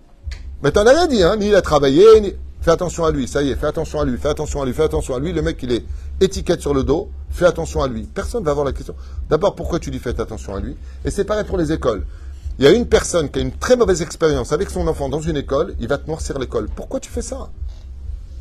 Mais 0.61 0.71
t'en 0.71 0.85
as 0.85 0.91
rien 0.91 1.07
dit, 1.07 1.23
hein. 1.23 1.37
Ni 1.37 1.47
il 1.47 1.55
a 1.55 1.61
travaillé, 1.61 2.03
ni... 2.19 2.33
Fais 2.61 2.71
attention 2.71 3.05
à 3.05 3.11
lui, 3.11 3.27
ça 3.27 3.43
y 3.43 3.49
est, 3.49 3.55
fais 3.55 3.67
attention 3.67 4.01
à 4.01 4.05
lui, 4.05 4.17
fais 4.17 4.29
attention 4.29 4.61
à 4.61 4.65
lui, 4.65 4.73
fais 4.73 4.83
attention 4.83 5.15
à 5.15 5.19
lui. 5.19 5.31
Le 5.31 5.41
mec, 5.41 5.59
il 5.63 5.71
est 5.71 5.85
étiquette 6.19 6.61
sur 6.61 6.73
le 6.73 6.83
dos, 6.83 7.09
fais 7.29 7.45
attention 7.45 7.81
à 7.81 7.87
lui. 7.87 8.03
Personne 8.03 8.43
va 8.43 8.51
avoir 8.51 8.65
la 8.65 8.73
question. 8.73 8.95
D'abord, 9.29 9.55
pourquoi 9.55 9.79
tu 9.79 9.91
lui 9.91 9.99
fais 9.99 10.19
attention 10.19 10.55
à 10.55 10.59
lui? 10.59 10.75
Et 11.05 11.11
c'est 11.11 11.23
pareil 11.23 11.45
pour 11.45 11.57
les 11.57 11.71
écoles. 11.71 12.05
Il 12.59 12.65
y 12.65 12.67
a 12.67 12.71
une 12.71 12.87
personne 12.87 13.29
qui 13.29 13.39
a 13.39 13.41
une 13.43 13.51
très 13.51 13.75
mauvaise 13.75 14.01
expérience 14.01 14.51
avec 14.51 14.71
son 14.71 14.87
enfant 14.87 15.09
dans 15.09 15.21
une 15.21 15.37
école, 15.37 15.75
il 15.79 15.87
va 15.87 15.99
te 15.99 16.07
noircir 16.07 16.39
l'école. 16.39 16.67
Pourquoi 16.75 16.99
tu 16.99 17.09
fais 17.09 17.21
ça? 17.21 17.49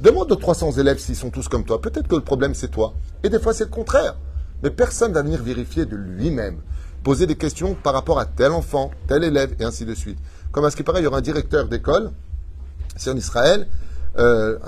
Demande 0.01 0.33
aux 0.33 0.37
300 0.37 0.73
élèves 0.73 0.99
s'ils 0.99 1.17
sont 1.17 1.31
tous 1.31 1.49
comme 1.49 1.65
toi. 1.65 1.81
Peut-être 1.81 2.09
que 2.09 2.15
le 2.15 2.23
problème, 2.23 2.55
c'est 2.55 2.69
toi. 2.69 2.95
Et 3.23 3.29
des 3.29 3.39
fois, 3.39 3.53
c'est 3.53 3.65
le 3.65 3.71
contraire. 3.71 4.17
Mais 4.63 4.71
personne 4.71 5.13
va 5.13 5.23
venir 5.23 5.43
vérifier 5.43 5.85
de 5.85 5.97
lui-même. 5.97 6.61
Poser 7.03 7.27
des 7.27 7.37
questions 7.37 7.75
par 7.75 7.93
rapport 7.93 8.19
à 8.19 8.25
tel 8.25 8.53
enfant, 8.53 8.91
tel 9.07 9.23
élève, 9.23 9.55
et 9.61 9.65
ainsi 9.65 9.85
de 9.85 9.95
suite. 9.95 10.19
Comme 10.51 10.65
à 10.65 10.71
ce 10.71 10.77
qui 10.77 10.83
paraît, 10.83 11.01
il 11.01 11.05
y 11.05 11.07
aura 11.07 11.19
un 11.19 11.23
directeur 11.23 11.69
d'école, 11.69 12.11
c'est 12.97 13.11
en 13.11 13.17
Israël, 13.17 13.69
euh, 14.19 14.59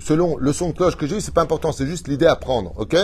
selon 0.00 0.36
le 0.36 0.52
son 0.52 0.68
de 0.68 0.74
cloche 0.74 0.96
que 0.96 1.06
j'ai 1.06 1.16
eu, 1.16 1.20
c'est 1.20 1.34
pas 1.34 1.42
important, 1.42 1.72
c'est 1.72 1.86
juste 1.86 2.08
l'idée 2.08 2.26
à 2.26 2.36
prendre, 2.36 2.72
ok 2.76 2.94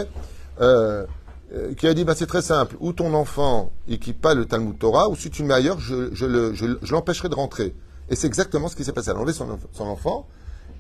euh, 0.61 1.07
euh, 1.53 1.75
Qui 1.75 1.89
a 1.89 1.95
dit, 1.95 2.05
bah, 2.05 2.15
c'est 2.17 2.27
très 2.27 2.43
simple, 2.43 2.77
ou 2.81 2.93
ton 2.93 3.13
enfant 3.15 3.73
équipe 3.89 4.21
pas 4.21 4.35
le 4.35 4.45
Talmud 4.45 4.79
Torah, 4.79 5.09
ou 5.09 5.17
si 5.17 5.31
tu 5.31 5.43
le 5.43 5.49
mets 5.49 5.55
ailleurs, 5.55 5.81
je, 5.81 6.93
l'empêcherai 6.93 7.29
de 7.29 7.35
rentrer. 7.35 7.75
Et 8.09 8.17
c'est 8.17 8.27
exactement 8.27 8.69
ce 8.69 8.77
qui 8.77 8.85
s'est 8.85 8.93
passé. 8.93 9.11
Elle 9.11 9.17
a 9.17 9.21
enlevé 9.21 9.33
son, 9.33 9.85
enfant, 9.85 10.27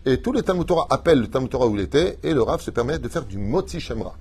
et 0.07 0.20
tous 0.20 0.33
les 0.33 0.42
Talmud 0.42 0.66
Torah 0.66 0.87
appellent 0.90 1.20
le 1.20 1.29
Talmud 1.29 1.51
Torah 1.51 1.66
où 1.66 1.75
il 1.75 1.83
était, 1.83 2.18
et 2.23 2.33
le 2.33 2.42
Rav 2.42 2.61
se 2.61 2.70
permet 2.70 2.99
de 2.99 3.09
faire 3.09 3.25
du 3.25 3.38
Moti 3.38 3.81
Shemra. 3.81 4.14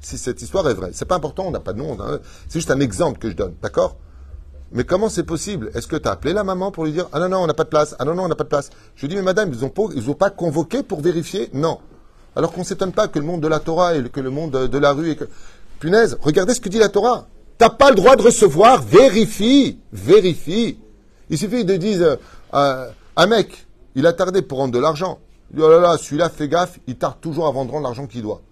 Si 0.00 0.16
cette 0.16 0.40
histoire 0.40 0.68
est 0.68 0.74
vraie. 0.74 0.90
C'est 0.92 1.06
pas 1.06 1.16
important, 1.16 1.46
on 1.46 1.50
n'a 1.50 1.58
pas 1.58 1.72
de 1.72 1.78
nom, 1.78 1.96
c'est 2.48 2.60
juste 2.60 2.70
un 2.70 2.78
exemple 2.78 3.18
que 3.18 3.28
je 3.28 3.34
donne, 3.34 3.54
d'accord 3.60 3.96
mais 4.72 4.84
comment 4.84 5.08
c'est 5.08 5.24
possible? 5.24 5.70
Est-ce 5.74 5.86
que 5.86 5.96
tu 5.96 6.08
as 6.08 6.12
appelé 6.12 6.32
la 6.32 6.44
maman 6.44 6.70
pour 6.70 6.84
lui 6.84 6.92
dire 6.92 7.08
Ah 7.12 7.20
non, 7.20 7.28
non, 7.28 7.38
on 7.38 7.46
n'a 7.46 7.54
pas 7.54 7.64
de 7.64 7.70
place. 7.70 7.96
Ah 7.98 8.04
non, 8.04 8.14
non, 8.14 8.24
on 8.24 8.28
n'a 8.28 8.34
pas 8.34 8.44
de 8.44 8.48
place? 8.48 8.70
Je 8.96 9.02
lui 9.02 9.08
dis 9.08 9.16
Mais 9.16 9.22
madame, 9.22 9.50
ils 9.52 9.60
n'ont 9.60 9.70
pas, 9.70 9.84
ils 9.94 10.14
pas 10.14 10.30
convoqué 10.30 10.82
pour 10.82 11.00
vérifier? 11.00 11.48
Non. 11.54 11.78
Alors 12.36 12.52
qu'on 12.52 12.60
ne 12.60 12.66
s'étonne 12.66 12.92
pas 12.92 13.08
que 13.08 13.18
le 13.18 13.24
monde 13.24 13.40
de 13.40 13.48
la 13.48 13.60
Torah 13.60 13.94
et 13.96 14.02
que 14.10 14.20
le 14.20 14.30
monde 14.30 14.52
de 14.52 14.78
la 14.78 14.92
rue. 14.92 15.10
Et 15.10 15.16
que... 15.16 15.24
Punaise, 15.80 16.18
regardez 16.20 16.54
ce 16.54 16.60
que 16.60 16.68
dit 16.68 16.78
la 16.78 16.88
Torah. 16.88 17.26
T'as 17.56 17.70
pas 17.70 17.90
le 17.90 17.96
droit 17.96 18.14
de 18.14 18.22
recevoir, 18.22 18.82
vérifie, 18.82 19.78
vérifie. 19.92 20.78
Il 21.30 21.38
suffit 21.38 21.64
de 21.64 21.76
dire 21.76 22.18
euh, 22.54 22.90
un 23.16 23.26
mec, 23.26 23.66
il 23.94 24.06
a 24.06 24.12
tardé 24.12 24.42
pour 24.42 24.58
rendre 24.58 24.74
de 24.74 24.78
l'argent. 24.78 25.18
Il 25.54 25.62
oh 25.62 25.68
là 25.68 25.80
là, 25.80 25.96
celui-là, 25.98 26.28
fais 26.28 26.46
gaffe, 26.46 26.78
il 26.86 26.96
tarde 26.96 27.16
toujours 27.20 27.46
avant 27.46 27.64
de 27.64 27.70
rendre 27.70 27.84
l'argent 27.84 28.06
qu'il 28.06 28.22
doit. 28.22 28.42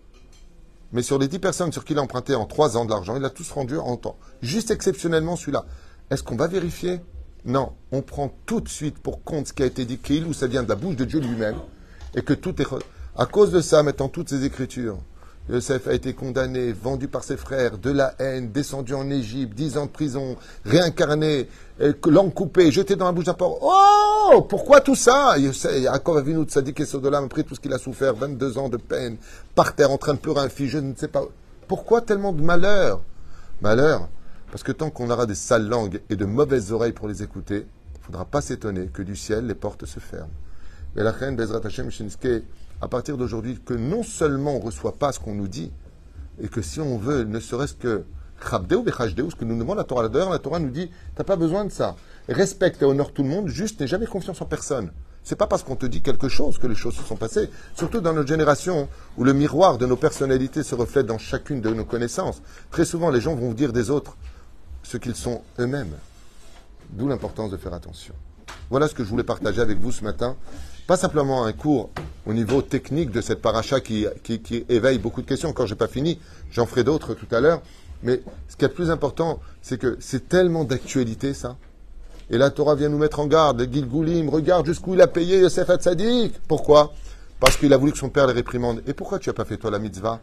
Mais 0.92 1.02
sur 1.02 1.18
les 1.18 1.28
dix 1.28 1.38
personnes 1.38 1.72
sur 1.72 1.84
qui 1.84 1.92
il 1.92 1.98
a 1.98 2.02
emprunté 2.02 2.34
en 2.34 2.46
trois 2.46 2.76
ans 2.76 2.84
de 2.84 2.90
l'argent, 2.90 3.16
il 3.16 3.24
a 3.24 3.30
tous 3.30 3.50
rendu 3.50 3.76
en 3.78 3.96
temps. 3.96 4.16
Juste 4.42 4.70
exceptionnellement 4.70 5.36
celui-là. 5.36 5.64
Est-ce 6.10 6.22
qu'on 6.22 6.36
va 6.36 6.46
vérifier? 6.46 7.00
Non, 7.44 7.72
on 7.92 8.02
prend 8.02 8.32
tout 8.46 8.60
de 8.60 8.68
suite 8.68 8.98
pour 8.98 9.24
compte 9.24 9.48
ce 9.48 9.52
qui 9.52 9.62
a 9.62 9.66
été 9.66 9.84
dit 9.84 9.98
qu'il 9.98 10.24
ou 10.26 10.32
ça 10.32 10.46
vient 10.46 10.62
de 10.62 10.68
la 10.68 10.74
bouche 10.74 10.96
de 10.96 11.04
Dieu 11.04 11.20
lui-même 11.20 11.56
et 12.14 12.22
que 12.22 12.32
tout 12.32 12.60
est 12.60 12.66
à 13.16 13.26
cause 13.26 13.50
de 13.50 13.60
ça, 13.60 13.82
mettant 13.82 14.08
toutes 14.08 14.28
ces 14.28 14.44
écritures. 14.44 14.98
Yosef 15.48 15.86
a 15.86 15.94
été 15.94 16.12
condamné, 16.12 16.72
vendu 16.72 17.06
par 17.06 17.22
ses 17.22 17.36
frères, 17.36 17.78
de 17.78 17.90
la 17.90 18.14
haine, 18.18 18.50
descendu 18.50 18.94
en 18.94 19.08
Égypte, 19.10 19.54
dix 19.54 19.78
ans 19.78 19.86
de 19.86 19.90
prison, 19.90 20.36
réincarné, 20.64 21.48
langue 22.04 22.34
coupée, 22.34 22.72
jeté 22.72 22.96
dans 22.96 23.06
la 23.06 23.12
bouche 23.12 23.26
d'un 23.26 23.34
porc. 23.34 23.58
Oh 23.62 24.42
Pourquoi 24.42 24.80
tout 24.80 24.96
ça? 24.96 25.36
Yaakov 25.38 26.18
Avinu 26.18 26.44
Tzadik 26.44 26.80
et 26.80 26.84
Sodolam, 26.84 27.24
après 27.24 27.44
tout 27.44 27.54
ce 27.54 27.60
qu'il 27.60 27.72
a 27.72 27.78
souffert, 27.78 28.14
22 28.14 28.58
ans 28.58 28.68
de 28.68 28.76
peine, 28.76 29.18
par 29.54 29.74
terre 29.74 29.92
en 29.92 29.98
train 29.98 30.14
de 30.14 30.18
pleurer 30.18 30.40
un 30.40 30.48
fils, 30.48 30.70
je 30.70 30.78
ne 30.78 30.94
sais 30.96 31.08
pas. 31.08 31.22
Pourquoi 31.68 32.00
tellement 32.00 32.32
de 32.32 32.42
malheur? 32.42 33.00
Malheur? 33.60 34.08
Parce 34.56 34.64
que 34.64 34.72
tant 34.72 34.88
qu'on 34.88 35.10
aura 35.10 35.26
des 35.26 35.34
sales 35.34 35.68
langues 35.68 36.00
et 36.08 36.16
de 36.16 36.24
mauvaises 36.24 36.72
oreilles 36.72 36.94
pour 36.94 37.08
les 37.08 37.22
écouter, 37.22 37.66
il 37.66 37.98
ne 37.98 38.04
faudra 38.06 38.24
pas 38.24 38.40
s'étonner 38.40 38.86
que 38.86 39.02
du 39.02 39.14
ciel, 39.14 39.46
les 39.46 39.54
portes 39.54 39.84
se 39.84 40.00
ferment. 40.00 40.32
Mais 40.94 41.02
la 41.02 41.10
reine 41.10 41.36
Bezrat 41.36 41.60
Hashem 41.62 41.90
Shinske, 41.90 42.42
à 42.80 42.88
partir 42.88 43.18
d'aujourd'hui, 43.18 43.60
que 43.62 43.74
non 43.74 44.02
seulement 44.02 44.56
on 44.56 44.60
ne 44.60 44.64
reçoit 44.64 44.94
pas 44.94 45.12
ce 45.12 45.20
qu'on 45.20 45.34
nous 45.34 45.46
dit, 45.46 45.72
et 46.40 46.48
que 46.48 46.62
si 46.62 46.80
on 46.80 46.96
veut, 46.96 47.24
ne 47.24 47.38
serait-ce 47.38 47.74
que 47.74 48.04
Chabdeu 48.42 48.82
ce 48.86 49.36
que 49.36 49.44
nous 49.44 49.58
demande 49.58 49.76
la 49.76 49.84
Torah. 49.84 50.08
D'ailleurs, 50.08 50.30
la 50.30 50.38
Torah 50.38 50.58
nous 50.58 50.70
dit, 50.70 50.88
tu 50.88 50.94
n'as 51.18 51.24
pas 51.24 51.36
besoin 51.36 51.66
de 51.66 51.70
ça. 51.70 51.94
Respecte 52.26 52.80
et 52.80 52.86
honore 52.86 53.12
tout 53.12 53.24
le 53.24 53.28
monde, 53.28 53.48
juste 53.48 53.78
n'aie 53.80 53.86
jamais 53.86 54.06
confiance 54.06 54.40
en 54.40 54.46
personne. 54.46 54.90
C'est 55.22 55.36
pas 55.36 55.48
parce 55.48 55.64
qu'on 55.64 55.76
te 55.76 55.84
dit 55.84 56.00
quelque 56.00 56.30
chose 56.30 56.56
que 56.56 56.66
les 56.66 56.74
choses 56.74 56.94
se 56.94 57.02
sont 57.02 57.16
passées. 57.16 57.50
Surtout 57.74 58.00
dans 58.00 58.14
notre 58.14 58.28
génération 58.28 58.88
où 59.18 59.24
le 59.24 59.34
miroir 59.34 59.76
de 59.76 59.84
nos 59.84 59.96
personnalités 59.96 60.62
se 60.62 60.74
reflète 60.74 61.04
dans 61.04 61.18
chacune 61.18 61.60
de 61.60 61.68
nos 61.74 61.84
connaissances. 61.84 62.40
Très 62.70 62.86
souvent, 62.86 63.10
les 63.10 63.20
gens 63.20 63.34
vont 63.34 63.48
vous 63.48 63.54
dire 63.54 63.74
des 63.74 63.90
autres 63.90 64.16
ce 64.86 64.96
qu'ils 64.96 65.16
sont 65.16 65.42
eux-mêmes. 65.58 65.94
D'où 66.90 67.08
l'importance 67.08 67.50
de 67.50 67.56
faire 67.56 67.74
attention. 67.74 68.14
Voilà 68.70 68.86
ce 68.86 68.94
que 68.94 69.02
je 69.02 69.08
voulais 69.08 69.24
partager 69.24 69.60
avec 69.60 69.78
vous 69.78 69.90
ce 69.90 70.04
matin. 70.04 70.36
Pas 70.86 70.96
simplement 70.96 71.44
un 71.44 71.52
cours 71.52 71.90
au 72.26 72.32
niveau 72.32 72.62
technique 72.62 73.10
de 73.10 73.20
cette 73.20 73.42
paracha 73.42 73.80
qui, 73.80 74.06
éveille 74.68 74.98
beaucoup 74.98 75.22
de 75.22 75.26
questions. 75.26 75.52
Quand 75.52 75.66
je 75.66 75.74
n'ai 75.74 75.78
pas 75.78 75.88
fini, 75.88 76.20
j'en 76.52 76.66
ferai 76.66 76.84
d'autres 76.84 77.14
tout 77.14 77.26
à 77.32 77.40
l'heure. 77.40 77.60
Mais 78.04 78.22
ce 78.48 78.56
qui 78.56 78.64
est 78.64 78.68
le 78.68 78.74
plus 78.74 78.90
important, 78.90 79.40
c'est 79.62 79.78
que 79.78 79.96
c'est 79.98 80.28
tellement 80.28 80.62
d'actualité, 80.62 81.34
ça. 81.34 81.56
Et 82.30 82.38
la 82.38 82.50
Torah 82.50 82.76
vient 82.76 82.88
nous 82.88 82.98
mettre 82.98 83.18
en 83.18 83.26
garde. 83.26 83.68
Gilgoulim, 83.72 84.28
regarde 84.28 84.66
jusqu'où 84.66 84.94
il 84.94 85.00
a 85.00 85.08
payé 85.08 85.40
Yosef 85.40 85.68
Hatzadik. 85.68 86.40
Pourquoi? 86.46 86.92
Parce 87.40 87.56
qu'il 87.56 87.72
a 87.72 87.76
voulu 87.76 87.90
que 87.90 87.98
son 87.98 88.08
père 88.08 88.28
les 88.28 88.32
réprimande. 88.32 88.82
Et 88.86 88.94
pourquoi 88.94 89.18
tu 89.18 89.28
n'as 89.28 89.34
pas 89.34 89.44
fait 89.44 89.56
toi 89.56 89.72
la 89.72 89.80
mitzvah? 89.80 90.20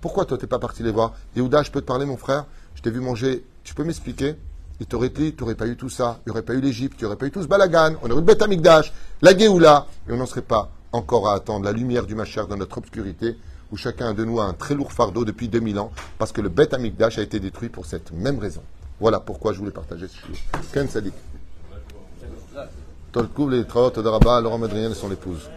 Pourquoi 0.00 0.24
toi 0.24 0.36
tu 0.36 0.44
n'es 0.44 0.48
pas 0.48 0.58
parti 0.58 0.82
les 0.82 0.90
voir? 0.90 1.14
Yehuda, 1.36 1.62
je 1.62 1.70
peux 1.70 1.80
te 1.80 1.86
parler, 1.86 2.06
mon 2.06 2.16
frère? 2.16 2.46
Je 2.80 2.84
t'ai 2.84 2.90
vu 2.90 3.00
manger 3.00 3.44
tu 3.62 3.74
peux 3.74 3.84
m'expliquer 3.84 4.36
Il 4.80 4.86
t'aurait 4.86 5.10
dit, 5.10 5.34
tu 5.34 5.42
n'aurais 5.42 5.54
pas 5.54 5.66
eu 5.66 5.76
tout 5.76 5.90
ça, 5.90 6.20
il 6.24 6.30
n'y 6.30 6.32
aurait 6.32 6.40
pas 6.40 6.54
eu 6.54 6.62
l'Égypte, 6.62 6.96
il 6.98 7.02
n'y 7.02 7.06
aurait 7.08 7.16
pas 7.16 7.26
eu 7.26 7.30
tout 7.30 7.42
ce 7.42 7.46
balagan, 7.46 7.96
on 8.02 8.06
aurait 8.06 8.14
eu 8.14 8.16
le 8.16 8.22
Beth 8.22 8.40
Amikdash, 8.40 8.90
la 9.20 9.36
Géoula, 9.36 9.86
et 10.08 10.12
on 10.12 10.16
n'en 10.16 10.24
serait 10.24 10.40
pas 10.40 10.70
encore 10.90 11.28
à 11.28 11.34
attendre 11.34 11.66
la 11.66 11.72
lumière 11.72 12.06
du 12.06 12.14
Machar 12.14 12.46
dans 12.46 12.56
notre 12.56 12.78
obscurité, 12.78 13.36
où 13.70 13.76
chacun 13.76 14.14
de 14.14 14.24
nous 14.24 14.40
a 14.40 14.44
un 14.44 14.54
très 14.54 14.74
lourd 14.74 14.92
fardeau 14.92 15.26
depuis 15.26 15.48
2000 15.48 15.78
ans, 15.78 15.92
parce 16.16 16.32
que 16.32 16.40
le 16.40 16.48
Beth 16.48 16.72
Amikdash 16.72 17.18
a 17.18 17.22
été 17.22 17.38
détruit 17.38 17.68
pour 17.68 17.84
cette 17.84 18.12
même 18.12 18.38
raison. 18.38 18.62
Voilà 18.98 19.20
pourquoi 19.20 19.52
je 19.52 19.58
voulais 19.58 19.72
partager 19.72 20.08
ce 20.08 20.16
chiffre. 20.16 20.42
Ken 20.72 20.88
Sadik. 20.88 21.12
Tolkouv 23.12 23.50
les 23.50 23.66
Traot, 23.66 23.92
Laurent 24.02 24.58
Madrien 24.58 24.90
et 24.90 24.94
son 24.94 25.12
épouse. 25.12 25.50